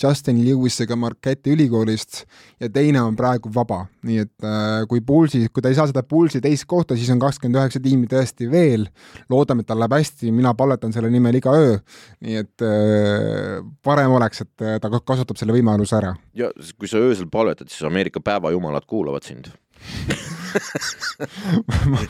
[0.00, 2.22] Justin Lewisega Marquette'i ülikoolist
[2.62, 6.04] ja teine on praegu vaba, nii et äh, kui Pulsi, kui ta ei saa seda
[6.06, 8.88] Pulsi teist kohta, siis on kakskümmend üheksa tiimi tõesti veel.
[9.30, 11.76] loodame, et tal läheb hästi, mina palvetan selle nimel iga öö.
[12.24, 16.16] nii et äh, parem oleks, et äh, ta kasutab selle võimaluse ära.
[16.34, 19.52] ja kui sa öösel palvetad, siis Ameerika päevajumalad kuulavad sind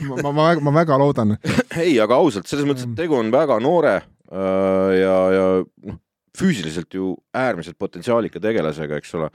[0.09, 1.37] ma, ma, ma, ma väga loodan.
[1.79, 5.47] ei, aga ausalt, selles mõttes, et tegu on väga noore äh, ja, ja
[5.89, 6.01] noh,
[6.39, 9.29] füüsiliselt ju äärmiselt potentsiaalika tegelasega, eks ole.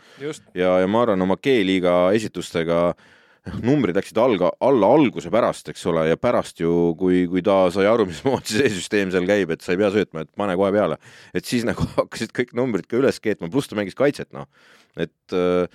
[0.58, 5.86] ja, ja ma arvan, oma G-liiga esitustega noh, numbrid läksid alga, alla alguse pärast, eks
[5.92, 9.66] ole, ja pärast ju, kui, kui ta sai aru, mismoodi see süsteem seal käib, et
[9.66, 10.98] sa ei pea söötma, et pane kohe peale.
[11.38, 14.50] et siis nagu hakkasid kõik numbrid ka üles keetma, pluss ta mängis kaitset, noh.
[14.98, 15.70] et äh,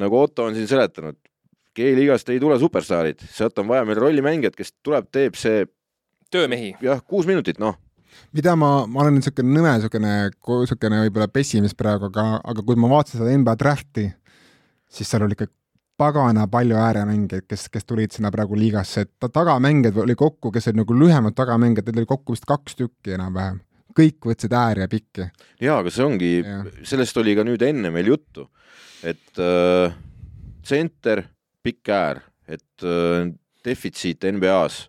[0.00, 1.18] nagu Otto on siin seletanud,
[1.74, 5.64] G-liigast ei tule superstaarid, sealt on vaja meil rollimängijat, kes tuleb, teeb see
[6.30, 6.76] töömehi.
[6.82, 7.78] jah, kuus minutit, noh
[8.34, 12.90] mida ma, ma olen niisugune nõme, niisugune, niisugune võib-olla pessimist praegu, aga, aga kui ma
[12.92, 14.06] vaatasin seda NBA drafti,
[14.90, 15.48] siis seal oli ikka
[15.98, 20.82] pagana palju ääremängijaid, kes, kes tulid sinna praegu liigasse, et tagamängijaid oli kokku, kes olid
[20.82, 23.62] nagu lühemad tagamängijad, neid oli kokku vist kaks tükki enam-vähem.
[23.94, 25.28] kõik võtsid ääre ja pikki.
[25.62, 26.32] jaa, aga see ongi,
[26.82, 28.48] sellest oli ka nüüd enne meil juttu,
[29.06, 29.94] et äh,
[30.62, 31.22] tsenter
[31.64, 33.30] pikk äär, et äh,
[33.64, 34.84] defitsiit NBA-s,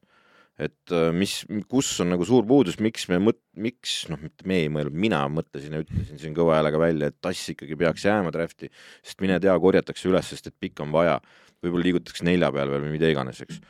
[0.59, 1.37] et äh, mis,
[1.71, 5.23] kus on nagu suur puudus, miks me mõt-, miks, noh, mitte me ei mõelnud, mina
[5.31, 8.71] mõtlesin ja ütlesin siin kõva häälega välja, et tass ikkagi peaks jääma draft'i,
[9.03, 11.19] sest mine tea, korjatakse üles, sest et pikk on vaja.
[11.63, 13.61] võib-olla liigutakse nelja peal veel või mida iganes, eks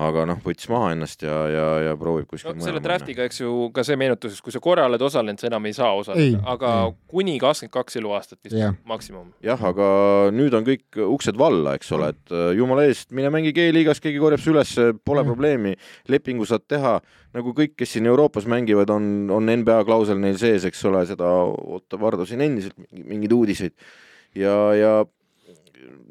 [0.00, 3.52] aga noh, võttis maha ennast ja, ja, ja proovib kuskil no, selle draftiga, eks ju,
[3.74, 6.96] ka see meenutus, kui sa korra oled osalenud, sa enam ei saa osaleda, aga ei.
[7.12, 8.74] kuni kakskümmend kaks eluaastat vist yeah.
[8.88, 9.30] maksimum.
[9.44, 9.90] jah, aga
[10.34, 14.22] nüüd on kõik uksed valla, eks ole, et äh, jumala eest, mine mängi G-liigas, keegi
[14.22, 14.74] korjab su üles,
[15.04, 15.30] pole mm.
[15.32, 15.76] probleemi,
[16.10, 16.98] lepingu saad teha,
[17.36, 21.30] nagu kõik, kes siin Euroopas mängivad, on, on NBA klausel neil sees, eks ole, seda
[21.30, 23.76] ootab Vardo siin endiselt mingeid uudiseid
[24.38, 24.92] ja, ja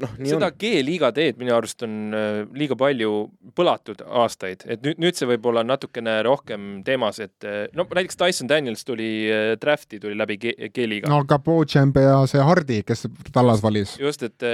[0.01, 3.11] noh, seda G-liiga teed minu arust on äh, liiga palju
[3.57, 8.19] põlatud aastaid, et nüüd, nüüd see võib olla natukene rohkem teemas, et äh, no näiteks
[8.19, 11.09] Tyson Daniels tuli äh, draft'i, tuli läbi G-liiga.
[11.11, 13.97] no aga Bochamp ja see Hardi, kes Tallas valis.
[14.01, 14.49] just, et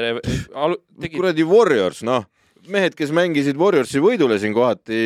[0.53, 0.81] alu-.
[1.15, 2.25] kuradi Warriors, noh
[2.71, 4.97] mehed, kes mängisid Warriorsi võidule siin kohati,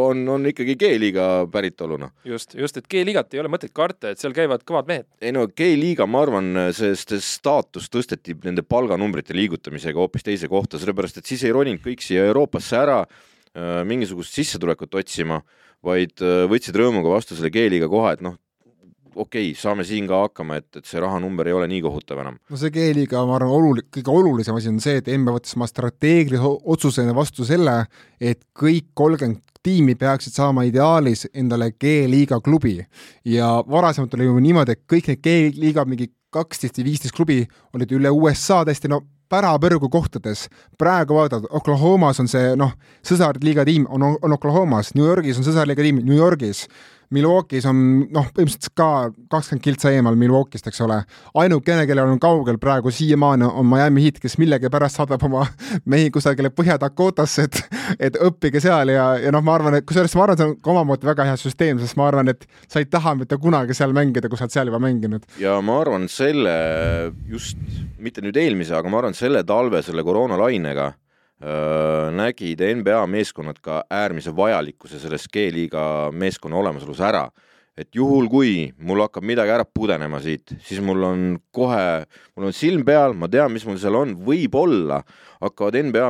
[0.00, 2.12] on, on ikkagi G-liiga päritolu, noh.
[2.26, 5.08] just, just, et G-liigat ei ole mõtet karta, et seal käivad kõvad mehed.
[5.20, 11.20] ei no G-liiga, ma arvan, sest staatus tõsteti nende palganumbrite liigutamisega hoopis teise kohta, sellepärast
[11.20, 15.42] et siis ei roninud kõik siia Euroopasse ära äh, mingisugust sissetulekut otsima,
[15.86, 18.38] vaid äh, võtsid rõõmuga vastu selle G-liiga koha, et noh,
[19.16, 22.38] okei okay,, saame siin ka hakkama, et, et see rahanumber ei ole nii kohutav enam.
[22.50, 25.68] no see G-liiga, ma arvan, olul-, kõige olulisem asi on see, et NBA võttis oma
[25.70, 27.78] strateegilise otsusena vastu selle,
[28.20, 32.78] et kõik kolmkümmend tiimi peaksid saama ideaalis endale G-liiga klubi.
[33.24, 37.42] ja varasemalt oli ju niimoodi, et kõik need G-liiga mingi kaksteist või viisteist klubi
[37.74, 39.02] olid üle USA täiesti no
[39.32, 40.48] pärapõrgu kohtades.
[40.78, 42.76] praegu vaatad, Oklahomas on see noh,
[43.06, 46.66] sõsarliiga tiim on, on Oklahomas, New Yorgis on sõsarliiga tiim New Yorgis
[47.14, 47.78] Milwaukee's on
[48.10, 48.88] noh, põhimõtteliselt ka
[49.30, 50.98] kakskümmend kiltsa eemal Milwaukee'st, eks ole.
[51.38, 55.44] ainukene, kellel on kaugel praegu siiamaani, on Miami Heat, kes millegipärast saadab oma
[55.92, 57.62] mehi kusagile Põhja-Dakotasse, et
[58.08, 60.72] et õppige seal ja, ja noh, ma arvan, et kusjuures ma arvan, see on ka
[60.72, 64.30] omamoodi väga hea süsteem, sest ma arvan, et sa ei taha mitte kunagi seal mängida,
[64.30, 65.26] kui sa oled seal juba mänginud.
[65.42, 66.56] ja ma arvan, selle
[67.30, 67.60] just,
[68.02, 70.92] mitte nüüd eelmise, aga ma arvan, selle talve selle koroonalainega
[71.36, 77.28] nägid NBA meeskonnad ka äärmise vajalikkuse selles G-liiga meeskonna olemasolus ära.
[77.76, 82.54] et juhul, kui mul hakkab midagi ära pudenema siit, siis mul on kohe, mul on
[82.56, 85.02] silm peal, ma tean, mis mul seal on, võib-olla
[85.44, 86.06] hakkavad NBA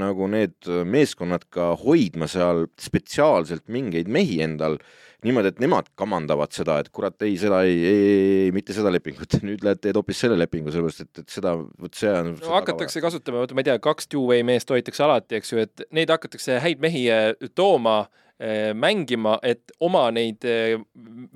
[0.00, 4.78] nagu need meeskonnad ka hoidma seal spetsiaalselt mingeid mehi endal
[5.24, 8.08] niimoodi, et nemad kamandavad seda, et kurat, ei, seda ei, ei,
[8.46, 11.96] ei, mitte seda lepingut, nüüd lähed teed hoopis selle lepingu, sellepärast et, et seda, vot
[11.98, 15.54] see on no hakatakse kasutama, vaata, ma ei tea, kaks two-way meest hoitakse alati, eks
[15.54, 20.76] ju, et neid hakatakse häid mehi äh, tooma äh, mängima, et oma neid äh,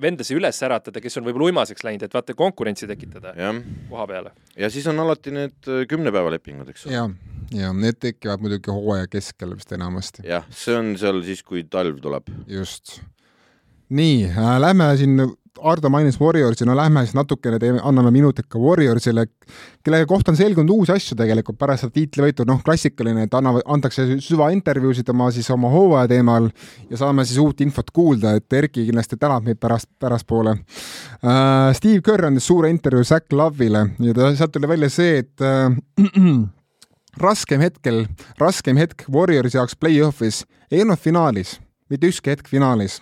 [0.01, 3.61] vendasi üles äratada, kes on võib-olla uimaseks läinud, et vaata konkurentsi tekitada jah,
[3.91, 4.33] koha peale.
[4.59, 6.97] ja siis on alati need kümne päeva lepingud, eks ole.
[6.97, 7.07] ja,
[7.65, 10.27] ja need tekivad muidugi hooaja keskel vist enamasti.
[10.29, 12.29] jah, see on seal siis, kui talv tuleb.
[12.47, 12.99] just
[13.89, 15.19] nii äh,, lähme siin,
[15.61, 19.25] Ardo mainis Warriorsi, no lähme siis natukene teeme, anname minutit ka Warriorsile,
[19.83, 24.05] kelle kohta on selgunud uusi asju tegelikult pärast seda tiitlivõitu, noh, klassikaline, et annavad, antakse
[24.23, 26.49] süvaintervjuusid oma siis oma hooaja teemal
[26.89, 31.73] ja saame siis uut infot kuulda, et Erki kindlasti tänab meid pärast, pärastpoole uh,.
[31.75, 35.75] Steve Kerr andis suure intervjuu Zack Love'ile ja ta, sealt tuli välja see, et uh,
[37.25, 38.05] raskem hetkel,
[38.39, 41.57] raskem hetk Warriorsi jaoks play-off'is ei olnud finaalis,
[41.91, 43.01] mitte ükski hetk finaalis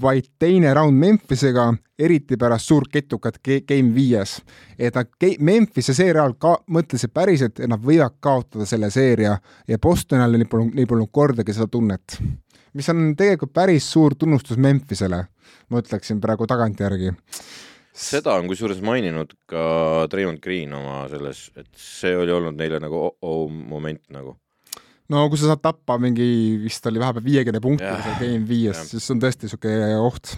[0.00, 1.66] vaid teine round Memphisega,
[1.98, 4.40] eriti pärast suurt ketukat Game viies.
[4.78, 5.08] et nad
[5.38, 9.38] Memphise seeria all ka mõtlesid päriselt, et nad võivad kaotada selle seeria
[9.68, 12.18] ja Bostonil neil polnud, neil polnud kordagi seda tunnet.
[12.72, 15.24] mis on tegelikult päris suur tunnustus Memphisele,
[15.68, 17.12] ma ütleksin praegu tagantjärgi
[17.92, 22.96] seda on kusjuures maininud ka Raymond Green oma selles, et see oli olnud neile nagu
[22.96, 24.38] oh-oh moment nagu
[25.12, 26.26] no kui sa saad tappa mingi,
[26.62, 30.36] vist oli vahepeal viiekümne punktiga seal game viies, siis on tõesti niisugune oht.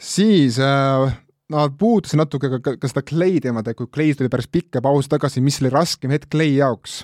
[0.00, 1.14] siis äh,
[1.52, 4.82] nad puudusid natuke ka, ka, ka seda Clay teemat, et kui Clay tuli päris pikka
[4.84, 7.02] pausi tagasi, mis oli raskem hetk Clay jaoks?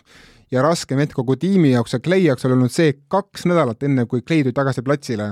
[0.50, 4.06] Ja raskem hetk kogu tiimi jaoks ja Clay jaoks oli olnud see kaks nädalat enne,
[4.10, 5.30] kui Clay tuli tagasi platsile,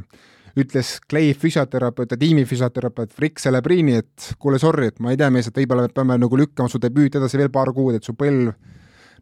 [0.58, 5.30] ütles Clay füsioterapeut ja tiimi füsioterapeut Rick Celebrini, et kuule, sorry, et ma ei tea,
[5.34, 8.14] mees, et võib-olla me peame nagu lükkama su debüüt edasi veel paar kuud, et su
[8.18, 8.52] põlv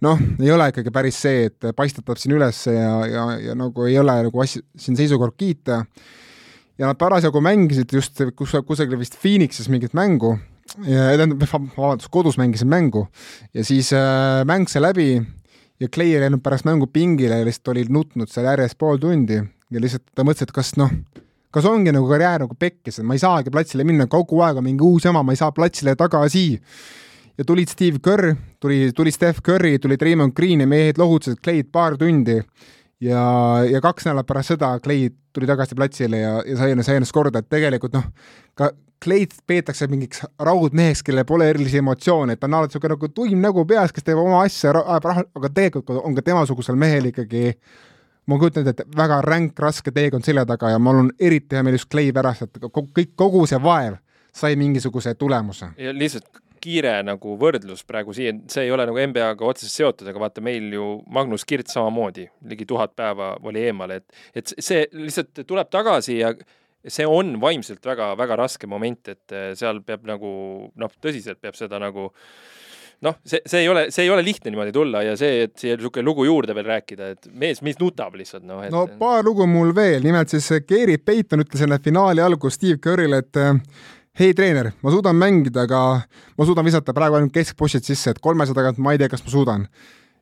[0.05, 3.97] noh, ei ole ikkagi päris see, et paistatab siin üles ja, ja, ja nagu ei
[4.01, 5.85] ole nagu asja, siin seisukord kiita.
[6.77, 10.37] ja nad parasjagu mängisid just kus, kusagil vist Phoenixis mingit mängu.
[10.85, 13.07] tähendab, vabandust, kodus mängisid mängu.
[13.55, 15.11] ja siis äh, mäng sai läbi
[15.81, 19.41] ja Clay ei läinud pärast mängu pingile ja lihtsalt oli nutnud seal järjest pool tundi.
[19.71, 20.93] ja lihtsalt ta mõtles, et kas noh,
[21.51, 24.67] kas ongi nagu karjäär nagu pekkis, et ma ei saagi platsile minna, kogu aeg on
[24.67, 26.47] mingi uus jama, ma ei saa platsile tagasi
[27.39, 31.69] ja tulid Steve Kerr, tuli, tuli Steph Curry, tuli Raymond Green ja mehed lohutasid Clay'd
[31.73, 32.41] paar tundi.
[33.01, 33.21] Ja,
[33.71, 37.43] ja kaks nädalat pärast seda Clay tuli tagasi platsile ja, ja sai, sai ennast korda,
[37.43, 38.07] et tegelikult noh,
[38.57, 38.71] ka
[39.05, 43.43] Clay'd peetakse mingiks raudmeheks, kellel pole erilisi emotsioone, et ta on alati niisugune nagu tuim
[43.45, 47.53] nägu peas, kes teeb oma asja, ajab raha, aga tegelikult on ka temasugusel mehel ikkagi
[48.27, 50.73] ma kujutan ette, et väga ränk, raske teekond selja taga.
[50.73, 54.01] Ja mul on eriti hea meel just Clay pärast, et kõik, kogu see vaev
[54.37, 55.69] sai mingisuguse tulemuse.
[55.77, 60.23] ja lihtsalt kiire nagu võrdlus praegu siia, see ei ole nagu NBA-ga otseselt seotud, aga
[60.27, 64.07] vaata meil ju Magnus Kirt samamoodi ligi tuhat päeva oli eemal, et,
[64.37, 66.35] et see lihtsalt tuleb tagasi ja
[66.87, 70.29] see on vaimselt väga-väga raske moment, et eh, seal peab nagu
[70.75, 72.11] noh, tõsiselt peab seda nagu
[73.05, 75.77] noh, see, see ei ole, see ei ole lihtne niimoodi tulla ja see, et siia
[75.77, 78.73] niisugune lugu juurde veel rääkida, et mees, mees nutab lihtsalt noh et....
[78.75, 83.21] no paar lugu mul veel, nimelt siis Gary Payton ütles enne finaali alguses Steve Kerrile,
[83.25, 83.43] et
[84.17, 85.83] hei treener, ma suudan mängida, aga
[86.39, 89.33] ma suudan visata praegu ainult keskpostid sisse, et kolmesaja tagant ma ei tea, kas ma
[89.33, 89.69] suudan.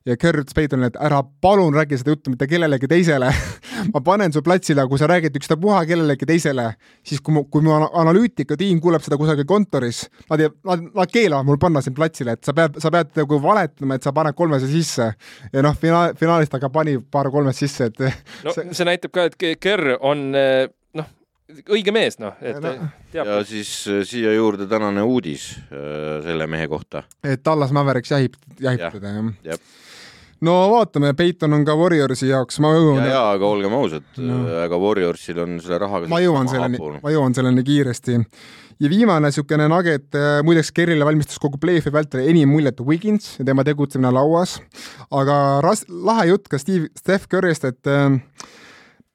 [0.05, 3.31] ja Kerr ütles Peitonile, et ära palun räägi seda juttu mitte kellelegi teisele
[3.95, 6.67] ma panen su platsile, aga kui sa räägid ükstapuha kellelegi teisele,
[7.07, 11.49] siis kui mu, kui mu analüütikatiim kuuleb seda kusagil kontoris, nad ei, nad, nad keelavad
[11.49, 14.69] mul panna sind platsile, et sa pead, sa pead nagu valetama, et sa paned kolmese
[14.69, 15.09] sisse.
[15.53, 18.05] ja noh, finaal, finaalis ta ka pani paar kolmest sisse, et
[18.45, 20.67] no see, see näitab ka, et Kerr on noh,
[21.45, 22.73] õige mees, noh, et no.
[23.13, 23.29] teab.
[23.29, 27.05] ja siis äh, siia juurde tänane uudis äh, selle mehe kohta.
[27.25, 29.13] et Tallas Mavericks jahib, jahib teda,
[29.45, 29.61] jah?
[30.45, 33.03] no vaatame, Peiton on ka Warriorsi jaoks, ma jõuan.
[33.05, 37.13] ja, ja, aga olgem ausad no., aga Warriorsil on selle rahaga ma jõuan selleni, ma
[37.13, 38.19] jõuan selleni kiiresti.
[38.81, 43.51] ja viimane niisugune nugget, äh, muideks Kerrile valmistas kogu play-off'i vältel enim muljet Wiggins ja
[43.53, 44.57] tema tegutsemine lauas,
[45.13, 48.17] aga ras-, lahe jutt ka Steve, Steph Curry'st, et äh,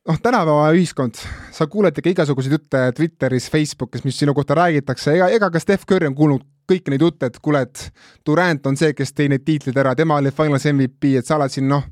[0.10, 1.20] noh, tänapäeva ühiskond,
[1.54, 5.86] sa kuuled ikka igasuguseid jutte Twitteris, Facebookis, mis sinu kohta räägitakse, ega, ega ka Steph
[5.90, 7.86] Curry on kuulnud kõiki neid jutte, et kuule, et
[8.26, 11.54] Durant on see, kes tõi need tiitlid ära, tema oli Finals MVP, et sa oled
[11.54, 11.86] siin noh,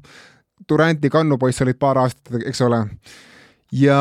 [0.67, 2.83] Duranti kannupoiss olid paar aastat, eks ole.
[3.71, 3.97] ja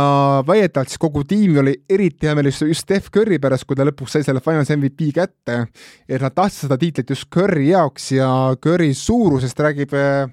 [0.46, 3.84] väidetavalt siis kogu tiim oli eriti hea meel just, just Steph Curry pärast, kui ta
[3.84, 5.66] lõpuks sai selle Finals MVP kätte,
[6.08, 8.28] et nad tahtsid seda tiitlit just Curry jaoks ja
[8.62, 10.30] Curry suurusest räägib äh,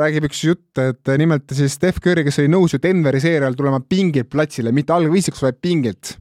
[0.00, 3.82] räägib üks jutt, et nimelt siis Steph Curry, kes oli nõus ju Denveri seerial tulema
[3.84, 6.16] pingilt platsile, mitte algviisiks, vaid pingilt.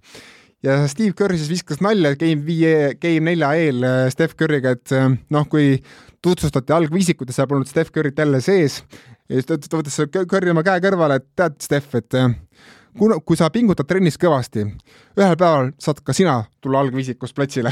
[0.61, 4.91] ja Steve Kerr siis viskas nalja Game viie, Game nelja eel äh, Steph Curry'ga, et
[4.93, 5.80] äh, noh, kui
[6.22, 8.81] tutvustati algviisikut ja seal polnud Steph Curry't jälle sees
[9.31, 12.19] ja siis ta võttis Curry oma käe kõrvale, et tead, Steph, et
[12.98, 14.66] kuna, kui sa pingutad trennis kõvasti,
[15.20, 17.72] ühel päeval saad ka sina tulla algviisikust platsile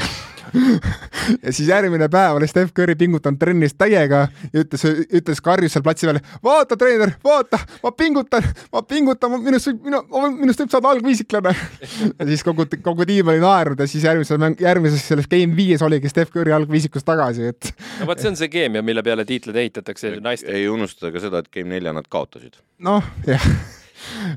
[1.44, 4.84] ja siis järgmine päev oli Steph Curry pingutanud trennis täiega ja ütles,
[5.20, 10.02] ütles karjus seal platsi peal, vaata, treener, vaata, ma pingutan, ma pingutan, minust võib, minu,
[10.40, 11.54] minust võib saada algviisiklane
[12.18, 15.84] ja siis kogu, kogu tiim oli naernud ja siis järgmises mäng, järgmises selles game viies
[15.86, 19.62] oligi Steph Curry algviisikus tagasi, et no vot, see on see keemia, mille peale tiitleid
[19.64, 20.56] ehitatakse naistel.
[20.56, 22.58] ei unustada ka seda, et Game nelja nad kaotasid.
[22.82, 23.46] noh, jah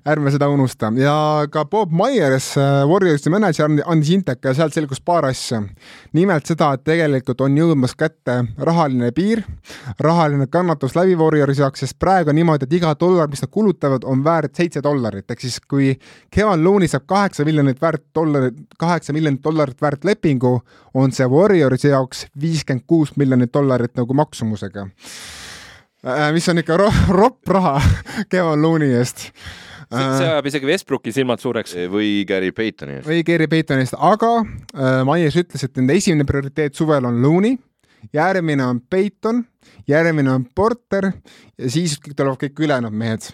[0.07, 0.91] ärme seda unusta.
[0.98, 1.15] Ja
[1.52, 5.61] ka Bob Myers, äh, Warriorsi mänedžer, andis intervjuu ja sealt selgus paar asja.
[6.14, 9.44] nimelt seda, et tegelikult on jõudmas kätte rahaline piir,
[9.99, 14.03] rahaline kannatus läbi Warriorsi jaoks, sest praegu on niimoodi, et iga dollar, mis nad kulutavad,
[14.03, 15.94] on väärt seitse dollarit, ehk siis kui
[16.31, 20.60] Kevin Looney saab kaheksa miljonit väärt dollarit, kaheksa miljonit dollarit väärt lepingu,
[20.94, 24.88] on see Warriorsi jaoks viiskümmend kuus miljonit dollarit nagu maksumusega
[26.36, 26.90] mis on ikka ro
[27.20, 27.78] ropp raha
[28.32, 29.30] Kevin Looney eest.
[29.94, 31.76] see ajab isegi Westbrooki silmad suureks.
[31.92, 33.08] või Gary Paytoni eest.
[33.08, 37.58] või Gary Paytoni eest, aga äh, Myers ütles, et nende esimene prioriteet suvel on Looney,
[38.14, 39.44] järgmine on Payton,
[39.88, 41.11] järgmine on Porter
[41.57, 43.30] ja siis tulevad kõik ülejäänud mehed.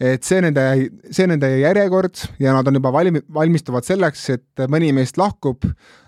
[0.00, 0.64] et see nende,
[1.10, 5.64] see nende järjekord ja nad on juba valmi-, valmistuvad selleks, et mõni meist lahkub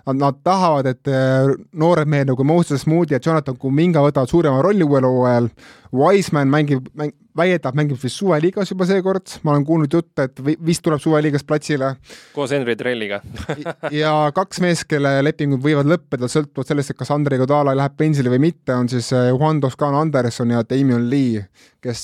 [0.06, 4.62] nad, nad tahavad, et äh, noored mehed nagu Moses Moody ja Jonathan Kuminga võtavad suurema
[4.64, 5.48] rolli uuel hooajal.
[5.96, 10.82] Wiseman mängib mäng,, väidab, mängib vist suveliigas juba seekord, ma olen kuulnud jutte, et vist
[10.84, 11.94] tuleb suveliigas platsile.
[12.34, 13.20] koos Henry Trelliga
[14.02, 18.34] ja kaks meest, kelle lepingud võivad lõppeda, sõltuvalt sellest, et kas Andrei Godala läheb pensionile
[18.36, 21.42] või mitte, on siis äh, Juan Toscano Anderson ja Damian Lee,
[21.82, 22.02] kes,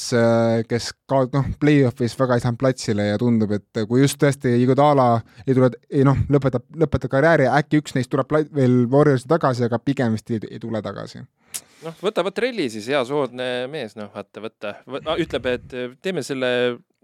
[0.69, 5.11] kes ka noh, play-off'is väga ei saanud platsile ja tundub, et kui just tõesti Godala
[5.47, 9.81] ei tule, ei noh, lõpetab, lõpetab karjääri, äkki üks neist tuleb veel Warriorsi tagasi, aga
[9.83, 11.23] pigem vist ei, ei tule tagasi
[11.87, 14.75] noh, võta Vatrelli siis, hea soodne mees, noh, vaata, võta,
[15.21, 16.51] ütleb, et teeme selle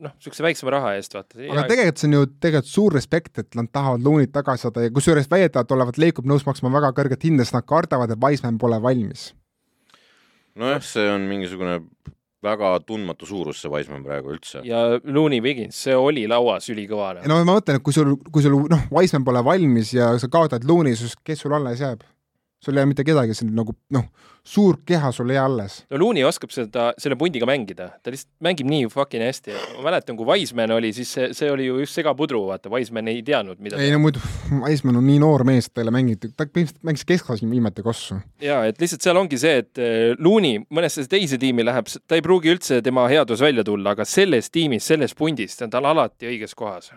[0.02, 1.40] noh, niisuguse väiksema raha eest, vaata.
[1.42, 4.94] aga tegelikult see on ju tegelikult suur respekt, et nad tahavad Loonit tagasi saada ja
[4.94, 8.80] kusjuures väidetavalt olevat Leikub nõus maksma väga kõrget hinda, sest nad kardavad, et Wiseman pole
[8.82, 9.30] valmis.
[10.58, 11.78] Nojah, see on mingisugune
[12.44, 14.62] väga tundmatu suurus, see Wiseman praegu üldse.
[14.66, 17.16] ja Looney Wiggins, see oli lauas ülikõva.
[17.26, 20.66] no ma mõtlen, et kui sul, kui sul noh, Wiseman pole valmis ja sa kaotad
[20.68, 22.04] Looney, siis kes sul alles jääb?
[22.64, 24.06] Sul ei jää mitte kedagi, see on nagu noh,
[24.46, 25.78] suur keha sul ei jää alles.
[25.90, 29.54] no Looney oskab seda, selle pundiga mängida, ta lihtsalt mängib nii fucking hästi.
[29.76, 33.22] ma mäletan, kui Wiseman oli, siis see, see oli ju just segapudru, vaata, Wiseman ei
[33.22, 34.22] teadnud, mida ei no muidu,
[34.64, 38.18] Wiseman on nii noor mees, ta ole mänginud, ta põhimõtteliselt mängis keskklass viimati kossu.
[38.42, 42.24] jaa, et lihtsalt seal ongi see, et eh, Looney mõnesse teise tiimi läheb, ta ei
[42.26, 46.30] pruugi üldse tema headus välja tulla, aga selles tiimis, selles pundis, ta on tal alati
[46.32, 46.90] õiges kohas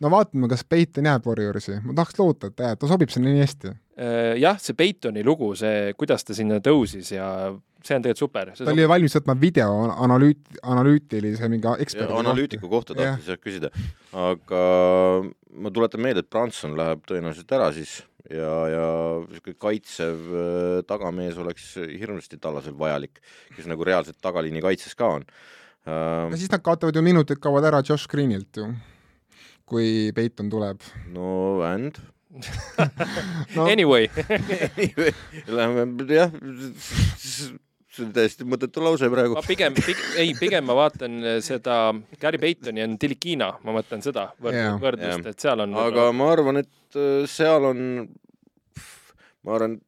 [0.00, 3.32] no vaatame, kas Peiton jääb Warriorsi, ma tahaks loota, et ta jääb, ta sobib sinna
[3.32, 3.72] nii hästi.
[3.96, 7.26] Äh, jah, see Peitoni lugu, see, kuidas ta sinna tõusis ja
[7.80, 8.50] see on tegelikult super.
[8.58, 9.70] ta oli valmis võtma video
[10.04, 13.70] analüüt-, analüütilise mingi eksperdi analüütiku kohta tahtis jah küsida,
[14.12, 14.64] aga
[15.24, 17.94] ma tuletan meelde, et Branson läheb tõenäoliselt ära siis
[18.28, 18.90] ja, ja
[19.30, 23.22] niisugune kaitsev äh, tagamees oleks hirmsasti tallasel vajalik,
[23.54, 25.24] kes nagu reaalselt tagaliini kaitses ka on.
[25.86, 28.68] no siis nad kaotavad ju minutid, kaovad ära Josh Greenilt ju
[29.66, 30.84] kui Peiton tuleb.
[31.16, 31.96] no and
[33.56, 33.66] no.
[33.72, 34.08] Anyway
[35.46, 36.34] Läheme jah,
[37.96, 39.36] see on täiesti mõttetu lause praegu.
[39.38, 41.78] ma pigem pig,, ei, pigem ma vaatan seda
[42.20, 44.78] Gary Paytoni ja Tilikina, ma mõtlen seda võrd, yeah.
[44.82, 45.76] võrdlust yeah., et seal on.
[45.86, 47.82] aga ma arvan, et äh, seal on,
[49.46, 49.78] ma arvan,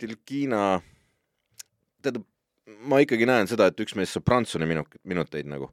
[0.00, 0.62] Tilikina,
[2.04, 2.24] tähendab,
[2.88, 5.70] ma ikkagi näen seda, et üks mees saab Prantsuse minut-, minuteid nagu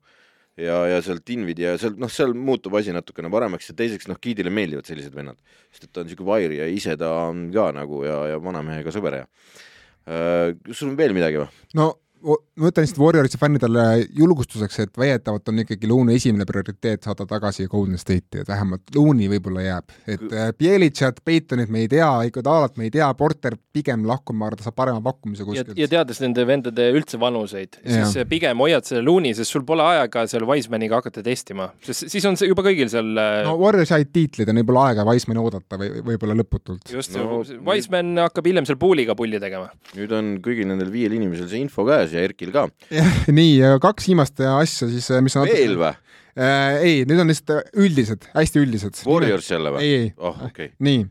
[0.60, 4.20] ja, ja sealt Invid ja seal, noh, seal muutub asi natukene paremaks ja teiseks, noh,
[4.22, 5.40] Giidile meeldivad sellised vennad,
[5.72, 8.94] sest et ta on niisugune vair ja ise ta on ka nagu ja, ja vanamehega
[8.94, 11.50] sõber ja äh, sul on veel midagi või?
[11.80, 11.90] no
[12.24, 13.84] ma ütlen lihtsalt Warriorsi fännidele
[14.16, 19.28] julgustuseks, et väidetavalt on ikkagi Looney esimene prioriteet saada tagasi Golden State'i, et vähemalt Looney
[19.32, 19.96] võib-olla jääb.
[20.08, 20.24] et
[20.58, 24.62] Bielitšat, äh, Peitonit me ei tea, Iguodalat me ei tea, Porter pigem lahkub, ma arvan,
[24.62, 25.78] ta saab parema pakkumise kuskilt.
[25.78, 28.26] ja teades nende vendade üldse vanuseid, siis ja.
[28.30, 32.40] pigem hoiad selle Looney, sest sul pole aega seal Wisemaniga hakata testima, sest siis on
[32.40, 35.82] see juba kõigil seal äh, no Warriors said tiitlid ja neil pole aega Wisemani oodata
[35.82, 36.88] või võib-olla lõputult.
[36.94, 39.74] just no,, Wiseman hakkab hiljem seal pooliga pulli tegema.
[39.98, 42.68] nüüd on kõigil nendel viiel inimesel see info käes ja Erkil ka.
[43.40, 45.94] nii, kaks viimast asja siis, mis on veel või?
[46.34, 49.04] Äh, ei, need on lihtsalt üldised, hästi üldised.
[49.06, 49.86] Warriors jälle või?
[49.86, 50.40] ei, ei oh,.
[50.50, 50.74] Okay.
[50.84, 51.06] nii.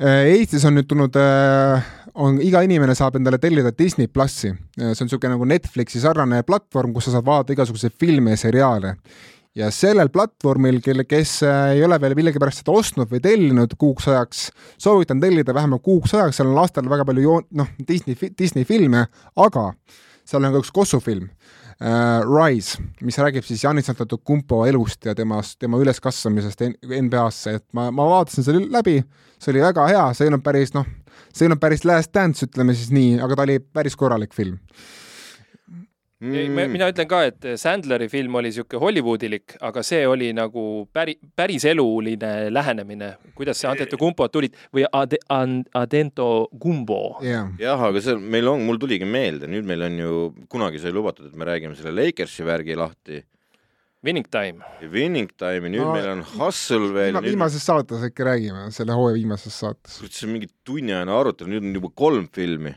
[0.00, 1.16] Eestis on nüüd tulnud,
[2.24, 4.48] on iga inimene saab endale tellida Disney plussi.
[4.78, 8.94] see on niisugune nagu Netflixi sarnane platvorm, kus sa saad vaadata igasuguseid filme ja seriaale
[9.58, 14.06] ja sellel platvormil, kelle, kes äh, ei ole veel millegipärast seda ostnud või tellinud kuuks
[14.10, 14.44] ajaks,
[14.80, 19.06] soovitan tellida vähemalt kuuks ajaks, seal on lastel väga palju joon-, noh, Disney, Disney filme,
[19.36, 19.70] aga
[20.28, 25.58] seal on ka üks kossufilm äh,, Rise, mis räägib siis Janis Antetokounmpo elust ja temast,
[25.58, 29.00] tema üleskasvamisest NBA-sse, et ma, ma vaatasin selle läbi,
[29.40, 30.86] see oli väga hea, see ei olnud päris noh,
[31.32, 34.60] see ei olnud päris Last Dance, ütleme siis nii, aga ta oli päris korralik film
[36.20, 36.68] mm..
[36.72, 40.64] mina ütlen ka, et Sandleri film oli niisugune Hollywoodilik, aga see oli nagu
[40.94, 45.20] päri, päriseluline lähenemine, kuidas see Antetokounmpod tulid või Ade,
[45.80, 47.50] Adento Gumbo yeah..
[47.60, 50.20] jah, aga see meil on, mul tuligi meelde, nüüd meil on ju,
[50.52, 53.24] kunagi sai lubatud, et me räägime selle Lakersi värgi lahti.
[54.04, 54.64] Winning Time.
[54.88, 57.18] Winning Time ja nüüd no, meil on Hustle veel.
[57.20, 59.98] viimases saates äkki räägime, selle hooaja viimases saates.
[60.06, 62.72] see on mingi tunniajane arutelu, nüüd on juba kolm filmi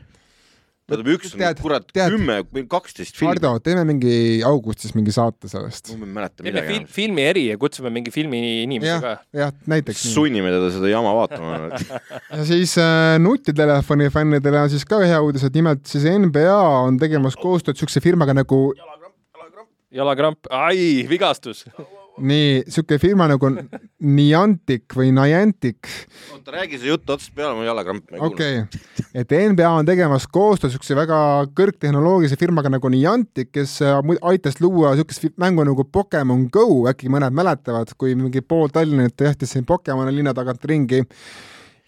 [0.84, 2.36] tähendab, üks on tead, kurat kümme,
[2.70, 3.30] kaksteist filmi.
[3.32, 4.16] Hardo, teeme mingi
[4.46, 5.94] augustis mingi saate sellest.
[5.96, 6.60] ma ei mäleta midagi.
[6.60, 9.14] teeme fil filmi eri ja kutsume mingi filmi inimese ka.
[9.36, 10.04] jah, näiteks.
[10.12, 11.58] sunnime teda seda jama vaatama
[12.36, 17.00] ja siis äh, nutitelefoni fännidele on siis ka hea uudis, et nimelt siis NBA on
[17.00, 19.70] tegemas koostööd niisuguse firmaga nagu jalakramp, jalakramp,
[20.00, 21.64] jalakramp, ai, vigastus
[22.18, 23.50] nii, niisugune firma nagu
[24.04, 25.88] Niantic või Niantic.
[26.32, 28.60] oota, räägi see jutt otsast peale, mul jalakramp ei okay.
[28.62, 29.08] kuulnud.
[29.22, 31.18] et NBA on tegemas koostööd niisuguse väga
[31.58, 37.34] kõrgtehnoloogilise firmaga nagu Niantic, kes äh, aitas luua niisugust mängu nagu Pokemon Go, äkki mõned
[37.34, 41.02] mäletavad, kui mingi pool Tallinnat jahtis siin Pokemoni linna tagant ringi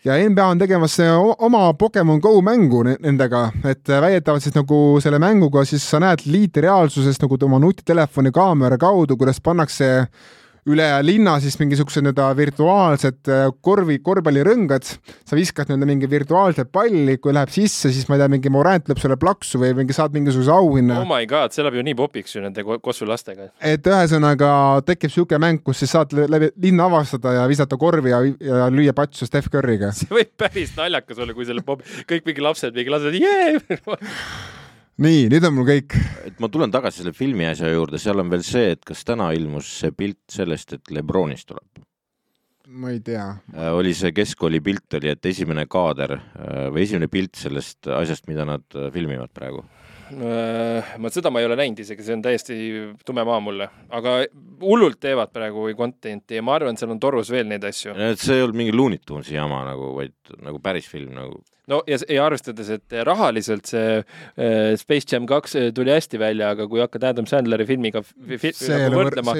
[0.07, 0.97] ja NBA on tegemas
[1.39, 7.25] oma Pokemon Go mängu nendega, et väidetavalt siis nagu selle mänguga siis sa näed liitreaalsusest
[7.25, 10.07] nagu oma nutitelefoni kaamera kaudu, kuidas pannakse
[10.71, 14.87] üle linna siis mingisugused nii-öelda virtuaalsed äh, korvi, korvpallirõngad,
[15.27, 18.91] sa viskad nii-öelda mingi virtuaalset palli, kui läheb sisse, siis ma ei tea, mingi Morant
[18.91, 21.01] lööb sulle plaksu või mingi saad mingisuguse auhinna.
[21.05, 23.51] oh my god, see läheb ju nii popiks ju nende kossulastega.
[23.61, 24.51] et ühesõnaga
[24.87, 28.97] tekib niisugune mäng, kus siis saad läbi linna avastada ja visata korvi ja, ja lüüa
[28.97, 29.93] patsu Steph Curry'ga.
[29.99, 33.83] see võib päris naljakas olla, kui selle pop-, kõik mingi lapsed mingi lasevad, jee
[35.03, 35.97] nii, nüüd on mul kõik.
[36.29, 39.31] et ma tulen tagasi selle filmi asja juurde, seal on veel see, et kas täna
[39.37, 41.85] ilmus see pilt sellest, et Lebronist tuleb?
[42.67, 43.27] ma ei tea.
[43.55, 48.27] Äh, oli see keskkooli pilt oli, et esimene kaader äh, või esimene pilt sellest asjast,
[48.31, 49.63] mida nad äh, filmivad praegu
[50.15, 52.57] ma seda ma ei ole näinud isegi, see on täiesti
[53.07, 54.19] tume maa mulle, aga
[54.63, 57.97] hullult teevad praegu content'i ja ma arvan, et seal on torus veel neid asju.
[57.97, 61.81] et see ei olnud mingi Looney Tunesi jama nagu, vaid nagu päris film nagu no
[61.91, 66.69] ja, ja arvestades, et rahaliselt see äh, Space Jam kaks äh, tuli hästi välja, aga
[66.71, 69.37] kui hakkad Adam Sandleri filmiga fi, see nagu võrdlema,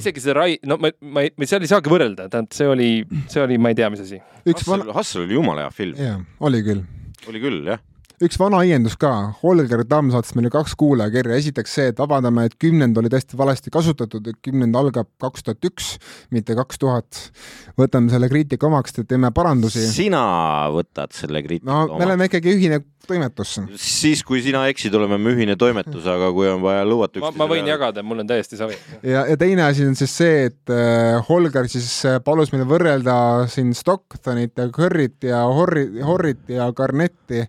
[0.00, 2.90] isegi see Rai-, no ma, ma ei, seal ei saagi võrrelda, tähendab, see oli,
[3.32, 4.20] see oli, ma ei tea, mis asi.
[4.48, 6.04] Hustle Hustle oli jumala hea film.
[6.10, 6.84] jaa, oli küll.
[7.30, 7.80] oli küll, jah
[8.22, 9.10] üks vana õiendus ka,
[9.42, 13.72] Holger Tamm saatis meile kaks kuulajakirja, esiteks see, et vabandame, et kümnend oli tõesti valesti
[13.74, 15.90] kasutatud, et kümnend algab kaks tuhat üks,
[16.34, 17.20] mitte kaks tuhat.
[17.78, 19.84] võtame selle kriitika omaks, teeme parandusi.
[19.90, 20.22] sina
[20.74, 21.98] võtad selle kriitika no, omaks?
[21.98, 23.56] me oleme ikkagi ühine toimetus.
[23.82, 27.44] siis, kui sina eksid, oleme me ühine toimetus, aga kui on vaja lõuata üksteisele ma,
[27.44, 28.78] ma võin jagada, mul on täiesti savi.
[29.02, 33.16] ja, ja teine asi on siis see, et äh, Holger siis äh, palus meil võrrelda
[33.52, 37.42] siin Stocktonit ja Curryt ja Horri, Horrit ja Garnetti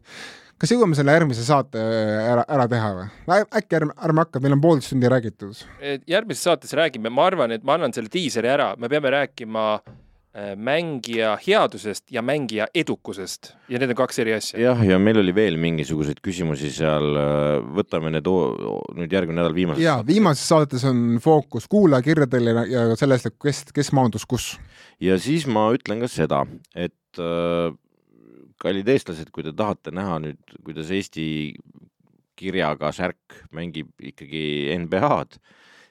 [0.64, 3.10] kas jõuame selle järgmise saate äh, ära, ära teha või?
[3.44, 5.66] äkki ärme, ärme hakka, meil on poolteist tundi räägitud.
[6.08, 10.54] järgmises saates räägime, ma arvan, et ma annan selle diiseri ära, me peame rääkima äh,
[10.56, 14.62] mängija headusest ja mängija edukusest ja need on kaks eri asja.
[14.62, 19.84] jah, ja meil oli veel mingisuguseid küsimusi seal, äh, võtame need nüüd järgmine nädal viimases.
[19.84, 24.54] ja viimases saates on fookus kuulajakirjadel ja, ja sellest, et kes, kes maandus kus.
[25.04, 27.74] ja siis ma ütlen ka seda, et äh,
[28.64, 31.26] kallid eestlased, kui te tahate näha nüüd, kuidas Eesti
[32.40, 35.38] kirjaga särk mängib ikkagi NBA-d,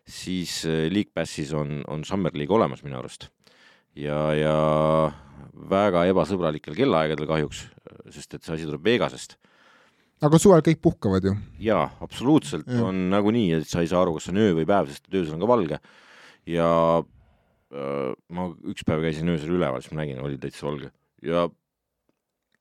[0.09, 3.28] siis äh, Leaguepassis on, on Summer League olemas minu arust.
[3.94, 4.57] ja, ja
[5.69, 7.66] väga ebasõbralikel kellaaegadel kahjuks,
[8.11, 9.36] sest et see asi tuleb Vegasest.
[10.23, 11.35] aga suvel kõik puhkavad ju.
[11.62, 12.82] jaa, absoluutselt ja.
[12.89, 15.44] on nagunii, et sa ei saa aru, kas on öö või päev, sest öösel on
[15.44, 15.81] ka valge.
[16.49, 16.69] ja
[16.99, 20.90] äh, ma üks päev käisin öösel üleval, siis ma nägin, oli täitsa valge
[21.23, 21.47] ja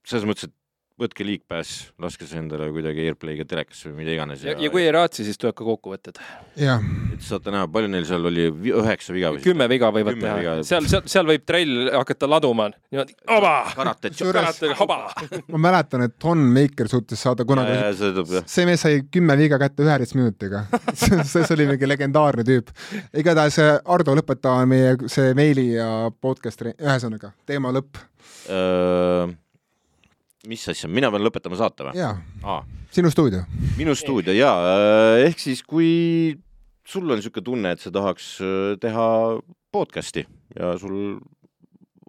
[0.08, 0.56] selles mõttes, et
[1.02, 4.44] võtke Leaguepass, laske see endale kuidagi AirPlay'ga telekasse või mida iganes.
[4.46, 6.20] ja, ja, ja kui ei raatsi, siis tuleb ka kokkuvõtted.
[7.16, 9.46] et saate näha, palju neil seal oli, üheksa viga vist?
[9.46, 14.72] kümme viga võivad kümme teha, seal, seal, seal võib trell hakata laduma niimoodi, oba, karate,
[14.80, 15.00] hoba.
[15.56, 17.80] ma mäletan, et Don Maker suutis saada kunagi,
[18.46, 20.66] see mees sai kümme viga kätte üheteist minutiga
[21.02, 22.74] see, oli mingi legendaarne tüüp.
[23.18, 23.62] igatahes,
[23.92, 28.04] Ardo, lõpeta meie see meili ja podcast'i, ühesõnaga, teema lõpp
[28.52, 29.32] uh
[30.50, 31.98] mis asja, mina pean lõpetama saate või?
[32.00, 32.62] jaa.
[32.92, 33.44] Sinu stuudio.
[33.78, 35.92] minu stuudio jaa, äh, ehk siis kui
[36.88, 39.06] sul on niisugune tunne, et sa tahaks äh, teha
[39.72, 40.26] podcast'i
[40.58, 41.20] ja sul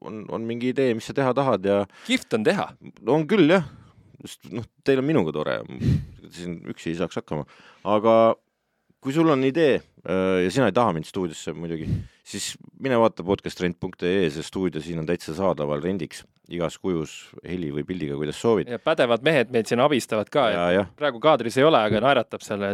[0.03, 2.71] on, on mingi idee, mis sa teha tahad ja kihvt on teha.
[3.07, 3.69] on küll jah,
[4.25, 5.61] sest noh, teil on minuga tore,
[6.33, 7.47] siin üksi ei saaks hakkama,
[7.85, 8.17] aga
[9.03, 11.91] kui sul on idee äh, ja sina ei taha mind stuudiosse muidugi,
[12.25, 17.13] siis mine vaata podcastrent.ee, see stuudio siin on täitsa saadaval rendiks igas kujus,
[17.47, 18.71] heli või pildiga, kuidas soovid.
[18.73, 22.73] ja pädevad mehed meid siin abistavad ka, et praegu kaadris ei ole, aga naeratab selle,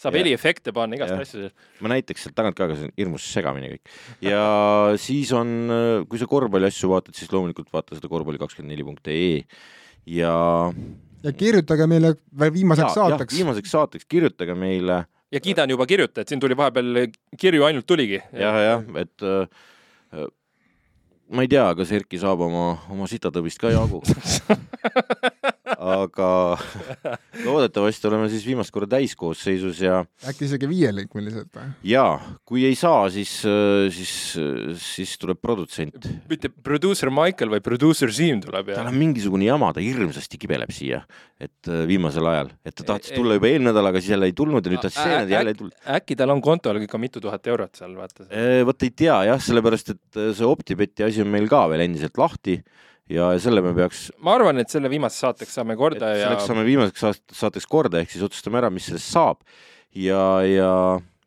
[0.00, 1.50] saab heliefekte panna, igast asju.
[1.84, 3.94] ma näiteks sealt tagant ka, aga see on hirmus segamini kõik.
[4.24, 4.42] ja
[5.06, 5.52] siis on,
[6.08, 9.44] kui sa korvpalli asju vaatad, siis loomulikult vaata seda korvpalli24.ee
[10.16, 10.34] ja
[11.20, 13.36] ja kirjutage meile viimaseks ja, saateks.
[13.36, 17.04] viimaseks saateks kirjutage meile ja kiidan juba kirjutajat, siin tuli vahepeal
[17.38, 18.20] kirju ainult tuligi.
[18.32, 19.68] jah, jah, et äh,
[21.30, 24.02] ma ei tea, kas Erki saab oma, oma sitatõbist ka jagu
[25.80, 26.58] aga
[27.46, 31.70] loodetavasti oleme siis viimast korda täiskoosseisus ja äkki isegi viieliikmeliselt või?
[31.88, 33.32] jaa, kui ei saa, siis,
[33.96, 34.12] siis,
[34.84, 36.08] siis tuleb produtsent.
[36.28, 40.72] mitte produusser Michael, vaid produusser Siim tuleb ja tal on mingisugune jama, ta hirmsasti kibeleb
[40.74, 41.00] siia,
[41.40, 44.36] et äh, viimasel ajal, et ta tahtis tulla juba eelmine nädal, aga siis jälle ei
[44.36, 45.80] tulnud ja nüüd tahtis see nädal jälle ei tulnud.
[45.96, 48.28] äkki tal on kontol ikka mitu tuhat eurot seal, vaata.
[48.68, 52.60] vot ei tea jah, sellepärast et see OpTibeti asi on meil ka veel endiselt lahti
[53.10, 54.08] ja selle me peaks.
[54.22, 56.24] ma arvan, et selle viimaseks saateks saame korda ja.
[56.24, 59.40] selleks saame viimaseks saateks korda, ehk siis otsustame ära, mis sellest saab
[59.96, 60.70] ja, ja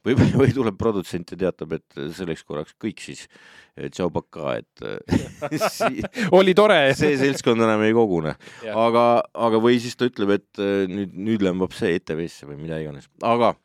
[0.06, 3.26] või, või tuleb produtsent ja teatab, et selleks korraks kõik siis
[3.74, 4.84] tšau paka, et
[6.38, 8.36] oli tore see seltskond enam ei kogune.
[8.70, 12.80] aga, aga või siis ta ütleb, et äh, nüüd, nüüd lembab see ETV-sse või mida
[12.84, 13.56] iganes, aga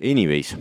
[0.00, 0.54] anyways,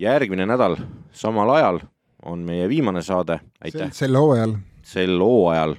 [0.00, 0.78] järgmine nädal
[1.16, 1.82] samal ajal
[2.24, 3.90] on meie viimane saade, aitäh.
[3.92, 4.56] sel hooajal.
[4.84, 5.76] sel hooajal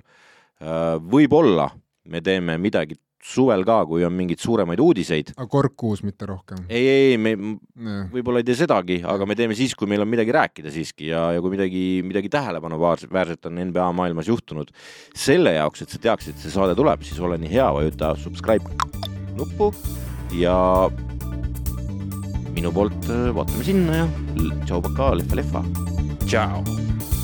[1.11, 1.69] võib-olla
[2.09, 5.31] me teeme midagi suvel ka, kui on mingeid suuremaid uudiseid.
[5.49, 6.65] kord kuus, mitte rohkem?
[6.69, 7.33] ei, ei, me
[8.13, 11.27] võib-olla ei tee sedagi, aga me teeme siis, kui meil on midagi rääkida siiski ja,
[11.35, 14.69] ja kui midagi, midagi tähelepanuväärset on NBA maailmas juhtunud.
[15.15, 18.77] selle jaoks, et sa teaksid, see saade tuleb, siis ole nii hea, vajuta subscribe
[19.35, 19.71] nuppu
[20.37, 20.55] ja
[22.55, 24.09] minu poolt äh, vaatame sinna ja
[24.65, 25.65] tšau, pakaa, lehva, lehva.
[26.29, 27.14] tšau